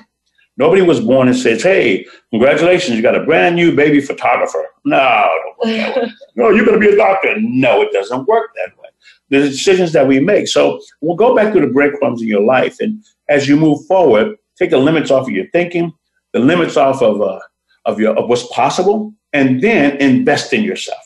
Nobody 0.57 0.83
was 0.83 1.01
born 1.01 1.29
and 1.29 1.37
says, 1.37 1.63
"Hey, 1.63 2.07
congratulations, 2.31 2.97
you 2.97 3.03
got 3.03 3.15
a 3.15 3.25
brand 3.25 3.57
new 3.57 3.75
baby 3.75 4.01
photographer." 4.01 4.70
No, 4.85 5.29
no, 5.65 6.51
you're 6.51 6.65
going 6.65 6.81
to 6.81 6.87
be 6.87 6.93
a 6.93 6.97
doctor. 6.97 7.35
No, 7.41 7.83
it 7.83 7.93
doesn't 7.93 8.27
work 8.27 8.51
that 8.57 8.77
way. 8.79 8.89
The 9.29 9.41
decisions 9.49 9.93
that 9.93 10.07
we 10.07 10.21
make. 10.21 10.49
So 10.49 10.81
we'll 11.01 11.17
go 11.17 11.35
back 11.35 11.53
to 11.53 11.61
the 11.61 11.67
breadcrumbs 11.67 12.23
in 12.23 12.29
your 12.29 12.43
life, 12.43 12.77
and 12.81 13.05
as 13.29 13.49
you 13.49 13.57
move 13.57 13.85
forward, 13.87 14.37
take 14.59 14.71
the 14.71 14.79
limits 14.79 15.11
off 15.11 15.29
of 15.29 15.35
your 15.35 15.47
thinking, 15.51 15.93
the 16.33 16.41
limits 16.41 16.77
off 16.77 17.03
of 17.03 17.21
uh, 17.21 17.41
of 17.85 18.01
your 18.01 18.17
of 18.17 18.29
what's 18.29 18.47
possible, 18.49 19.13
and 19.33 19.61
then 19.61 19.97
invest 19.99 20.53
in 20.53 20.63
yourself. 20.63 21.01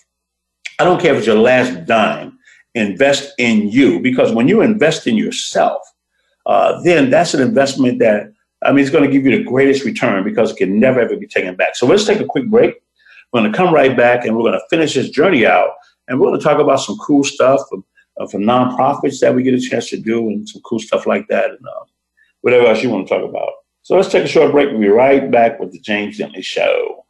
I 0.79 0.85
don't 0.85 1.01
care 1.01 1.13
if 1.13 1.19
it's 1.19 1.27
your 1.27 1.39
last 1.39 1.87
dime. 1.87 2.39
Invest 2.75 3.33
in 3.39 3.69
you 3.69 4.01
because 4.01 4.33
when 4.33 4.49
you 4.49 4.61
invest 4.61 5.07
in 5.07 5.17
yourself, 5.17 5.81
uh, 6.47 6.81
then 6.83 7.11
that's 7.11 7.35
an 7.35 7.41
investment 7.41 8.01
that 8.01 8.33
I 8.65 8.73
mean, 8.73 8.81
it's 8.81 8.91
going 8.91 9.05
to 9.05 9.11
give 9.11 9.25
you 9.27 9.37
the 9.37 9.45
greatest 9.45 9.85
return 9.85 10.25
because 10.25 10.51
it 10.51 10.57
can 10.57 10.81
never 10.81 11.01
ever 11.01 11.17
be 11.17 11.27
taken 11.27 11.55
back. 11.55 11.77
So 11.77 11.87
let's 11.87 12.05
take 12.05 12.21
a 12.21 12.25
quick 12.25 12.49
break. 12.49 12.75
We're 13.35 13.41
going 13.41 13.53
to 13.53 13.59
come 13.59 13.75
right 13.75 13.97
back 13.97 14.25
and 14.25 14.37
we're 14.37 14.45
going 14.45 14.53
to 14.53 14.65
finish 14.71 14.95
this 14.95 15.11
journey 15.11 15.45
out. 15.45 15.71
And 16.07 16.21
we're 16.21 16.29
going 16.29 16.39
to 16.39 16.45
talk 16.45 16.61
about 16.61 16.77
some 16.77 16.97
cool 16.99 17.25
stuff 17.25 17.63
from, 17.69 17.85
uh, 18.17 18.29
from 18.29 18.43
nonprofits 18.43 19.19
that 19.19 19.35
we 19.35 19.43
get 19.43 19.55
a 19.55 19.61
chance 19.61 19.91
to 19.91 19.97
do 19.97 20.29
and 20.29 20.49
some 20.49 20.63
cool 20.63 20.79
stuff 20.79 21.05
like 21.05 21.27
that 21.27 21.51
and 21.51 21.59
uh, 21.67 21.85
whatever 22.43 22.67
else 22.67 22.81
you 22.85 22.91
want 22.91 23.09
to 23.09 23.13
talk 23.13 23.29
about. 23.29 23.51
So 23.83 23.97
let's 23.97 24.09
take 24.09 24.23
a 24.23 24.29
short 24.29 24.53
break. 24.53 24.71
We'll 24.71 24.79
be 24.79 24.87
right 24.87 25.29
back 25.33 25.59
with 25.59 25.73
the 25.73 25.81
James 25.81 26.17
Dentley 26.17 26.45
Show. 26.45 27.05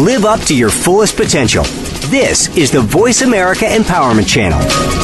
Live 0.00 0.24
up 0.24 0.40
to 0.42 0.56
your 0.56 0.70
fullest 0.70 1.16
potential. 1.16 1.64
This 2.10 2.56
is 2.56 2.70
the 2.70 2.82
Voice 2.82 3.22
America 3.22 3.64
Empowerment 3.64 4.28
Channel. 4.28 5.03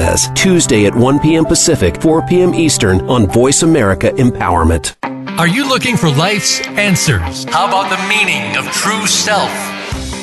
says, 0.01 0.31
Tuesday 0.33 0.85
at 0.87 0.95
1 0.95 1.19
p.m. 1.19 1.45
Pacific, 1.45 2.01
4 2.01 2.25
p.m. 2.25 2.55
Eastern 2.55 3.01
on 3.01 3.27
Voice 3.27 3.61
America 3.61 4.09
Empowerment. 4.11 4.95
Are 5.37 5.47
you 5.47 5.67
looking 5.67 5.95
for 5.95 6.09
life's 6.09 6.59
answers? 6.69 7.43
How 7.45 7.67
about 7.67 7.89
the 7.91 8.01
meaning 8.07 8.57
of 8.57 8.65
true 8.73 9.05
self? 9.05 9.51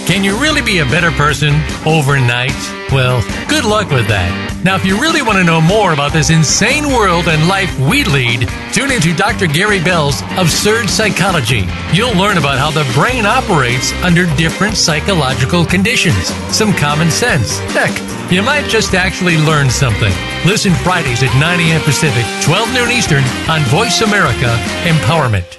Can 0.08 0.24
you 0.24 0.36
really 0.40 0.62
be 0.62 0.78
a 0.78 0.84
better 0.86 1.12
person 1.12 1.54
overnight? 1.86 2.58
Well, 2.90 3.22
good 3.48 3.64
luck 3.64 3.90
with 3.90 4.08
that. 4.08 4.32
Now, 4.64 4.74
if 4.74 4.84
you 4.84 5.00
really 5.00 5.22
want 5.22 5.38
to 5.38 5.44
know 5.44 5.60
more 5.60 5.92
about 5.92 6.12
this 6.12 6.30
insane 6.30 6.88
world 6.88 7.28
and 7.28 7.46
life 7.46 7.70
we 7.78 8.02
lead, 8.02 8.48
tune 8.72 8.90
into 8.90 9.14
Dr. 9.14 9.46
Gary 9.46 9.78
Bell's 9.78 10.22
Absurd 10.36 10.88
Psychology. 10.90 11.68
You'll 11.92 12.16
learn 12.16 12.38
about 12.38 12.58
how 12.58 12.70
the 12.72 12.90
brain 12.94 13.26
operates 13.26 13.92
under 14.02 14.26
different 14.34 14.76
psychological 14.76 15.64
conditions, 15.64 16.26
some 16.50 16.72
common 16.72 17.10
sense. 17.10 17.58
Heck, 17.76 17.94
you 18.30 18.42
might 18.42 18.68
just 18.68 18.94
actually 18.94 19.36
learn 19.36 19.70
something. 19.70 20.12
Listen 20.44 20.74
Fridays 20.74 21.22
at 21.22 21.34
9 21.38 21.60
a.m. 21.60 21.80
Pacific, 21.82 22.24
12 22.42 22.74
noon 22.74 22.90
Eastern 22.90 23.24
on 23.48 23.60
Voice 23.62 24.00
America 24.02 24.56
Empowerment. 24.84 25.58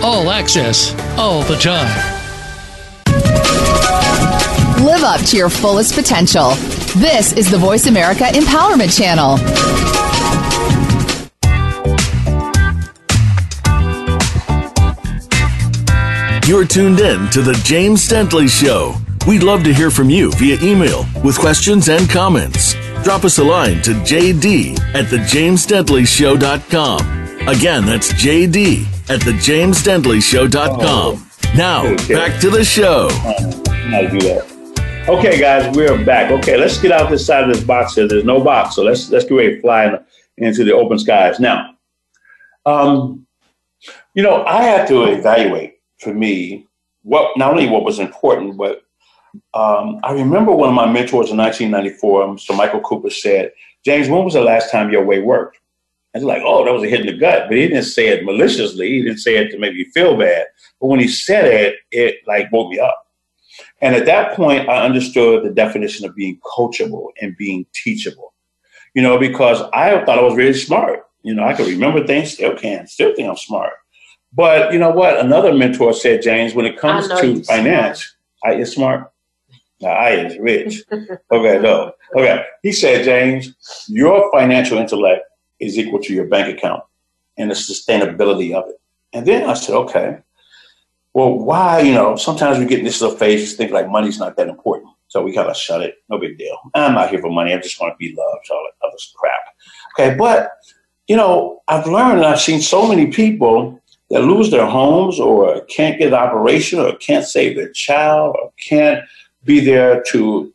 All 0.00 0.30
access, 0.30 0.94
all 1.18 1.42
the 1.42 1.56
time. 1.56 1.88
Live 4.84 5.02
up 5.02 5.20
to 5.26 5.36
your 5.36 5.50
fullest 5.50 5.96
potential. 5.96 6.50
This 6.98 7.32
is 7.32 7.50
the 7.50 7.58
Voice 7.58 7.88
America 7.88 8.22
Empowerment 8.22 8.96
Channel. 8.96 9.38
You're 16.46 16.64
tuned 16.64 17.00
in 17.00 17.28
to 17.30 17.42
The 17.42 17.60
James 17.64 18.08
Dentley 18.08 18.48
Show. 18.48 18.94
We'd 19.26 19.42
love 19.42 19.64
to 19.64 19.74
hear 19.74 19.90
from 19.90 20.10
you 20.10 20.30
via 20.36 20.58
email 20.62 21.06
with 21.24 21.36
questions 21.36 21.88
and 21.88 22.08
comments. 22.08 22.76
Drop 23.02 23.24
us 23.24 23.38
a 23.38 23.44
line 23.44 23.82
to 23.82 23.94
jd 23.94 24.78
at 24.94 25.06
thejamesdentleyshow.com. 25.06 27.48
Again, 27.48 27.84
that's 27.84 28.12
jd 28.12 28.86
at 29.10 29.20
thejamesdentleyshow.com. 29.20 31.30
Now, 31.56 31.82
back 32.08 32.40
to 32.40 32.50
the 32.50 32.64
show. 32.64 33.08
How 33.08 34.02
do 34.02 34.20
that. 34.20 34.44
Okay, 35.08 35.40
guys, 35.40 35.74
we're 35.74 36.04
back. 36.04 36.30
Okay, 36.30 36.58
let's 36.58 36.78
get 36.78 36.92
out 36.92 37.08
this 37.08 37.24
side 37.24 37.44
of 37.44 37.54
this 37.54 37.64
box 37.64 37.94
here. 37.94 38.06
There's 38.06 38.24
no 38.24 38.44
box, 38.44 38.74
so 38.74 38.82
let's 38.82 39.10
let's 39.10 39.24
get 39.24 39.34
ready 39.34 39.54
to 39.54 39.60
fly 39.62 39.98
into 40.36 40.64
the 40.64 40.74
open 40.74 40.98
skies. 40.98 41.40
Now, 41.40 41.70
um, 42.66 43.26
you 44.12 44.22
know, 44.22 44.44
I 44.44 44.62
had 44.62 44.86
to 44.88 45.04
evaluate 45.04 45.78
for 45.98 46.12
me 46.12 46.66
what 47.02 47.38
not 47.38 47.52
only 47.52 47.66
what 47.66 47.84
was 47.84 47.98
important, 47.98 48.58
but 48.58 48.82
um, 49.54 50.00
I 50.04 50.12
remember 50.12 50.52
one 50.52 50.68
of 50.68 50.74
my 50.74 50.84
mentors 50.84 51.30
in 51.30 51.38
1994, 51.38 52.26
Mr. 52.26 52.54
Michael 52.54 52.80
Cooper, 52.80 53.08
said, 53.08 53.52
"James, 53.86 54.10
when 54.10 54.24
was 54.24 54.34
the 54.34 54.42
last 54.42 54.70
time 54.70 54.92
your 54.92 55.06
way 55.06 55.22
worked?" 55.22 55.58
And 56.14 56.24
like, 56.24 56.42
oh, 56.44 56.64
that 56.64 56.72
was 56.72 56.82
a 56.82 56.88
hit 56.88 57.00
in 57.00 57.06
the 57.06 57.12
gut. 57.12 57.48
But 57.48 57.56
he 57.56 57.68
didn't 57.68 57.84
say 57.84 58.08
it 58.08 58.24
maliciously. 58.24 58.88
He 58.88 59.02
didn't 59.02 59.18
say 59.18 59.36
it 59.36 59.50
to 59.50 59.58
make 59.58 59.74
me 59.74 59.84
feel 59.84 60.16
bad. 60.16 60.46
But 60.80 60.86
when 60.86 61.00
he 61.00 61.08
said 61.08 61.44
it, 61.44 61.76
it 61.90 62.16
like 62.26 62.50
woke 62.50 62.70
me 62.70 62.78
up. 62.78 63.06
And 63.80 63.94
at 63.94 64.06
that 64.06 64.34
point, 64.34 64.68
I 64.68 64.84
understood 64.84 65.44
the 65.44 65.50
definition 65.50 66.06
of 66.06 66.14
being 66.14 66.40
coachable 66.40 67.08
and 67.20 67.36
being 67.36 67.66
teachable. 67.72 68.34
You 68.94 69.02
know, 69.02 69.18
because 69.18 69.60
I 69.72 70.04
thought 70.04 70.18
I 70.18 70.22
was 70.22 70.34
really 70.34 70.54
smart. 70.54 71.04
You 71.22 71.34
know, 71.34 71.44
I 71.44 71.54
could 71.54 71.66
remember 71.66 72.06
things, 72.06 72.32
still 72.32 72.56
can, 72.56 72.86
still 72.86 73.14
think 73.14 73.28
I'm 73.28 73.36
smart. 73.36 73.72
But 74.32 74.72
you 74.72 74.78
know 74.78 74.90
what? 74.90 75.18
Another 75.18 75.52
mentor 75.52 75.92
said, 75.92 76.22
James, 76.22 76.54
when 76.54 76.66
it 76.66 76.78
comes 76.78 77.08
to 77.20 77.42
finance, 77.44 78.16
I 78.44 78.54
is 78.54 78.72
smart. 78.72 79.10
Now, 79.80 79.90
I 79.90 80.10
is 80.10 80.38
rich. 80.38 80.82
okay, 81.30 81.58
no. 81.60 81.92
Okay. 82.16 82.44
He 82.62 82.72
said, 82.72 83.04
James, 83.04 83.86
your 83.88 84.30
financial 84.32 84.78
intellect 84.78 85.22
is 85.60 85.78
equal 85.78 86.00
to 86.00 86.14
your 86.14 86.26
bank 86.26 86.56
account 86.56 86.82
and 87.36 87.50
the 87.50 87.54
sustainability 87.54 88.54
of 88.54 88.68
it. 88.68 88.80
And 89.12 89.26
then 89.26 89.48
I 89.48 89.54
said, 89.54 89.74
okay, 89.74 90.18
well, 91.14 91.38
why, 91.38 91.80
you 91.80 91.94
know, 91.94 92.16
sometimes 92.16 92.58
we 92.58 92.66
get 92.66 92.80
in 92.80 92.84
this 92.84 93.00
little 93.00 93.16
phase, 93.16 93.56
think 93.56 93.72
like 93.72 93.88
money's 93.88 94.18
not 94.18 94.36
that 94.36 94.48
important. 94.48 94.92
So 95.08 95.22
we 95.22 95.32
kind 95.32 95.48
of 95.48 95.56
shut 95.56 95.82
it. 95.82 95.96
No 96.10 96.18
big 96.18 96.36
deal. 96.36 96.56
I'm 96.74 96.94
not 96.94 97.10
here 97.10 97.20
for 97.20 97.30
money. 97.30 97.54
I 97.54 97.58
just 97.58 97.80
want 97.80 97.94
to 97.94 97.96
be 97.98 98.14
loved, 98.14 98.48
all 98.50 98.68
that 98.80 98.86
other 98.86 98.96
crap. 99.16 99.40
Okay. 99.98 100.16
But, 100.16 100.50
you 101.06 101.16
know, 101.16 101.62
I've 101.66 101.86
learned 101.86 102.18
and 102.18 102.26
I've 102.26 102.40
seen 102.40 102.60
so 102.60 102.86
many 102.86 103.06
people 103.06 103.80
that 104.10 104.22
lose 104.22 104.50
their 104.50 104.66
homes 104.66 105.18
or 105.18 105.62
can't 105.66 105.98
get 105.98 106.08
an 106.08 106.14
operation 106.14 106.78
or 106.78 106.94
can't 106.96 107.24
save 107.24 107.56
their 107.56 107.70
child 107.70 108.36
or 108.40 108.52
can't 108.62 109.02
be 109.44 109.60
there 109.60 110.02
to, 110.10 110.52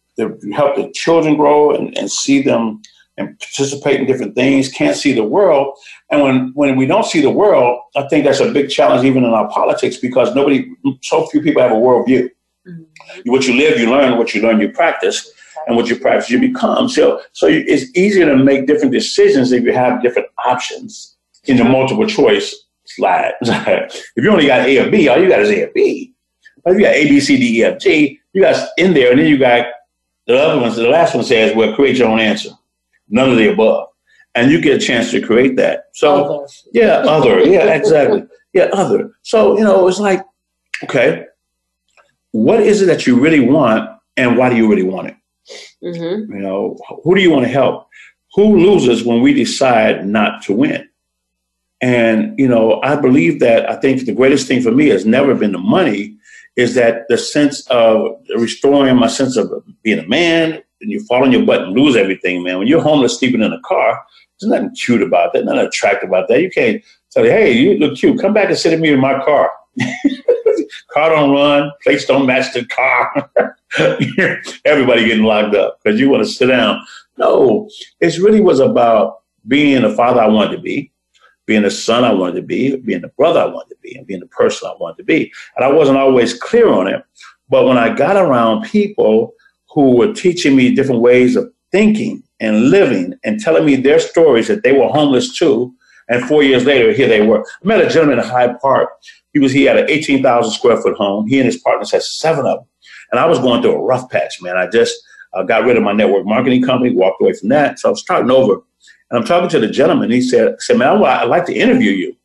help 0.54 0.76
their 0.76 0.92
children 0.92 1.36
grow 1.36 1.74
and, 1.74 1.98
and 1.98 2.12
see 2.12 2.40
them 2.44 2.80
and 3.18 3.38
participate 3.40 4.00
in 4.00 4.08
different 4.08 4.36
things, 4.36 4.70
can't 4.70 4.98
see 4.98 5.14
the 5.14 5.24
world. 5.24 5.78
And 6.10 6.22
when, 6.22 6.52
when 6.56 6.76
we 6.76 6.86
don't 6.86 7.06
see 7.06 7.22
the 7.22 7.30
world, 7.30 7.80
I 7.96 8.08
think 8.08 8.26
that's 8.26 8.40
a 8.40 8.52
big 8.52 8.70
challenge 8.70 9.06
even 9.06 9.24
in 9.24 9.32
our 9.32 9.50
politics 9.50 9.98
because 9.98 10.34
nobody, 10.34 10.68
so 11.02 11.26
few 11.28 11.42
people 11.42 11.62
have 11.62 11.72
a 11.72 11.76
worldview. 11.76 12.30
Mm-hmm. 12.68 13.32
What 13.32 13.46
you 13.48 13.56
live, 13.56 13.80
you 13.80 13.90
learn. 13.90 14.18
What 14.18 14.34
you 14.34 14.42
learn, 14.42 14.60
you 14.60 14.70
practice. 14.70 15.32
And 15.68 15.78
what 15.78 15.88
you 15.88 15.98
practice, 15.98 16.30
you 16.30 16.40
become. 16.40 16.90
So, 16.90 17.22
so 17.32 17.48
it's 17.48 17.96
easier 17.96 18.26
to 18.26 18.36
make 18.36 18.68
different 18.68 18.92
decisions 18.92 19.52
if 19.52 19.64
you 19.64 19.74
have 19.74 20.02
different 20.02 20.28
options 20.46 21.16
in 21.46 21.58
the 21.58 21.64
multiple 21.64 22.08
choice 22.08 22.66
slide. 22.86 23.34
if 23.42 24.04
you 24.18 24.30
only 24.30 24.48
got 24.48 24.68
A 24.68 24.80
or 24.80 24.92
B, 24.92 25.08
all 25.08 25.22
you 25.22 25.30
got 25.30 25.40
is 25.40 25.50
A 25.50 25.68
or 25.68 25.72
B. 25.74 26.14
But 26.64 26.74
if 26.74 26.80
you 26.80 26.86
got 26.86 26.96
A, 26.96 27.08
B, 27.08 27.20
C, 27.20 27.38
D, 27.38 27.60
E, 27.60 27.64
F, 27.64 27.80
G, 27.80 28.20
you 28.34 28.42
got 28.42 28.70
in 28.78 28.94
there, 28.94 29.12
and 29.12 29.20
then 29.20 29.28
you 29.28 29.38
got 29.38 29.68
the 30.28 30.38
other 30.38 30.60
ones. 30.60 30.76
The 30.76 30.88
last 30.88 31.14
one 31.14 31.24
says, 31.24 31.56
"Well, 31.56 31.76
create 31.76 31.98
your 31.98 32.10
own 32.10 32.20
answer." 32.20 32.50
None 33.14 33.30
of 33.30 33.38
the 33.38 33.54
above, 33.54 33.90
and 34.34 34.52
you 34.52 34.60
get 34.60 34.82
a 34.82 34.86
chance 34.86 35.12
to 35.12 35.22
create 35.22 35.56
that. 35.58 35.86
So, 35.94 36.16
other. 36.16 36.48
yeah, 36.74 36.96
other, 37.08 37.40
yeah, 37.46 37.74
exactly, 37.74 38.24
yeah, 38.54 38.66
other. 38.74 39.12
So 39.22 39.56
you 39.58 39.64
know, 39.64 39.88
it's 39.88 40.00
like, 40.00 40.26
okay, 40.84 41.26
what 42.32 42.60
is 42.60 42.82
it 42.82 42.88
that 42.88 43.06
you 43.06 43.20
really 43.20 43.40
want, 43.40 43.88
and 44.18 44.36
why 44.36 44.50
do 44.50 44.56
you 44.56 44.68
really 44.68 44.84
want 44.84 45.10
it? 45.10 45.16
Mm-hmm. 45.84 46.34
You 46.34 46.40
know, 46.40 46.78
who 47.04 47.14
do 47.14 47.22
you 47.22 47.30
want 47.30 47.46
to 47.46 47.52
help? 47.52 47.88
Who 48.34 48.58
loses 48.58 49.04
when 49.04 49.22
we 49.22 49.34
decide 49.34 50.08
not 50.08 50.42
to 50.44 50.54
win? 50.54 50.90
And, 51.82 52.40
you 52.40 52.48
know, 52.48 52.82
I 52.82 52.96
believe 52.96 53.42
that 53.42 53.70
I 53.70 53.76
think 53.76 54.06
the 54.06 54.14
greatest 54.14 54.48
thing 54.48 54.62
for 54.62 54.72
me 54.72 54.88
has 54.88 55.06
never 55.06 55.36
been 55.36 55.52
the 55.52 55.60
money, 55.60 56.18
is 56.56 56.76
that 56.76 57.04
the 57.10 57.18
sense 57.18 57.68
of 57.68 58.16
restoring 58.38 58.96
my 58.96 59.08
sense 59.08 59.38
of 59.38 59.52
being 59.84 60.00
a 60.00 60.08
man, 60.08 60.64
and 60.84 60.92
you 60.92 61.04
fall 61.06 61.24
on 61.24 61.32
your 61.32 61.46
butt 61.46 61.62
and 61.62 61.74
lose 61.74 61.96
everything, 61.96 62.44
man. 62.44 62.60
When 62.60 62.68
you're 62.68 62.82
homeless 62.82 63.18
sleeping 63.18 63.42
in 63.42 63.52
a 63.52 63.60
car, 63.62 64.00
there's 64.40 64.52
nothing 64.52 64.76
cute 64.76 65.02
about 65.02 65.34
that, 65.34 65.46
nothing 65.46 65.62
attractive 65.62 66.10
about 66.10 66.28
that. 66.28 66.42
You 66.42 66.52
can't 66.52 66.84
tell 67.10 67.26
you, 67.26 67.32
hey, 67.32 67.52
you 67.54 67.78
look 67.78 67.98
cute. 67.98 68.20
Come 68.20 68.34
back 68.34 68.50
and 68.50 68.58
sit 68.58 68.72
with 68.72 68.82
me 68.82 68.92
in 68.92 69.00
my 69.00 69.24
car. 69.24 69.52
car 70.94 71.10
don't 71.10 71.32
run, 71.32 71.72
plates 71.82 72.06
don't 72.06 72.26
match 72.26 72.54
the 72.54 72.66
car. 72.66 73.32
Everybody 74.66 75.06
getting 75.06 75.24
locked 75.24 75.56
up 75.56 75.80
because 75.84 76.00
you 76.00 76.10
want 76.10 76.24
to 76.24 76.30
sit 76.30 76.48
down. 76.48 76.82
No, 77.18 77.70
it 78.00 78.18
really 78.20 78.42
was 78.42 78.60
about 78.60 79.22
being 79.48 79.82
the 79.82 79.92
father 79.92 80.22
I 80.22 80.28
wanted 80.28 80.56
to 80.56 80.62
be, 80.62 80.92
being 81.46 81.64
the 81.64 81.72
son 81.72 82.04
I 82.04 82.14
wanted 82.14 82.36
to 82.36 82.42
be, 82.42 82.76
being 82.76 83.02
the 83.02 83.10
brother 83.10 83.40
I 83.40 83.46
wanted 83.46 83.70
to 83.70 83.82
be, 83.82 83.96
and 83.96 84.08
being 84.08 84.20
the 84.20 84.28
person 84.28 84.70
I 84.70 84.76
wanted 84.80 84.98
to 84.98 85.04
be. 85.04 85.32
And 85.56 85.66
I 85.66 85.72
wasn't 85.72 85.98
always 85.98 86.34
clear 86.34 86.70
on 86.70 86.88
it. 86.88 87.04
But 87.50 87.66
when 87.66 87.78
I 87.78 87.94
got 87.94 88.16
around 88.16 88.64
people 88.64 89.34
who 89.74 89.96
were 89.96 90.14
teaching 90.14 90.56
me 90.56 90.74
different 90.74 91.02
ways 91.02 91.36
of 91.36 91.52
thinking 91.72 92.24
and 92.40 92.70
living 92.70 93.16
and 93.24 93.40
telling 93.40 93.66
me 93.66 93.76
their 93.76 94.00
stories 94.00 94.48
that 94.48 94.64
they 94.64 94.74
were 94.74 94.88
homeless 94.88 95.38
too, 95.38 95.74
and 96.10 96.24
four 96.26 96.44
years 96.44 96.66
later, 96.66 96.92
here 96.92 97.08
they 97.08 97.26
were. 97.26 97.42
I 97.42 97.68
met 97.68 97.82
a 97.82 97.90
gentleman 97.90 98.20
in 98.20 98.26
Hyde 98.26 98.60
Park. 98.60 98.90
He 99.34 99.40
was 99.40 99.52
he 99.52 99.64
had 99.64 99.78
an 99.78 99.90
18,000 99.90 100.52
square 100.52 100.82
foot 100.82 100.96
home. 100.96 101.28
He 101.28 101.40
and 101.40 101.46
his 101.46 101.58
partners 101.58 101.92
had 101.92 102.04
seven 102.04 102.46
of 102.46 102.60
them. 102.60 102.68
And 103.12 103.20
I 103.20 103.26
was 103.26 103.40
going 103.40 103.62
through 103.62 103.74
a 103.74 103.82
rough 103.82 104.10
patch, 104.10 104.42
man. 104.42 104.58
I 104.58 104.68
just 104.68 104.96
uh, 105.34 105.44
got 105.44 105.64
rid 105.64 105.78
of 105.78 105.84
my 105.84 105.94
network 105.94 106.26
marketing 106.26 106.64
company, 106.64 106.94
walked 106.94 107.22
away 107.22 107.34
from 107.34 107.50
that. 107.50 107.80
So 107.80 107.90
I 107.90 107.92
was 107.92 108.02
starting 108.02 108.32
over. 108.32 108.54
And 109.10 109.20
I'm 109.20 109.26
talking 109.26 109.50
to 109.50 109.60
the 109.60 109.68
gentleman. 109.68 110.12
He 110.12 110.22
said, 110.22 110.56
said 110.60 110.78
man, 110.78 111.04
I'd 111.04 111.26
like 111.26 111.46
to 111.46 111.54
interview 111.54 111.92
you. 111.92 112.16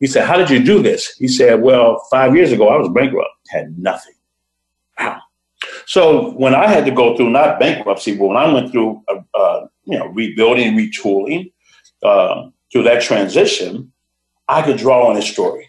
He 0.00 0.06
said, 0.06 0.26
how 0.26 0.36
did 0.36 0.48
you 0.48 0.64
do 0.64 0.82
this? 0.82 1.14
He 1.18 1.28
said, 1.28 1.60
well, 1.60 2.02
five 2.10 2.34
years 2.34 2.52
ago, 2.52 2.68
I 2.68 2.78
was 2.78 2.88
bankrupt, 2.88 3.30
had 3.50 3.78
nothing. 3.78 4.14
Wow. 4.98 5.20
So 5.90 6.30
when 6.34 6.54
I 6.54 6.68
had 6.68 6.84
to 6.84 6.92
go 6.92 7.16
through 7.16 7.30
not 7.30 7.58
bankruptcy, 7.58 8.16
but 8.16 8.26
when 8.26 8.36
I 8.36 8.52
went 8.52 8.70
through, 8.70 9.02
uh, 9.08 9.22
uh, 9.34 9.66
you 9.86 9.98
know, 9.98 10.06
rebuilding, 10.06 10.76
retooling, 10.76 11.52
uh, 12.04 12.50
through 12.70 12.84
that 12.84 13.02
transition, 13.02 13.90
I 14.46 14.62
could 14.62 14.76
draw 14.76 15.08
on 15.08 15.16
his 15.16 15.28
story. 15.28 15.68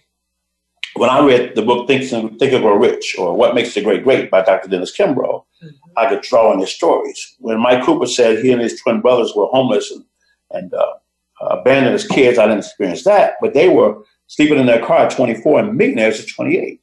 When 0.95 1.09
I 1.09 1.25
read 1.25 1.55
the 1.55 1.63
book 1.63 1.87
Think, 1.87 2.07
Think 2.07 2.53
and 2.53 2.61
Grow 2.61 2.75
Rich 2.75 3.15
or 3.17 3.35
What 3.35 3.55
Makes 3.55 3.73
the 3.73 3.81
Great 3.81 4.03
Great 4.03 4.29
by 4.29 4.43
Dr. 4.43 4.69
Dennis 4.69 4.95
Kimbro, 4.95 5.45
mm-hmm. 5.63 5.67
I 5.97 6.05
could 6.05 6.21
draw 6.21 6.51
on 6.51 6.59
his 6.59 6.71
stories. 6.71 7.35
When 7.39 7.59
Mike 7.59 7.83
Cooper 7.83 8.05
said 8.05 8.43
he 8.43 8.51
and 8.51 8.61
his 8.61 8.79
twin 8.79 9.01
brothers 9.01 9.33
were 9.35 9.47
homeless 9.47 9.89
and 9.89 10.05
and 10.51 10.71
uh, 10.75 10.93
abandoned 11.41 11.95
as 11.95 12.05
kids. 12.05 12.37
I 12.37 12.45
didn't 12.45 12.59
experience 12.59 13.03
that, 13.05 13.37
but 13.41 13.55
they 13.55 13.69
were 13.69 14.03
sleeping 14.27 14.59
in 14.59 14.67
their 14.67 14.85
car 14.85 14.99
at 14.99 15.11
24 15.11 15.61
and 15.61 15.75
millionaires 15.75 16.19
at 16.19 16.27
28. 16.29 16.79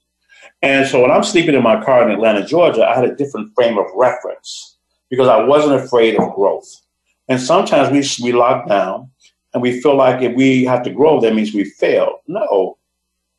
And 0.63 0.87
so 0.87 1.01
when 1.03 1.11
I'm 1.11 1.23
sleeping 1.23 1.55
in 1.55 1.63
my 1.63 1.83
car 1.85 2.03
in 2.03 2.11
Atlanta, 2.11 2.45
Georgia, 2.45 2.85
I 2.85 2.95
had 2.95 3.05
a 3.05 3.15
different 3.15 3.55
frame 3.55 3.79
of 3.79 3.87
reference 3.95 4.77
because 5.09 5.29
I 5.29 5.43
wasn't 5.43 5.81
afraid 5.81 6.19
of 6.19 6.35
growth. 6.35 6.81
And 7.29 7.41
sometimes 7.41 7.91
we, 7.91 8.25
we 8.25 8.37
lock 8.37 8.69
down 8.69 9.11
and 9.55 9.63
we 9.63 9.81
feel 9.81 9.97
like 9.97 10.23
if 10.23 10.35
we 10.35 10.65
have 10.65 10.83
to 10.83 10.91
grow, 10.91 11.21
that 11.21 11.35
means 11.35 11.55
we 11.55 11.65
fail. 11.65 12.21
No, 12.27 12.79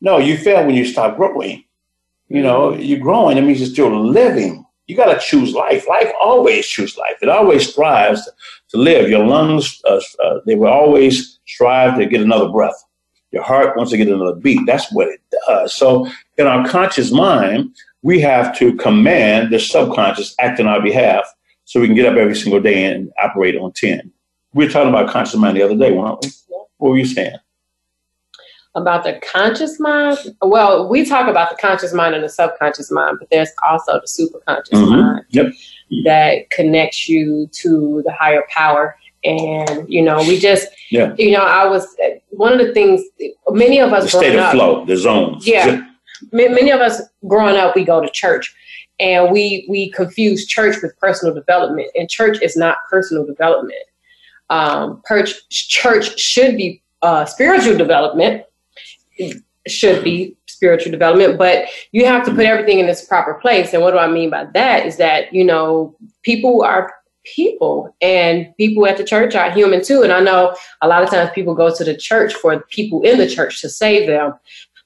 no, 0.00 0.18
you 0.18 0.38
fail 0.38 0.64
when 0.64 0.74
you 0.74 0.84
stop 0.84 1.16
growing. 1.16 1.64
You 2.28 2.42
know, 2.42 2.74
you're 2.74 3.00
growing, 3.00 3.36
it 3.36 3.42
means 3.42 3.60
you're 3.60 3.68
still 3.68 4.04
living. 4.04 4.64
You 4.86 4.96
got 4.96 5.12
to 5.12 5.20
choose 5.20 5.52
life. 5.52 5.86
Life 5.88 6.12
always 6.20 6.66
choose 6.66 6.96
life. 6.96 7.16
It 7.22 7.28
always 7.28 7.70
strives 7.70 8.28
to 8.70 8.76
live. 8.76 9.08
Your 9.08 9.24
lungs, 9.24 9.80
uh, 9.84 10.00
uh, 10.22 10.40
they 10.46 10.54
will 10.54 10.68
always 10.68 11.38
strive 11.46 11.98
to 11.98 12.06
get 12.06 12.20
another 12.20 12.48
breath. 12.48 12.84
Your 13.32 13.42
heart 13.42 13.76
wants 13.76 13.92
to 13.92 13.96
get 13.96 14.08
another 14.08 14.34
beat. 14.34 14.60
That's 14.66 14.92
what 14.92 15.08
it 15.08 15.20
does. 15.46 15.74
So, 15.74 16.08
in 16.36 16.46
our 16.46 16.66
conscious 16.68 17.12
mind, 17.12 17.74
we 18.02 18.20
have 18.20 18.56
to 18.58 18.74
command 18.76 19.52
the 19.52 19.60
subconscious 19.60 20.34
act 20.40 20.58
on 20.58 20.66
our 20.66 20.82
behalf 20.82 21.24
so 21.64 21.80
we 21.80 21.86
can 21.86 21.94
get 21.94 22.06
up 22.06 22.16
every 22.16 22.34
single 22.34 22.60
day 22.60 22.84
and 22.84 23.12
operate 23.22 23.56
on 23.56 23.72
10. 23.72 24.10
We 24.54 24.64
were 24.64 24.70
talking 24.70 24.88
about 24.88 25.10
conscious 25.10 25.36
mind 25.36 25.56
the 25.56 25.62
other 25.62 25.76
day, 25.76 25.92
weren't 25.92 26.18
we? 26.22 26.30
What 26.78 26.90
were 26.90 26.98
you 26.98 27.06
saying? 27.06 27.36
About 28.74 29.04
the 29.04 29.20
conscious 29.22 29.78
mind? 29.78 30.18
Well, 30.42 30.88
we 30.88 31.04
talk 31.04 31.28
about 31.28 31.50
the 31.50 31.56
conscious 31.56 31.92
mind 31.92 32.14
and 32.14 32.24
the 32.24 32.28
subconscious 32.28 32.90
mind, 32.90 33.18
but 33.20 33.28
there's 33.30 33.50
also 33.68 34.00
the 34.00 34.06
superconscious 34.06 34.72
mm-hmm. 34.72 34.90
mind. 34.90 35.24
Yep 35.30 35.52
that 36.04 36.50
connects 36.50 37.08
you 37.08 37.48
to 37.52 38.02
the 38.04 38.12
higher 38.12 38.44
power. 38.48 38.96
And 39.24 39.86
you 39.88 40.02
know, 40.02 40.18
we 40.18 40.38
just, 40.38 40.68
yeah. 40.90 41.14
you 41.18 41.32
know, 41.32 41.44
I 41.44 41.66
was 41.66 41.86
one 42.30 42.52
of 42.52 42.58
the 42.58 42.72
things. 42.72 43.02
Many 43.50 43.80
of 43.80 43.92
us 43.92 44.04
the 44.04 44.18
state 44.18 44.34
of 44.34 44.40
up, 44.40 44.52
flow, 44.52 44.84
the 44.84 44.96
zones. 44.96 45.46
Yeah, 45.46 45.86
many 46.32 46.70
of 46.70 46.80
us 46.80 47.02
growing 47.26 47.56
up, 47.56 47.76
we 47.76 47.84
go 47.84 48.00
to 48.00 48.10
church, 48.10 48.54
and 48.98 49.30
we 49.30 49.66
we 49.68 49.90
confuse 49.90 50.46
church 50.46 50.76
with 50.82 50.98
personal 50.98 51.34
development, 51.34 51.88
and 51.94 52.08
church 52.08 52.38
is 52.42 52.56
not 52.56 52.78
personal 52.88 53.26
development. 53.26 53.84
Um, 54.48 55.02
church 55.06 55.48
church 55.50 56.18
should 56.18 56.56
be 56.56 56.82
uh, 57.02 57.24
spiritual 57.26 57.76
development. 57.76 58.44
Should 59.68 60.02
be 60.02 60.34
spiritual 60.46 60.92
development, 60.92 61.38
but 61.38 61.66
you 61.92 62.04
have 62.04 62.24
to 62.24 62.34
put 62.34 62.44
everything 62.44 62.80
in 62.80 62.86
its 62.86 63.04
proper 63.04 63.34
place. 63.34 63.72
And 63.72 63.82
what 63.82 63.92
do 63.92 63.98
I 63.98 64.08
mean 64.08 64.28
by 64.28 64.44
that 64.52 64.84
is 64.84 64.98
that, 64.98 65.32
you 65.32 65.42
know, 65.42 65.96
people 66.22 66.62
are 66.62 66.92
people 67.24 67.94
and 68.00 68.54
people 68.56 68.86
at 68.86 68.96
the 68.96 69.04
church 69.04 69.34
are 69.34 69.50
human 69.50 69.82
too. 69.84 70.02
And 70.02 70.12
I 70.12 70.20
know 70.20 70.56
a 70.80 70.88
lot 70.88 71.02
of 71.02 71.10
times 71.10 71.30
people 71.34 71.54
go 71.54 71.74
to 71.74 71.84
the 71.84 71.96
church 71.96 72.34
for 72.34 72.60
people 72.70 73.02
in 73.02 73.18
the 73.18 73.28
church 73.28 73.60
to 73.60 73.68
save 73.68 74.06
them, 74.06 74.34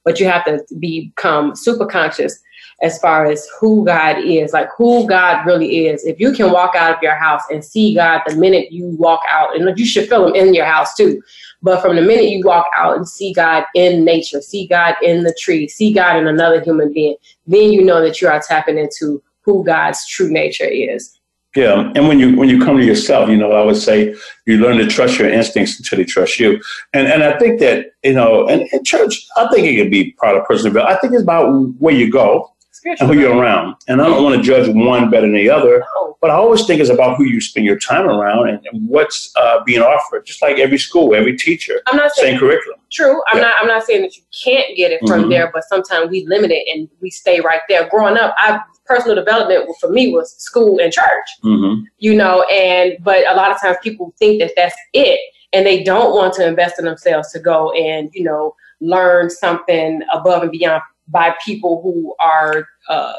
but 0.03 0.19
you 0.19 0.27
have 0.27 0.45
to 0.45 0.63
become 0.79 1.55
super 1.55 1.85
conscious. 1.85 2.39
as 2.81 2.99
far 2.99 3.25
as 3.25 3.47
who 3.59 3.85
God 3.85 4.17
is, 4.19 4.53
like 4.53 4.69
who 4.77 5.07
God 5.07 5.45
really 5.45 5.87
is. 5.87 6.03
If 6.05 6.19
you 6.19 6.33
can 6.33 6.51
walk 6.51 6.75
out 6.75 6.95
of 6.95 7.01
your 7.01 7.15
house 7.15 7.41
and 7.49 7.63
see 7.63 7.95
God 7.95 8.21
the 8.27 8.35
minute 8.35 8.71
you 8.71 8.87
walk 8.99 9.21
out, 9.29 9.55
and 9.55 9.77
you 9.77 9.85
should 9.85 10.09
feel 10.09 10.27
Him 10.27 10.35
in 10.35 10.53
your 10.53 10.65
house 10.65 10.93
too. 10.95 11.21
But 11.61 11.81
from 11.81 11.95
the 11.95 12.01
minute 12.01 12.29
you 12.29 12.43
walk 12.43 12.67
out 12.75 12.97
and 12.97 13.07
see 13.07 13.33
God 13.33 13.63
in 13.75 14.03
nature, 14.03 14.41
see 14.41 14.67
God 14.67 14.95
in 15.01 15.23
the 15.23 15.35
tree, 15.39 15.67
see 15.67 15.93
God 15.93 16.17
in 16.17 16.27
another 16.27 16.61
human 16.61 16.93
being, 16.93 17.15
then 17.47 17.71
you 17.71 17.83
know 17.83 18.01
that 18.01 18.21
you 18.21 18.27
are 18.27 18.41
tapping 18.41 18.77
into 18.77 19.23
who 19.41 19.63
God's 19.63 20.05
true 20.07 20.29
nature 20.29 20.67
is. 20.67 21.17
Yeah, 21.55 21.91
and 21.95 22.07
when 22.09 22.19
you 22.19 22.35
when 22.35 22.49
you 22.49 22.61
come 22.63 22.77
to 22.77 22.83
yourself, 22.85 23.29
you 23.29 23.37
know, 23.37 23.53
I 23.53 23.63
would 23.63 23.77
say 23.77 24.13
you 24.45 24.57
learn 24.57 24.77
to 24.77 24.87
trust 24.87 25.17
your 25.17 25.29
instincts 25.29 25.77
until 25.79 25.97
they 25.99 26.03
trust 26.03 26.37
you. 26.39 26.61
And 26.93 27.07
and 27.07 27.23
I 27.23 27.37
think 27.39 27.59
that 27.61 27.87
you 28.03 28.13
know, 28.13 28.47
and, 28.47 28.67
and 28.73 28.85
church, 28.85 29.25
I 29.37 29.47
think 29.47 29.65
it 29.67 29.77
can 29.81 29.89
be 29.89 30.11
part 30.13 30.35
of 30.35 30.43
personal 30.45 30.73
development. 30.73 30.97
I 30.97 31.01
think 31.01 31.13
it's 31.13 31.23
about 31.23 31.49
where 31.79 31.93
you 31.95 32.11
go 32.11 32.51
and 32.83 32.99
who 33.09 33.17
you're 33.17 33.35
around. 33.35 33.75
And 33.87 34.01
I 34.01 34.05
don't 34.07 34.23
want 34.23 34.35
to 34.35 34.43
judge 34.43 34.67
one 34.67 35.09
better 35.09 35.25
than 35.27 35.33
the 35.33 35.49
other, 35.49 35.83
but 36.21 36.29
I 36.29 36.33
always 36.35 36.65
think 36.67 36.81
it's 36.81 36.89
about 36.89 37.17
who 37.17 37.23
you 37.23 37.39
spend 37.41 37.65
your 37.65 37.79
time 37.79 38.05
around 38.07 38.49
and, 38.49 38.59
and 38.71 38.87
what's 38.89 39.31
uh, 39.37 39.63
being 39.63 39.81
offered. 39.81 40.25
Just 40.25 40.41
like 40.41 40.59
every 40.59 40.77
school, 40.77 41.15
every 41.15 41.35
teacher, 41.37 41.81
I'm 41.87 41.95
not 41.97 42.11
saying, 42.11 42.33
same 42.33 42.39
curriculum. 42.39 42.79
True. 42.91 43.21
I'm 43.27 43.37
Yeah. 43.37 43.43
not. 43.45 43.53
I'm 43.61 43.67
not 43.67 43.85
saying 43.85 44.01
that 44.01 44.15
you 44.17 44.23
can't 44.43 44.75
get 44.75 44.91
it 44.91 44.99
from 45.07 45.23
Mhm. 45.23 45.29
there, 45.29 45.51
but 45.53 45.63
sometimes 45.69 46.09
we 46.11 46.25
limit 46.27 46.51
it 46.51 46.67
and 46.71 46.89
we 47.01 47.09
stay 47.09 47.39
right 47.39 47.61
there. 47.69 47.87
Growing 47.89 48.17
up, 48.17 48.35
I 48.37 48.59
personal 48.85 49.15
development 49.15 49.67
for 49.79 49.89
me 49.89 50.13
was 50.13 50.35
school 50.37 50.79
and 50.79 50.91
church. 50.91 51.27
Mm-hmm. 51.43 51.83
You 51.97 52.15
know, 52.15 52.43
and 52.43 52.97
but 53.03 53.29
a 53.31 53.35
lot 53.35 53.51
of 53.51 53.59
times 53.59 53.77
people 53.83 54.13
think 54.19 54.39
that 54.41 54.51
that's 54.55 54.75
it, 54.93 55.19
and 55.53 55.65
they 55.65 55.83
don't 55.83 56.13
want 56.15 56.33
to 56.35 56.47
invest 56.47 56.79
in 56.79 56.85
themselves 56.85 57.31
to 57.31 57.39
go 57.39 57.71
and 57.71 58.09
you 58.13 58.23
know 58.23 58.55
learn 58.81 59.29
something 59.29 60.01
above 60.13 60.43
and 60.43 60.51
beyond 60.51 60.81
by 61.07 61.35
people 61.43 61.81
who 61.81 62.15
are 62.19 62.67
uh, 62.89 63.13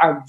are 0.00 0.24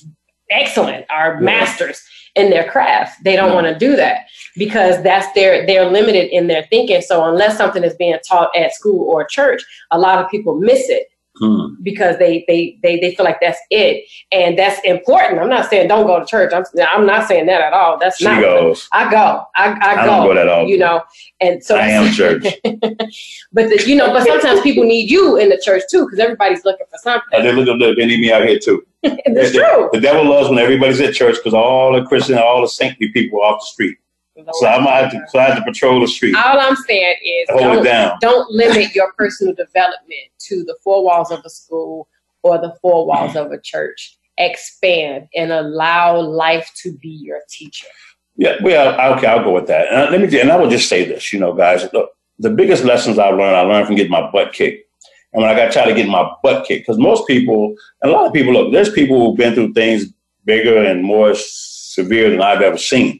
excellent, 0.50 1.06
are 1.10 1.36
Yeah. 1.36 1.39
masters 1.39 2.02
in 2.36 2.50
their 2.50 2.70
craft. 2.70 3.24
They 3.24 3.36
don't 3.36 3.50
Yeah. 3.50 3.56
want 3.56 3.68
to 3.68 3.76
do 3.76 3.96
that 3.96 4.26
because 4.56 5.02
that's 5.04 5.32
their 5.34 5.66
they're 5.66 5.89
limited 5.89 6.30
in 6.30 6.48
their 6.48 6.64
thinking. 6.70 7.02
So 7.02 7.24
unless 7.26 7.58
something 7.58 7.84
is 7.84 7.96
being 7.96 8.18
taught 8.28 8.56
at 8.56 8.74
school 8.74 9.10
or 9.10 9.24
church, 9.26 9.64
a 9.91 10.00
lot 10.00 10.20
of 10.20 10.30
people 10.30 10.56
miss 10.60 10.89
it 10.89 11.08
Hmm. 11.40 11.74
because 11.82 12.20
they 12.20 12.46
they 12.48 12.78
they 12.84 13.00
they 13.00 13.16
feel 13.16 13.24
like 13.24 13.40
that's 13.42 13.58
it 13.72 14.08
and 14.32 14.56
that's 14.56 14.80
important. 14.86 15.40
I'm 15.40 15.50
not 15.50 15.68
saying 15.68 15.88
don't 15.88 16.06
go 16.06 16.20
to 16.20 16.26
church. 16.28 16.54
I'm 16.54 16.64
I'm 16.88 17.08
not 17.08 17.28
saying 17.28 17.48
that 17.48 17.60
at 17.60 17.74
all. 17.74 17.98
That's 17.98 18.18
She 18.18 18.26
not. 18.26 18.40
goes. 18.40 18.88
I 18.92 19.10
go. 19.10 19.44
I, 19.56 19.72
I, 19.72 19.92
I 19.94 19.96
go. 19.96 20.06
don't 20.06 20.28
go 20.28 20.36
that 20.36 20.48
all. 20.48 20.68
You 20.68 20.78
know, 20.78 21.02
and 21.42 21.64
so 21.64 21.76
I 21.76 21.88
am 21.88 22.14
church. 22.14 22.44
but 22.64 23.70
the, 23.70 23.84
you 23.88 23.96
know, 23.96 24.14
but 24.14 24.28
sometimes 24.28 24.62
people 24.62 24.84
need 24.84 25.10
you 25.10 25.38
in 25.38 25.50
the 25.50 25.60
church 25.66 25.82
too 25.90 26.06
because 26.06 26.20
everybody's 26.20 26.64
looking 26.66 26.86
for 26.92 27.00
something. 27.00 27.40
Uh, 27.40 27.42
they 27.42 27.52
look, 27.52 27.80
look, 27.80 27.98
they 27.98 28.06
need 28.06 28.20
me 28.20 28.32
out 28.32 28.46
here 28.46 28.60
too. 28.60 28.86
It's 29.04 29.54
the, 29.54 29.60
true. 29.60 29.90
The 29.92 30.00
devil 30.00 30.30
loves 30.30 30.50
when 30.50 30.60
everybody's 30.60 31.02
at 31.02 31.16
church 31.16 31.38
because 31.38 31.56
all 31.56 31.94
the 31.94 32.06
Christian, 32.06 32.38
all 32.38 32.62
the 32.62 32.68
saintly 32.68 33.10
people 33.12 33.42
are 33.42 33.54
off 33.54 33.62
the 33.62 33.66
street. 33.66 33.98
So 34.36 34.68
I'm 34.68 34.88
out 34.88 35.12
to, 35.12 35.24
so 35.30 35.40
I 35.40 35.44
have 35.44 35.58
to 35.58 35.64
patrol 35.64 36.02
the 36.02 36.08
street. 36.08 36.36
All 36.36 36.60
I'm 36.60 36.76
saying 36.76 37.16
is 37.24 37.50
Hold 37.50 37.62
it 37.62 37.66
don't, 37.66 37.84
down. 37.84 38.18
don't 38.20 38.50
limit 38.50 38.96
your 38.96 39.12
personal 39.14 39.54
development 39.54 40.28
to 40.48 40.64
the 40.64 40.76
four 40.84 41.04
walls 41.04 41.30
of 41.32 41.42
a 41.46 41.50
school 41.50 42.08
or 42.42 42.58
the 42.58 42.76
four 42.82 43.06
walls 43.06 43.36
of 43.36 43.52
a 43.52 43.60
church. 43.62 44.18
Expand 44.40 45.28
and 45.36 45.52
allow 45.52 46.20
life 46.20 46.72
to 46.82 46.94
be 46.98 47.10
your 47.10 47.42
teacher. 47.48 47.88
Yeah, 48.36 48.56
well, 48.64 49.16
okay, 49.18 49.28
I'll 49.28 49.44
go 49.44 49.54
with 49.54 49.68
that. 49.68 49.88
And 49.92 50.12
let 50.12 50.20
me, 50.32 50.40
and 50.40 50.52
I 50.52 50.56
will 50.56 50.70
just 50.70 50.90
say 50.90 51.06
this, 51.06 51.32
you 51.32 51.40
know, 51.40 51.54
guys, 51.54 51.88
look, 51.94 52.10
the 52.40 52.50
biggest 52.50 52.84
lessons 52.84 53.20
I've 53.20 53.36
learned, 53.36 53.56
I 53.56 53.62
learned 53.62 53.86
from 53.86 53.96
getting 53.96 54.12
my 54.12 54.32
butt 54.32 54.54
kicked. 54.54 54.90
And 55.34 55.44
when 55.44 55.52
I 55.52 55.56
got 55.56 55.72
tired 55.72 55.90
of 55.90 55.96
getting 55.96 56.12
my 56.12 56.32
butt 56.42 56.66
kicked, 56.66 56.88
because 56.88 56.98
most 56.98 57.28
people, 57.28 57.76
and 58.02 58.12
a 58.12 58.16
lot 58.16 58.26
of 58.26 58.34
people, 58.34 58.54
look, 58.54 58.74
there's 58.74 58.92
people 58.92 59.20
who've 59.20 59.38
been 59.38 59.54
through 59.54 59.74
things 59.74 60.06
bigger 60.46 60.84
and 60.84 61.04
more 61.04 61.36
severe 61.36 62.32
than 62.32 62.42
I've 62.42 62.62
ever 62.62 62.78
seen. 62.78 63.20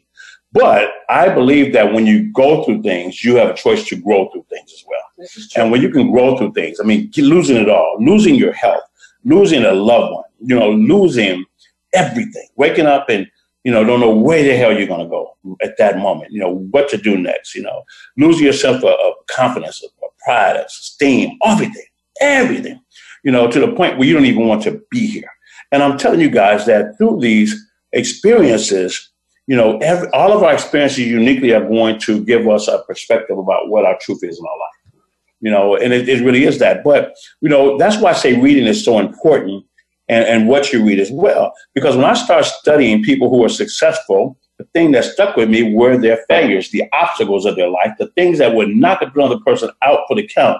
But 0.54 0.92
I 1.10 1.28
believe 1.28 1.72
that 1.72 1.92
when 1.92 2.06
you 2.06 2.32
go 2.32 2.62
through 2.62 2.82
things, 2.82 3.24
you 3.24 3.34
have 3.36 3.50
a 3.50 3.54
choice 3.54 3.86
to 3.88 3.96
grow 3.96 4.30
through 4.30 4.46
things 4.48 4.72
as 4.72 4.84
well. 4.86 5.28
And 5.56 5.72
when 5.72 5.82
you 5.82 5.90
can 5.90 6.12
grow 6.12 6.38
through 6.38 6.52
things, 6.52 6.78
I 6.80 6.84
mean, 6.84 7.10
losing 7.16 7.56
it 7.56 7.68
all, 7.68 7.96
losing 7.98 8.36
your 8.36 8.52
health, 8.52 8.84
losing 9.24 9.64
a 9.64 9.72
loved 9.72 10.14
one, 10.14 10.24
you 10.40 10.56
know, 10.58 10.70
losing 10.70 11.44
everything, 11.92 12.46
waking 12.54 12.86
up 12.86 13.08
and, 13.08 13.26
you 13.64 13.72
know, 13.72 13.82
don't 13.82 13.98
know 13.98 14.14
where 14.14 14.44
the 14.44 14.56
hell 14.56 14.72
you're 14.72 14.86
going 14.86 15.00
to 15.00 15.08
go 15.08 15.36
at 15.60 15.76
that 15.78 15.98
moment, 15.98 16.30
you 16.30 16.38
know, 16.38 16.54
what 16.70 16.88
to 16.90 16.98
do 16.98 17.18
next, 17.18 17.56
you 17.56 17.62
know, 17.62 17.82
losing 18.16 18.46
yourself 18.46 18.76
of, 18.76 18.84
of 18.84 19.14
confidence, 19.28 19.82
of, 19.82 19.90
of 20.04 20.16
pride, 20.18 20.56
of 20.56 20.66
esteem, 20.66 21.36
everything, 21.44 21.86
everything, 22.20 22.80
you 23.24 23.32
know, 23.32 23.50
to 23.50 23.58
the 23.58 23.72
point 23.72 23.98
where 23.98 24.06
you 24.06 24.14
don't 24.14 24.26
even 24.26 24.46
want 24.46 24.62
to 24.62 24.80
be 24.90 25.04
here. 25.04 25.30
And 25.72 25.82
I'm 25.82 25.98
telling 25.98 26.20
you 26.20 26.30
guys 26.30 26.64
that 26.66 26.96
through 26.96 27.20
these 27.20 27.60
experiences, 27.92 29.10
you 29.46 29.56
know, 29.56 29.78
every, 29.78 30.08
all 30.10 30.32
of 30.32 30.42
our 30.42 30.54
experiences 30.54 31.00
uniquely 31.00 31.52
are 31.52 31.66
going 31.66 31.98
to 32.00 32.24
give 32.24 32.48
us 32.48 32.68
a 32.68 32.82
perspective 32.86 33.38
about 33.38 33.68
what 33.68 33.84
our 33.84 33.98
truth 34.00 34.22
is 34.22 34.38
in 34.38 34.44
our 34.44 34.58
life. 34.58 35.02
You 35.40 35.50
know, 35.50 35.76
and 35.76 35.92
it, 35.92 36.08
it 36.08 36.24
really 36.24 36.44
is 36.44 36.58
that. 36.60 36.82
But, 36.82 37.14
you 37.40 37.50
know, 37.50 37.76
that's 37.76 37.98
why 37.98 38.10
I 38.10 38.14
say 38.14 38.40
reading 38.40 38.66
is 38.66 38.82
so 38.82 38.98
important 38.98 39.64
and, 40.08 40.24
and 40.24 40.48
what 40.48 40.72
you 40.72 40.82
read 40.84 40.98
as 40.98 41.10
well. 41.10 41.52
Because 41.74 41.96
when 41.96 42.06
I 42.06 42.14
start 42.14 42.46
studying 42.46 43.02
people 43.02 43.28
who 43.28 43.44
are 43.44 43.50
successful, 43.50 44.38
the 44.56 44.64
thing 44.72 44.92
that 44.92 45.04
stuck 45.04 45.36
with 45.36 45.50
me 45.50 45.74
were 45.74 45.98
their 45.98 46.24
failures, 46.28 46.70
the 46.70 46.84
obstacles 46.92 47.44
of 47.44 47.56
their 47.56 47.68
life, 47.68 47.92
the 47.98 48.10
things 48.14 48.38
that 48.38 48.54
would 48.54 48.68
knock 48.68 49.02
another 49.02 49.38
person 49.40 49.70
out 49.82 50.00
for 50.08 50.16
the 50.16 50.26
count, 50.26 50.58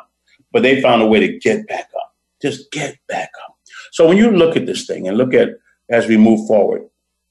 but 0.53 0.62
they 0.62 0.82
found 0.82 1.01
a 1.01 1.07
way 1.07 1.20
to 1.20 1.39
get 1.39 1.66
back 1.66 1.89
up. 1.97 2.14
Just 2.43 2.70
get 2.70 2.99
back 3.09 3.30
up. 3.47 3.57
So 3.93 4.07
when 4.07 4.18
you 4.18 4.30
look 4.30 4.57
at 4.57 4.66
this 4.66 4.87
thing 4.87 5.09
and 5.09 5.16
look 5.16 5.32
at 5.32 5.51
as 5.89 6.07
we 6.07 6.18
move 6.18 6.47
forward, 6.47 6.82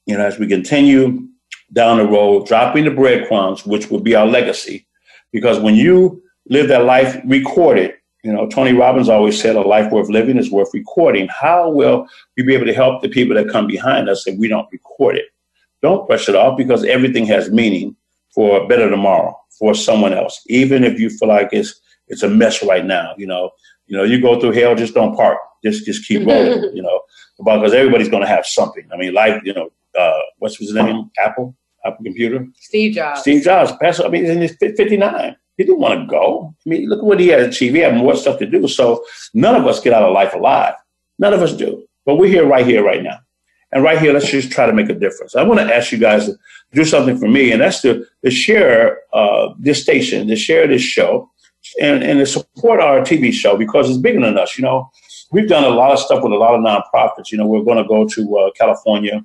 you 0.06 0.16
know, 0.16 0.24
as 0.24 0.38
we 0.38 0.48
continue 0.48 1.28
down 1.74 1.98
the 1.98 2.06
road, 2.06 2.46
dropping 2.46 2.84
the 2.84 2.90
breadcrumbs, 2.90 3.66
which 3.66 3.90
will 3.90 4.00
be 4.00 4.14
our 4.14 4.26
legacy. 4.26 4.86
Because 5.32 5.58
when 5.58 5.74
you 5.74 6.22
live 6.48 6.68
that 6.68 6.84
life 6.84 7.20
recorded, 7.26 7.94
you 8.22 8.32
know, 8.32 8.48
Tony 8.48 8.72
Robbins 8.72 9.10
always 9.10 9.38
said 9.38 9.54
a 9.54 9.60
life 9.60 9.92
worth 9.92 10.08
living 10.08 10.38
is 10.38 10.50
worth 10.50 10.70
recording. 10.72 11.28
How 11.28 11.68
will 11.68 12.06
we 12.36 12.42
be 12.42 12.54
able 12.54 12.66
to 12.66 12.72
help 12.72 13.02
the 13.02 13.08
people 13.08 13.36
that 13.36 13.50
come 13.50 13.66
behind 13.66 14.08
us 14.08 14.26
if 14.26 14.38
we 14.38 14.48
don't 14.48 14.68
record 14.72 15.16
it? 15.16 15.26
Don't 15.82 16.06
brush 16.06 16.28
it 16.28 16.34
off 16.34 16.56
because 16.56 16.84
everything 16.84 17.26
has 17.26 17.50
meaning 17.50 17.94
for 18.34 18.62
a 18.62 18.66
better 18.66 18.88
tomorrow 18.88 19.38
for 19.58 19.74
someone 19.74 20.14
else. 20.14 20.40
Even 20.46 20.84
if 20.84 20.98
you 20.98 21.10
feel 21.10 21.28
like 21.28 21.50
it's 21.52 21.78
it's 22.08 22.22
a 22.22 22.28
mess 22.28 22.62
right 22.62 22.84
now, 22.84 23.14
you 23.18 23.26
know, 23.26 23.50
you 23.86 23.96
know, 23.96 24.04
you 24.04 24.20
go 24.20 24.40
through 24.40 24.52
hell, 24.52 24.74
just 24.74 24.94
don't 24.94 25.14
park. 25.14 25.38
Just 25.62 25.84
just 25.84 26.06
keep 26.08 26.26
rolling, 26.26 26.74
you 26.74 26.82
know, 26.82 27.02
because 27.38 27.74
everybody's 27.74 28.08
gonna 28.08 28.26
have 28.26 28.46
something. 28.46 28.88
I 28.92 28.96
mean, 28.96 29.12
life, 29.12 29.42
you 29.44 29.52
know, 29.52 29.70
uh, 29.98 30.20
what's 30.38 30.56
his 30.56 30.72
name? 30.72 31.10
Apple, 31.22 31.54
Apple 31.84 32.04
Computer. 32.04 32.46
Steve 32.56 32.94
Jobs. 32.94 33.20
Steve 33.20 33.42
Jobs, 33.42 33.72
passed. 33.80 34.00
I 34.04 34.08
mean, 34.08 34.22
he's 34.22 34.30
in 34.30 34.40
his 34.40 34.56
59. 34.58 35.36
He 35.56 35.64
didn't 35.64 35.80
want 35.80 36.00
to 36.00 36.06
go. 36.06 36.54
I 36.66 36.68
mean, 36.68 36.88
look 36.88 36.98
at 36.98 37.04
what 37.04 37.20
he 37.20 37.28
had 37.28 37.40
achieved. 37.40 37.76
He 37.76 37.82
had 37.82 37.94
more 37.94 38.16
stuff 38.16 38.38
to 38.40 38.46
do. 38.46 38.66
So 38.66 39.04
none 39.34 39.54
of 39.54 39.66
us 39.66 39.80
get 39.80 39.92
out 39.92 40.02
of 40.02 40.12
life 40.12 40.34
alive. 40.34 40.74
None 41.18 41.32
of 41.32 41.42
us 41.42 41.52
do. 41.52 41.86
But 42.04 42.16
we're 42.16 42.28
here 42.28 42.46
right 42.46 42.66
here, 42.66 42.84
right 42.84 43.02
now. 43.02 43.18
And 43.72 43.82
right 43.82 43.98
here, 43.98 44.12
let's 44.12 44.30
just 44.30 44.52
try 44.52 44.66
to 44.66 44.72
make 44.72 44.88
a 44.88 44.94
difference. 44.94 45.34
I 45.34 45.42
want 45.42 45.60
to 45.60 45.74
ask 45.74 45.90
you 45.90 45.98
guys 45.98 46.26
to 46.26 46.36
do 46.72 46.84
something 46.84 47.18
for 47.18 47.28
me, 47.28 47.50
and 47.50 47.60
that's 47.60 47.80
to, 47.82 48.04
to 48.24 48.30
share 48.30 49.00
uh, 49.12 49.52
this 49.58 49.82
station, 49.82 50.28
to 50.28 50.36
share 50.36 50.68
this 50.68 50.82
show, 50.82 51.30
and, 51.80 52.04
and 52.04 52.20
to 52.20 52.26
support 52.26 52.80
our 52.80 53.00
TV 53.00 53.32
show 53.32 53.56
because 53.56 53.88
it's 53.88 53.98
bigger 53.98 54.20
than 54.20 54.38
us. 54.38 54.56
You 54.56 54.62
know, 54.62 54.90
we've 55.32 55.48
done 55.48 55.64
a 55.64 55.70
lot 55.70 55.92
of 55.92 55.98
stuff 55.98 56.22
with 56.22 56.32
a 56.32 56.36
lot 56.36 56.54
of 56.54 56.60
nonprofits. 56.60 57.32
You 57.32 57.38
know, 57.38 57.46
we're 57.46 57.64
going 57.64 57.82
to 57.82 57.88
go 57.88 58.06
to 58.06 58.38
uh, 58.38 58.50
California 58.52 59.24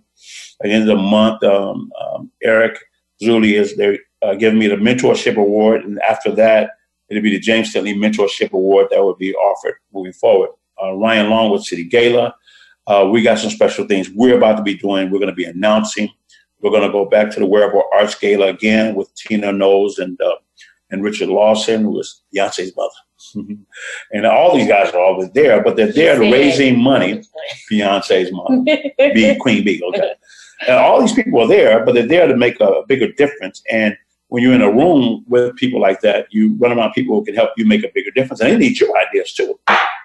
the 0.68 0.74
end 0.74 0.90
of 0.90 0.98
the 0.98 1.04
month. 1.04 1.44
Um, 1.44 1.92
um, 2.02 2.32
Eric 2.44 2.80
Zuli 3.22 3.54
is 3.54 3.76
there 3.78 3.98
uh, 4.22 4.36
giving 4.36 4.60
me 4.60 4.68
the 4.68 4.76
mentorship 4.76 5.38
award, 5.38 5.84
and 5.84 6.00
after 6.02 6.32
that, 6.36 6.72
it'll 7.10 7.24
be 7.24 7.32
the 7.32 7.40
James 7.40 7.74
Dentley 7.74 7.96
Mentorship 7.96 8.52
Award 8.52 8.88
that 8.92 9.02
will 9.02 9.16
be 9.16 9.34
offered 9.34 9.76
moving 9.94 10.14
forward. 10.14 10.50
Uh, 10.82 10.94
Ryan 10.94 11.30
Long 11.30 11.52
with 11.52 11.64
City 11.64 11.84
Gala. 11.84 12.36
Uh, 12.88 13.08
we 13.12 13.22
got 13.22 13.38
some 13.38 13.50
special 13.50 13.86
things 13.86 14.10
we're 14.10 14.38
about 14.38 14.58
to 14.58 14.64
be 14.64 14.76
doing. 14.76 15.10
We're 15.10 15.20
going 15.20 15.30
to 15.30 15.36
be 15.36 15.46
announcing. 15.46 16.10
We're 16.62 16.72
going 16.72 16.84
to 16.84 16.92
go 16.92 17.06
back 17.06 17.30
to 17.32 17.40
the 17.40 17.46
Wearable 17.46 17.84
Arts 17.94 18.16
Gala 18.16 18.48
again 18.48 18.96
with 18.96 19.14
Tina 19.16 19.52
Knowles 19.52 20.00
and 20.00 20.20
uh, 20.22 20.36
and 20.92 21.04
Richard 21.04 21.30
Lawson, 21.30 21.84
who 21.84 22.00
is 22.00 22.22
Beyonce's 22.36 22.76
mother. 22.76 22.90
and 24.12 24.26
all 24.26 24.56
these 24.56 24.68
guys 24.68 24.92
are 24.92 25.00
always 25.00 25.30
there, 25.32 25.62
but 25.62 25.76
they're 25.76 25.92
there 25.92 26.20
raising 26.20 26.80
money. 26.80 27.22
Beyonce's 27.72 28.32
mom, 28.32 28.64
B, 28.98 29.38
Queen 29.40 29.64
B, 29.64 29.82
okay. 29.90 30.14
And 30.68 30.78
all 30.78 31.02
these 31.02 31.14
people 31.14 31.42
are 31.42 31.48
there, 31.48 31.86
but 31.86 31.94
they're 31.94 32.08
there 32.08 32.28
to 32.28 32.36
make 32.36 32.60
a 32.60 32.84
bigger 32.88 33.12
difference. 33.14 33.62
And 33.72 33.98
when 34.28 34.44
you're 34.44 34.54
in 34.54 34.62
a 34.62 34.72
room 34.72 35.24
with 35.28 35.56
people 35.56 35.80
like 35.80 36.02
that, 36.02 36.28
you 36.32 36.56
run 36.58 36.78
around 36.78 36.94
people 36.94 37.16
who 37.16 37.26
can 37.26 37.36
help 37.36 37.52
you 37.58 37.66
make 37.66 37.84
a 37.84 37.90
bigger 37.94 38.12
difference. 38.12 38.42
And 38.42 38.52
they 38.52 38.58
need 38.58 38.80
your 38.80 38.96
ideas 38.98 39.34
too. 39.34 39.60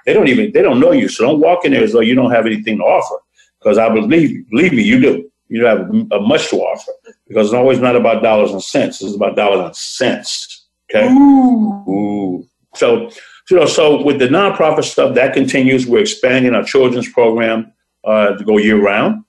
They 0.07 0.13
don't 0.13 0.29
even 0.29 0.53
they 0.53 0.63
don't 0.63 0.81
know 0.81 0.93
you, 0.93 1.09
so 1.09 1.25
don't 1.25 1.41
walk 1.41 1.65
in 1.65 1.73
there 1.73 1.83
as 1.83 1.93
though 1.93 2.01
you 2.01 2.15
don't 2.15 2.31
have 2.31 2.47
anything 2.47 2.79
to 2.79 2.85
offer. 2.85 3.17
Because 3.59 3.79
I 3.79 3.89
believe 3.89 4.49
believe 4.51 4.73
me, 4.73 4.83
you 4.83 5.01
do. 5.01 5.31
You 5.49 5.65
have 5.65 5.91
a 6.13 6.21
much 6.21 6.49
to 6.51 6.57
offer 6.57 6.93
because 7.29 7.49
it's 7.49 7.55
always 7.55 7.79
not 7.79 7.97
about 7.97 8.23
dollars 8.23 8.51
and 8.53 8.63
cents. 8.63 9.03
It's 9.03 9.15
about 9.15 9.37
dollars 9.37 9.67
and 9.67 9.77
cents. 9.77 10.67
Okay. 10.91 11.09
Ooh. 11.09 12.47
So 12.75 13.11
you 13.51 13.59
know, 13.59 13.67
so 13.67 14.03
with 14.03 14.19
the 14.19 14.29
nonprofit 14.29 14.85
stuff 14.85 15.15
that 15.15 15.35
continues, 15.35 15.87
we're 15.87 16.01
expanding 16.01 16.55
our 16.55 16.65
children's 16.65 17.11
program. 17.11 17.73
uh, 18.05 18.37
to 18.37 18.45
go 18.45 18.59
year 18.59 18.81
round. 18.81 19.25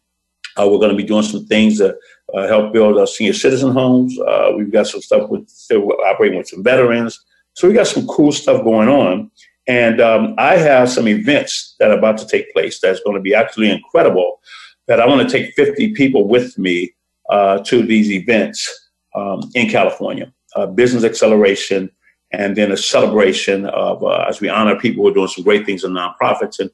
Uh, 0.58 0.68
we're 0.70 0.80
going 0.80 0.92
to 0.92 0.98
be 0.98 1.04
doing 1.04 1.24
some 1.24 1.46
things 1.46 1.78
to 1.78 1.98
uh, 2.34 2.48
help 2.48 2.74
build 2.74 2.98
uh, 2.98 3.06
senior 3.06 3.34
citizen 3.34 3.72
homes. 3.72 4.18
Uh, 4.20 4.52
we've 4.56 4.72
got 4.72 4.88
some 4.88 5.02
stuff 5.02 5.30
with 5.30 5.48
still 5.50 5.92
operating 6.06 6.38
with 6.38 6.48
some 6.48 6.64
veterans. 6.64 7.24
So 7.54 7.68
we 7.68 7.74
got 7.74 7.88
some 7.88 8.08
cool 8.08 8.32
stuff 8.32 8.64
going 8.64 8.90
on. 8.90 9.32
And 9.68 10.00
um, 10.00 10.36
I 10.38 10.58
have 10.58 10.90
some 10.90 11.08
events 11.08 11.76
that 11.80 11.92
are 11.92 11.98
about 11.98 12.18
to 12.20 12.28
take 12.28 12.54
place 12.54 12.80
that's 12.80 13.02
going 13.02 13.16
to 13.16 13.22
be 13.22 13.34
actually 13.34 13.72
incredible. 13.72 14.40
That 14.88 15.00
I 15.00 15.08
want 15.08 15.28
to 15.28 15.38
take 15.38 15.54
50 15.56 15.94
people 15.94 16.28
with 16.28 16.58
me 16.60 16.94
uh, 17.30 17.60
to 17.60 17.82
these 17.84 18.12
events 18.12 18.70
um, 19.16 19.50
in 19.56 19.70
California. 19.70 20.32
Business 20.76 21.04
acceleration, 21.04 21.92
and 22.32 22.56
then 22.56 22.72
a 22.72 22.78
celebration 22.78 23.66
of 23.68 24.04
uh, 24.04 24.26
as 24.30 24.42
we 24.42 24.50
honor 24.50 24.78
people 24.78 25.04
who 25.04 25.10
are 25.10 25.14
doing 25.14 25.28
some 25.28 25.44
great 25.44 25.66
things 25.66 25.84
in 25.84 25.92
nonprofits. 25.92 26.60
And 26.60 26.70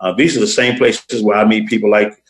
uh, 0.00 0.12
these 0.12 0.36
are 0.36 0.40
the 0.40 0.46
same 0.46 0.76
places 0.76 1.22
where 1.22 1.36
I 1.36 1.44
meet 1.44 1.68
people 1.68 1.90
like 1.90 2.21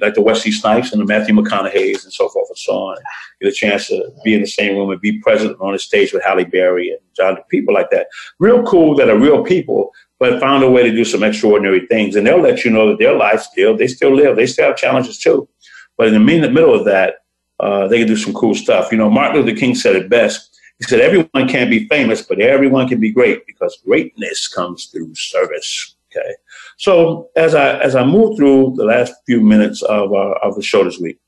like 0.00 0.14
the 0.14 0.22
Wesley 0.22 0.52
Snipes 0.52 0.92
and 0.92 1.00
the 1.00 1.06
Matthew 1.06 1.34
McConaughey's 1.34 2.04
and 2.04 2.12
so 2.12 2.28
forth 2.28 2.48
and 2.48 2.58
so 2.58 2.72
on. 2.72 2.96
Get 3.40 3.48
a 3.48 3.52
chance 3.52 3.88
to 3.88 4.12
be 4.24 4.34
in 4.34 4.40
the 4.40 4.46
same 4.46 4.76
room 4.76 4.90
and 4.90 5.00
be 5.00 5.20
present 5.20 5.56
on 5.60 5.72
the 5.72 5.78
stage 5.78 6.12
with 6.12 6.22
Halle 6.22 6.44
Berry 6.44 6.90
and 6.90 7.00
John, 7.16 7.38
people 7.48 7.74
like 7.74 7.90
that. 7.90 8.06
Real 8.38 8.62
cool 8.64 8.94
that 8.96 9.08
are 9.08 9.18
real 9.18 9.42
people, 9.44 9.92
but 10.18 10.40
found 10.40 10.62
a 10.62 10.70
way 10.70 10.82
to 10.82 10.90
do 10.90 11.04
some 11.04 11.22
extraordinary 11.22 11.86
things. 11.86 12.16
And 12.16 12.26
they'll 12.26 12.40
let 12.40 12.64
you 12.64 12.70
know 12.70 12.88
that 12.88 12.98
their 12.98 13.16
life 13.16 13.42
still, 13.42 13.76
they 13.76 13.86
still 13.86 14.14
live, 14.14 14.36
they 14.36 14.46
still 14.46 14.68
have 14.68 14.76
challenges 14.76 15.18
too. 15.18 15.48
But 15.96 16.08
in 16.08 16.14
the 16.14 16.20
middle 16.20 16.74
of 16.74 16.84
that, 16.84 17.16
uh, 17.58 17.88
they 17.88 17.98
can 17.98 18.06
do 18.06 18.16
some 18.16 18.34
cool 18.34 18.54
stuff. 18.54 18.92
You 18.92 18.98
know, 18.98 19.10
Martin 19.10 19.42
Luther 19.42 19.58
King 19.58 19.74
said 19.74 19.96
it 19.96 20.10
best. 20.10 20.58
He 20.78 20.84
said, 20.84 21.00
everyone 21.00 21.48
can't 21.48 21.70
be 21.70 21.88
famous, 21.88 22.20
but 22.20 22.38
everyone 22.38 22.86
can 22.86 23.00
be 23.00 23.10
great 23.10 23.46
because 23.46 23.78
greatness 23.84 24.46
comes 24.46 24.86
through 24.86 25.14
service. 25.14 25.96
Okay. 26.14 26.34
So 26.76 27.30
as 27.36 27.54
I 27.54 27.78
as 27.80 27.94
I 27.96 28.04
move 28.04 28.36
through 28.36 28.74
the 28.76 28.84
last 28.84 29.14
few 29.26 29.40
minutes 29.40 29.82
of 29.82 30.12
uh, 30.12 30.34
of 30.42 30.54
the 30.54 30.62
show 30.62 30.84
this 30.84 30.98
week, 30.98 31.18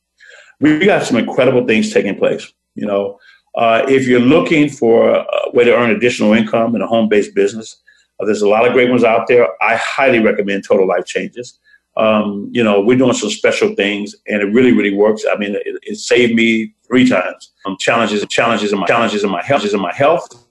we 0.61 0.85
got 0.85 1.05
some 1.05 1.17
incredible 1.17 1.67
things 1.67 1.93
taking 1.93 2.17
place. 2.17 2.53
You 2.75 2.87
know, 2.87 3.19
uh, 3.55 3.85
if 3.89 4.07
you're 4.07 4.21
looking 4.21 4.69
for 4.69 5.11
a 5.11 5.27
way 5.53 5.65
to 5.65 5.75
earn 5.75 5.91
additional 5.91 6.33
income 6.33 6.77
in 6.77 6.83
a 6.83 6.87
home 6.87 7.09
based 7.09 7.35
business, 7.35 7.83
uh, 8.21 8.27
there's 8.27 8.43
a 8.43 8.49
lot 8.49 8.67
of 8.67 8.73
great 8.73 8.91
ones 8.91 9.05
out 9.05 9.27
there. 9.27 9.49
I 9.63 9.77
highly 9.77 10.19
recommend 10.19 10.65
Total 10.65 10.87
Life 10.87 11.07
Changes. 11.07 11.59
Um, 11.97 12.49
you 12.53 12.63
know, 12.63 12.81
we're 12.81 12.97
doing 12.97 13.13
some 13.15 13.31
special 13.31 13.75
things, 13.75 14.15
and 14.29 14.41
it 14.41 14.47
really, 14.47 14.73
really 14.73 14.95
works. 14.95 15.25
I 15.29 15.37
mean, 15.37 15.57
it, 15.57 15.79
it 15.83 15.97
saved 15.97 16.35
me 16.35 16.73
three 16.87 17.09
times. 17.09 17.53
Um, 17.65 17.77
challenges, 17.81 18.25
challenges 18.27 18.73
in 18.73 18.79
my 18.79 18.87
challenges 18.87 19.25
in 19.25 19.31
my 19.31 19.39
health, 19.43 19.63
challenges 19.63 19.75
in 19.75 19.81
my 19.81 19.95
health. 19.95 20.48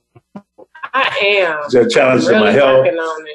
I 0.93 1.17
am. 1.41 1.63
The 1.69 1.89
challenges 1.89 2.27
really 2.27 2.39
in 2.39 2.45
my 2.45 2.51
health, 2.51 2.87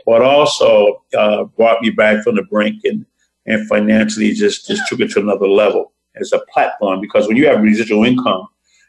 but 0.06 0.22
also 0.22 1.02
uh, 1.16 1.44
brought 1.44 1.82
me 1.82 1.90
back 1.90 2.22
from 2.24 2.36
the 2.36 2.42
brink 2.42 2.84
and 2.84 3.06
and 3.46 3.66
financially 3.68 4.32
just 4.32 4.66
just 4.66 4.86
took 4.88 5.00
it 5.00 5.10
to 5.12 5.20
another 5.20 5.48
level 5.48 5.92
as 6.16 6.32
a 6.32 6.40
platform. 6.52 7.00
Because 7.00 7.26
when 7.28 7.36
you 7.36 7.46
have 7.46 7.60
residual 7.62 8.04
income 8.04 8.46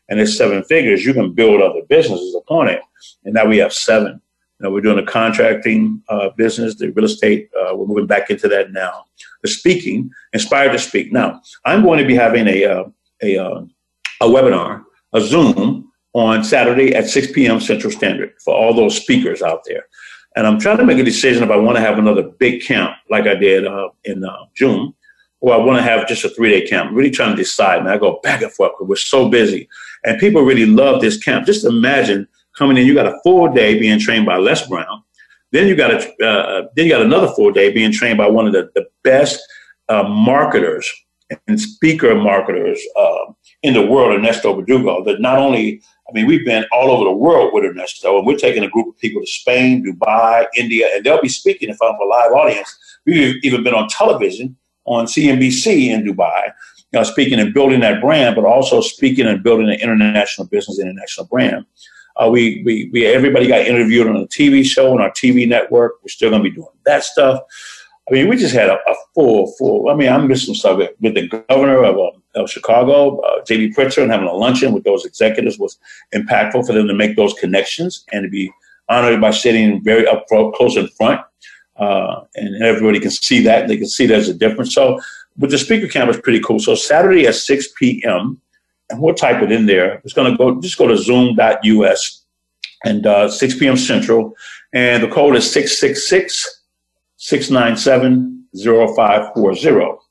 and 0.10 0.20
it's 0.20 0.38
seven 0.38 0.64
figures, 0.64 1.06
you 1.06 1.14
can 1.14 1.34
build 1.34 1.62
other 1.62 1.82
businesses 1.90 2.36
upon 2.36 2.70
it. 2.70 2.82
And 3.26 3.34
now 3.34 3.46
we 3.46 3.58
have 3.58 3.74
seven. 3.74 4.22
You 4.60 4.66
know, 4.66 4.72
we're 4.72 4.82
doing 4.82 5.00
a 5.00 5.06
contracting 5.06 6.02
uh, 6.10 6.30
business, 6.38 6.76
the 6.76 6.92
real 6.92 7.06
estate. 7.06 7.50
Uh, 7.60 7.76
we're 7.76 7.88
moving 7.88 8.08
back 8.08 8.30
into 8.30 8.48
that 8.50 8.72
now. 8.72 9.06
The 9.42 9.50
speaking, 9.50 10.12
inspired 10.32 10.72
to 10.72 10.80
speak. 10.80 11.12
Now, 11.12 11.42
I'm 11.66 11.84
going 11.84 12.00
to 12.00 12.06
be 12.06 12.16
having 12.16 12.48
a 12.48 12.66
uh, 12.66 12.84
a 13.22 13.38
uh, 13.38 13.62
a 14.22 14.26
webinar, 14.26 14.84
a 15.14 15.22
Zoom 15.22 15.92
on 16.14 16.44
Saturday 16.44 16.96
at 16.96 17.10
6 17.10 17.32
p.m. 17.32 17.60
Central 17.60 17.92
Standard 17.92 18.34
for 18.44 18.54
all 18.56 18.74
those 18.74 18.96
speakers 18.96 19.42
out 19.42 19.62
there. 19.66 19.86
And 20.36 20.48
I'm 20.48 20.60
trying 20.60 20.78
to 20.78 20.86
make 20.86 20.98
a 20.98 21.04
decision 21.04 21.44
if 21.44 21.52
I 21.52 21.58
want 21.58 21.78
to 21.78 21.82
have 21.82 21.98
another 21.98 22.24
big 22.24 22.64
camp 22.64 22.96
like 23.10 23.28
I 23.28 23.36
did 23.36 23.68
uh, 23.68 23.90
in 24.04 24.24
uh, 24.24 24.46
June, 24.56 24.94
or 25.42 25.54
I 25.54 25.58
want 25.58 25.78
to 25.78 25.84
have 25.84 26.08
just 26.08 26.26
a 26.26 26.30
three 26.30 26.50
day 26.50 26.68
camp. 26.68 26.90
I'm 26.90 26.96
really 26.96 27.12
trying 27.12 27.36
to 27.36 27.42
decide. 27.42 27.80
And 27.80 27.90
I 27.90 27.98
go 27.98 28.20
back 28.24 28.42
and 28.42 28.52
forth 28.52 28.72
because 28.74 28.88
we're 28.88 28.96
so 28.96 29.30
busy. 29.30 29.68
And 30.04 30.20
people 30.20 30.42
really 30.42 30.66
love 30.66 31.02
this 31.02 31.18
camp. 31.18 31.46
Just 31.46 31.66
imagine 31.66 32.28
coming 32.58 32.78
in, 32.78 32.88
you 32.88 32.94
got 32.94 33.06
a 33.06 33.20
full 33.24 33.52
day 33.52 33.80
being 33.80 34.00
trained 34.00 34.26
by 34.26 34.38
Les 34.38 34.68
Brown. 34.68 35.04
Then 35.52 35.68
you 35.68 35.76
got 35.76 35.92
a, 35.92 36.26
uh, 36.26 36.68
then 36.76 36.86
you 36.86 36.92
got 36.92 37.04
another 37.04 37.28
full 37.28 37.52
day 37.52 37.72
being 37.72 37.92
trained 37.92 38.18
by 38.18 38.28
one 38.28 38.48
of 38.48 38.54
the, 38.54 38.72
the 38.74 38.88
best 39.04 39.40
uh, 39.90 40.04
marketers 40.04 40.90
and 41.48 41.60
speaker 41.60 42.16
marketers 42.16 42.82
uh, 42.96 43.32
in 43.64 43.74
the 43.74 43.86
world, 43.86 44.18
Ernesto 44.18 44.54
Verdugo, 44.54 45.04
that 45.06 45.20
not 45.20 45.38
only 45.38 45.82
I 46.10 46.12
mean, 46.12 46.28
we've 46.28 46.46
been 46.46 46.66
all 46.72 46.92
over 46.92 47.06
the 47.06 47.16
world 47.16 47.54
with 47.54 47.64
Ernesto, 47.64 48.18
and 48.18 48.28
we're 48.28 48.36
taking 48.36 48.64
a 48.64 48.70
group 48.70 48.88
of 48.88 49.00
people 49.00 49.22
to 49.22 49.28
Spain, 49.28 49.86
Dubai, 49.86 50.46
India, 50.56 50.90
and 50.94 51.04
they'll 51.04 51.22
be 51.22 51.30
speaking 51.30 51.70
in 51.70 51.76
front 51.76 51.96
of 51.96 52.02
a 52.02 52.08
live 52.08 52.32
audience. 52.32 52.78
We've 53.06 53.36
even 53.44 53.64
been 53.64 53.74
on 53.74 53.88
television 53.88 54.58
on 54.86 55.06
CNBC 55.06 55.88
in 55.88 56.04
Dubai, 56.04 56.48
you 56.92 57.00
know, 57.00 57.04
speaking 57.04 57.40
and 57.40 57.54
building 57.54 57.80
that 57.80 58.02
brand, 58.02 58.36
but 58.36 58.46
also 58.46 58.82
speaking 58.82 59.26
and 59.26 59.42
building 59.42 59.70
an 59.70 59.80
international 59.80 60.48
business, 60.48 60.80
international 60.80 61.26
brand. 61.28 61.66
Uh, 62.18 62.30
we, 62.30 62.62
we, 62.66 62.90
we, 62.94 63.06
everybody 63.08 63.48
got 63.48 63.66
interviewed 63.66 64.08
on 64.08 64.18
a 64.18 64.28
TV 64.28 64.64
show 64.64 64.94
on 64.94 65.02
our 65.02 65.10
TV 65.12 65.48
network. 65.48 65.94
We're 66.04 66.10
still 66.10 66.30
going 66.30 66.44
to 66.44 66.50
be 66.50 66.56
doing 66.56 66.68
that 66.86 67.04
stuff. 67.04 67.40
I 68.10 68.14
mean, 68.14 68.28
we 68.28 68.36
just 68.36 68.54
had 68.54 68.70
a, 68.70 68.76
a 68.76 68.96
full, 69.16 69.54
full. 69.58 69.90
I 69.90 69.96
mean, 69.96 70.10
I'm 70.10 70.28
missing 70.28 70.54
stuff 70.54 70.82
with 71.00 71.16
the 71.16 71.28
governor 71.48 71.84
of, 71.84 71.98
um, 71.98 72.23
Chicago, 72.48 73.20
uh, 73.20 73.44
J.B. 73.46 73.74
Pritzker, 73.74 74.02
and 74.02 74.12
having 74.12 74.28
a 74.28 74.34
luncheon 74.34 74.74
with 74.74 74.84
those 74.84 75.06
executives 75.06 75.60
was 75.60 75.78
impactful 76.14 76.66
for 76.66 76.74
them 76.74 76.88
to 76.88 76.94
make 76.94 77.16
those 77.16 77.34
connections 77.34 78.06
and 78.12 78.24
to 78.24 78.30
be 78.30 78.52
honored 78.90 79.22
by 79.22 79.32
sitting 79.32 79.84
very 79.84 80.08
up 80.08 80.26
close 80.28 80.76
in 80.78 80.88
front. 80.90 81.22
Uh, 81.78 82.24
and 82.36 82.62
everybody 82.64 83.00
can 83.00 83.12
see 83.12 83.42
that. 83.44 83.68
They 83.68 83.78
can 83.78 83.88
see 83.88 84.06
there's 84.06 84.30
a 84.30 84.34
difference. 84.34 84.74
So, 84.74 85.00
with 85.38 85.50
the 85.50 85.58
speaker 85.58 85.88
camp, 85.88 86.10
it's 86.10 86.22
pretty 86.22 86.40
cool. 86.42 86.60
So, 86.60 86.76
Saturday 86.76 87.26
at 87.26 87.36
6 87.36 87.68
p.m., 87.78 88.40
and 88.90 89.02
we'll 89.02 89.16
type 89.16 89.42
it 89.42 89.52
in 89.52 89.66
there. 89.66 90.02
It's 90.04 90.14
going 90.14 90.32
to 90.32 90.38
go, 90.38 90.62
just 90.62 90.78
go 90.78 90.88
to 90.88 90.98
zoom.us 90.98 92.24
and 92.84 93.08
uh, 93.08 93.30
6 93.30 93.58
p.m. 93.58 93.78
Central. 93.78 94.36
And 94.74 95.02
the 95.02 95.08
code 95.08 95.36
is 95.36 95.52
666 95.52 96.62
697 97.18 98.46
0540. 98.56 100.03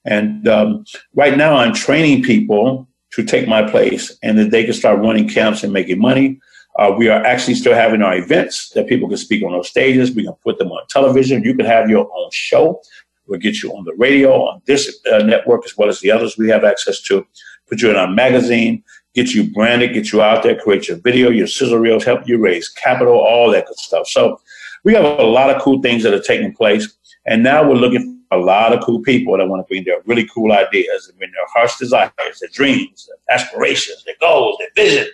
And 0.06 0.48
um, 0.48 0.86
right 1.16 1.38
now 1.38 1.56
I'm 1.56 1.74
training 1.74 2.24
people 2.24 2.88
to 3.14 3.24
take 3.24 3.48
my 3.48 3.70
place 3.70 4.18
and 4.22 4.38
that 4.38 4.52
they 4.52 4.64
can 4.64 4.74
start 4.74 5.00
running 5.00 5.28
camps 5.28 5.64
and 5.64 5.74
making 5.74 6.00
money. 6.00 6.40
Uh, 6.78 6.94
we 6.98 7.10
are 7.10 7.26
actually 7.26 7.56
still 7.56 7.74
having 7.74 8.02
our 8.02 8.16
events 8.16 8.70
that 8.70 8.88
people 8.88 9.10
can 9.10 9.18
speak 9.18 9.44
on 9.44 9.52
those 9.52 9.70
stages. 9.70 10.16
We 10.16 10.24
can 10.24 10.36
put 10.44 10.60
them 10.60 10.72
on 10.72 10.86
television. 10.90 11.44
You 11.44 11.56
can 11.56 11.66
have 11.66 11.90
your 11.90 12.10
own 12.16 12.30
show. 12.32 12.82
We'll 13.28 13.40
get 13.40 13.62
you 13.62 13.72
on 13.74 13.86
the 13.86 13.94
radio, 13.96 14.44
on 14.44 14.62
this 14.66 15.00
uh, 15.12 15.20
network, 15.20 15.66
as 15.66 15.78
well 15.78 15.90
as 15.90 16.00
the 16.00 16.12
others 16.12 16.38
we 16.38 16.50
have 16.50 16.64
access 16.64 17.02
to. 17.04 17.26
Put 17.68 17.82
you 17.82 17.92
in 17.92 17.96
our 17.96 18.10
magazine 18.10 18.84
get 19.14 19.34
you 19.34 19.52
branded, 19.52 19.94
get 19.94 20.12
you 20.12 20.22
out 20.22 20.44
there, 20.44 20.60
create 20.60 20.88
your 20.88 20.98
video, 20.98 21.30
your 21.30 21.48
sizzle 21.48 21.80
reels, 21.80 22.04
help 22.04 22.28
you 22.28 22.38
raise 22.38 22.70
capital, 22.70 23.14
all 23.14 23.52
that 23.52 23.68
good 23.68 23.78
stuff. 23.78 24.08
So 24.08 24.40
we 24.84 24.94
have 24.94 25.04
a 25.04 25.24
lot 25.24 25.50
of 25.50 25.62
cool 25.62 25.82
things 25.82 26.04
that 26.04 26.14
are 26.14 26.22
taking 26.22 26.54
place. 26.54 26.96
And 27.26 27.44
now 27.44 27.68
we're 27.68 27.76
looking 27.76 28.22
for 28.30 28.38
a 28.38 28.42
lot 28.42 28.74
of 28.74 28.84
cool 28.84 29.02
people 29.02 29.38
that 29.38 29.48
want 29.48 29.62
to 29.62 29.68
bring 29.68 29.84
their 29.84 30.02
really 30.06 30.28
cool 30.34 30.52
ideas 30.52 31.08
and 31.08 31.18
bring 31.18 31.32
their 31.32 31.46
heart's 31.54 31.78
desires, 31.78 32.12
their 32.18 32.50
dreams, 32.54 33.08
their 33.08 33.38
aspirations, 33.38 34.04
their 34.06 34.16
goals, 34.22 34.58
their 34.60 34.86
vision. 34.86 35.08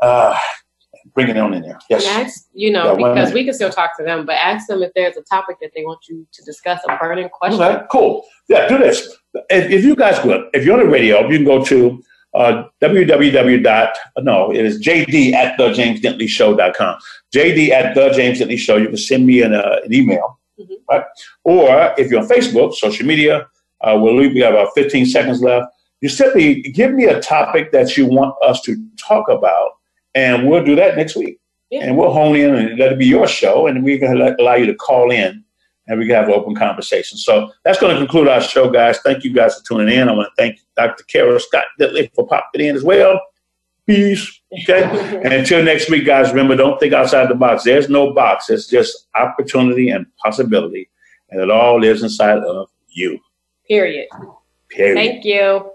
Uh, 0.00 0.36
bring 1.14 1.28
it 1.28 1.36
on 1.36 1.54
in 1.54 1.62
there. 1.62 1.78
Yes. 1.88 2.06
Ask, 2.06 2.48
you 2.52 2.70
know, 2.70 2.96
yeah, 2.98 3.08
because 3.08 3.32
we 3.32 3.44
can 3.44 3.52
still 3.52 3.70
talk 3.70 3.96
to 3.98 4.04
them, 4.04 4.26
but 4.26 4.36
ask 4.36 4.66
them 4.66 4.82
if 4.82 4.92
there's 4.94 5.16
a 5.16 5.22
topic 5.22 5.56
that 5.60 5.72
they 5.74 5.84
want 5.84 6.08
you 6.08 6.26
to 6.32 6.42
discuss, 6.44 6.80
a 6.88 6.96
burning 6.96 7.28
question. 7.28 7.60
Okay, 7.60 7.84
cool. 7.90 8.24
Yeah, 8.48 8.68
do 8.68 8.78
this. 8.78 9.08
If, 9.50 9.70
if 9.70 9.84
you 9.84 9.94
guys 9.94 10.18
could, 10.18 10.48
if 10.52 10.64
you're 10.64 10.78
on 10.78 10.84
the 10.84 10.90
radio, 10.90 11.28
you 11.28 11.36
can 11.38 11.46
go 11.46 11.64
to 11.64 12.02
uh, 12.34 12.64
www. 12.80 13.62
dot 13.62 13.96
no, 14.18 14.52
it 14.52 14.64
is 14.64 14.80
jd 14.80 15.32
at 15.32 15.56
the 15.58 15.72
James 15.72 16.00
Dentley 16.00 16.28
Show.com. 16.28 16.98
JD 17.34 17.70
at 17.70 17.94
the 17.94 18.10
James 18.10 18.40
Dentley 18.40 18.58
Show. 18.58 18.76
You 18.76 18.88
can 18.88 18.96
send 18.96 19.26
me 19.26 19.42
an, 19.42 19.54
uh, 19.54 19.80
an 19.84 19.92
email, 19.92 20.38
mm-hmm. 20.58 20.74
right? 20.88 21.04
Or 21.44 21.94
if 21.98 22.10
you're 22.10 22.20
on 22.20 22.28
Facebook, 22.28 22.74
social 22.74 23.06
media, 23.06 23.46
uh, 23.80 23.98
we'll 24.00 24.16
leave, 24.16 24.34
we 24.34 24.40
have 24.40 24.54
about 24.54 24.70
15 24.74 25.06
seconds 25.06 25.42
left. 25.42 25.66
You 26.00 26.08
simply 26.08 26.62
give 26.62 26.92
me 26.92 27.04
a 27.04 27.20
topic 27.20 27.72
that 27.72 27.96
you 27.96 28.06
want 28.06 28.34
us 28.42 28.60
to 28.62 28.76
talk 28.96 29.28
about, 29.28 29.72
and 30.14 30.48
we'll 30.48 30.64
do 30.64 30.74
that 30.76 30.96
next 30.96 31.16
week. 31.16 31.38
Yeah. 31.70 31.84
And 31.84 31.96
we'll 31.96 32.12
hone 32.12 32.34
in 32.36 32.54
and 32.54 32.78
let 32.78 32.92
it 32.92 32.98
be 32.98 33.06
your 33.06 33.28
show, 33.28 33.66
and 33.66 33.84
we 33.84 33.98
can 33.98 34.20
allow 34.20 34.54
you 34.54 34.66
to 34.66 34.74
call 34.74 35.10
in 35.10 35.44
and 35.86 35.98
we 35.98 36.06
can 36.06 36.14
have 36.14 36.28
open 36.28 36.54
conversation. 36.54 37.18
So 37.18 37.50
that's 37.64 37.80
going 37.80 37.94
to 37.94 38.00
conclude 38.00 38.28
our 38.28 38.40
show, 38.40 38.70
guys. 38.70 38.98
Thank 39.00 39.24
you 39.24 39.32
guys 39.32 39.56
for 39.56 39.64
tuning 39.64 39.94
in. 39.94 40.08
I 40.08 40.12
want 40.12 40.28
to 40.34 40.42
thank 40.42 40.60
Dr. 40.76 41.04
Carol 41.04 41.38
Scott 41.40 41.64
Dentley 41.80 42.12
for 42.14 42.26
popping 42.26 42.66
in 42.66 42.76
as 42.76 42.84
well. 42.84 43.20
Peace. 43.86 44.40
Okay. 44.62 44.82
and 45.24 45.32
until 45.32 45.64
next 45.64 45.90
week, 45.90 46.06
guys, 46.06 46.30
remember, 46.30 46.56
don't 46.56 46.78
think 46.78 46.92
outside 46.92 47.28
the 47.28 47.34
box. 47.34 47.64
There's 47.64 47.88
no 47.88 48.12
box. 48.12 48.50
It's 48.50 48.68
just 48.68 49.08
opportunity 49.16 49.90
and 49.90 50.06
possibility. 50.18 50.88
And 51.30 51.40
it 51.40 51.50
all 51.50 51.80
lives 51.80 52.02
inside 52.02 52.38
of 52.38 52.68
you. 52.88 53.18
Period. 53.66 54.08
Period. 54.68 54.96
Thank 54.96 55.24
you. 55.24 55.70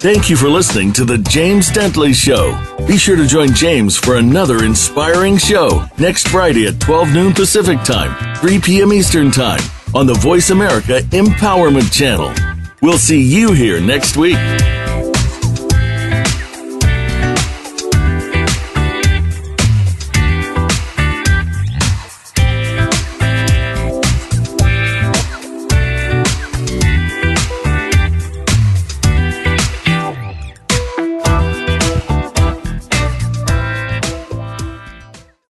Thank 0.00 0.30
you 0.30 0.36
for 0.36 0.48
listening 0.48 0.92
to 0.92 1.04
The 1.04 1.18
James 1.18 1.70
Dentley 1.70 2.14
Show. 2.14 2.56
Be 2.86 2.96
sure 2.96 3.16
to 3.16 3.26
join 3.26 3.52
James 3.52 3.96
for 3.96 4.16
another 4.18 4.64
inspiring 4.64 5.38
show 5.38 5.86
next 5.98 6.28
Friday 6.28 6.68
at 6.68 6.78
12 6.78 7.12
noon 7.12 7.34
Pacific 7.34 7.82
Time, 7.82 8.36
3 8.36 8.60
p.m. 8.60 8.92
Eastern 8.92 9.32
Time 9.32 9.60
on 9.96 10.06
the 10.06 10.14
Voice 10.14 10.50
America 10.50 11.00
Empowerment 11.10 11.92
Channel. 11.92 12.32
We'll 12.80 12.96
see 12.96 13.20
you 13.20 13.52
here 13.52 13.80
next 13.80 14.16
week. 14.16 14.36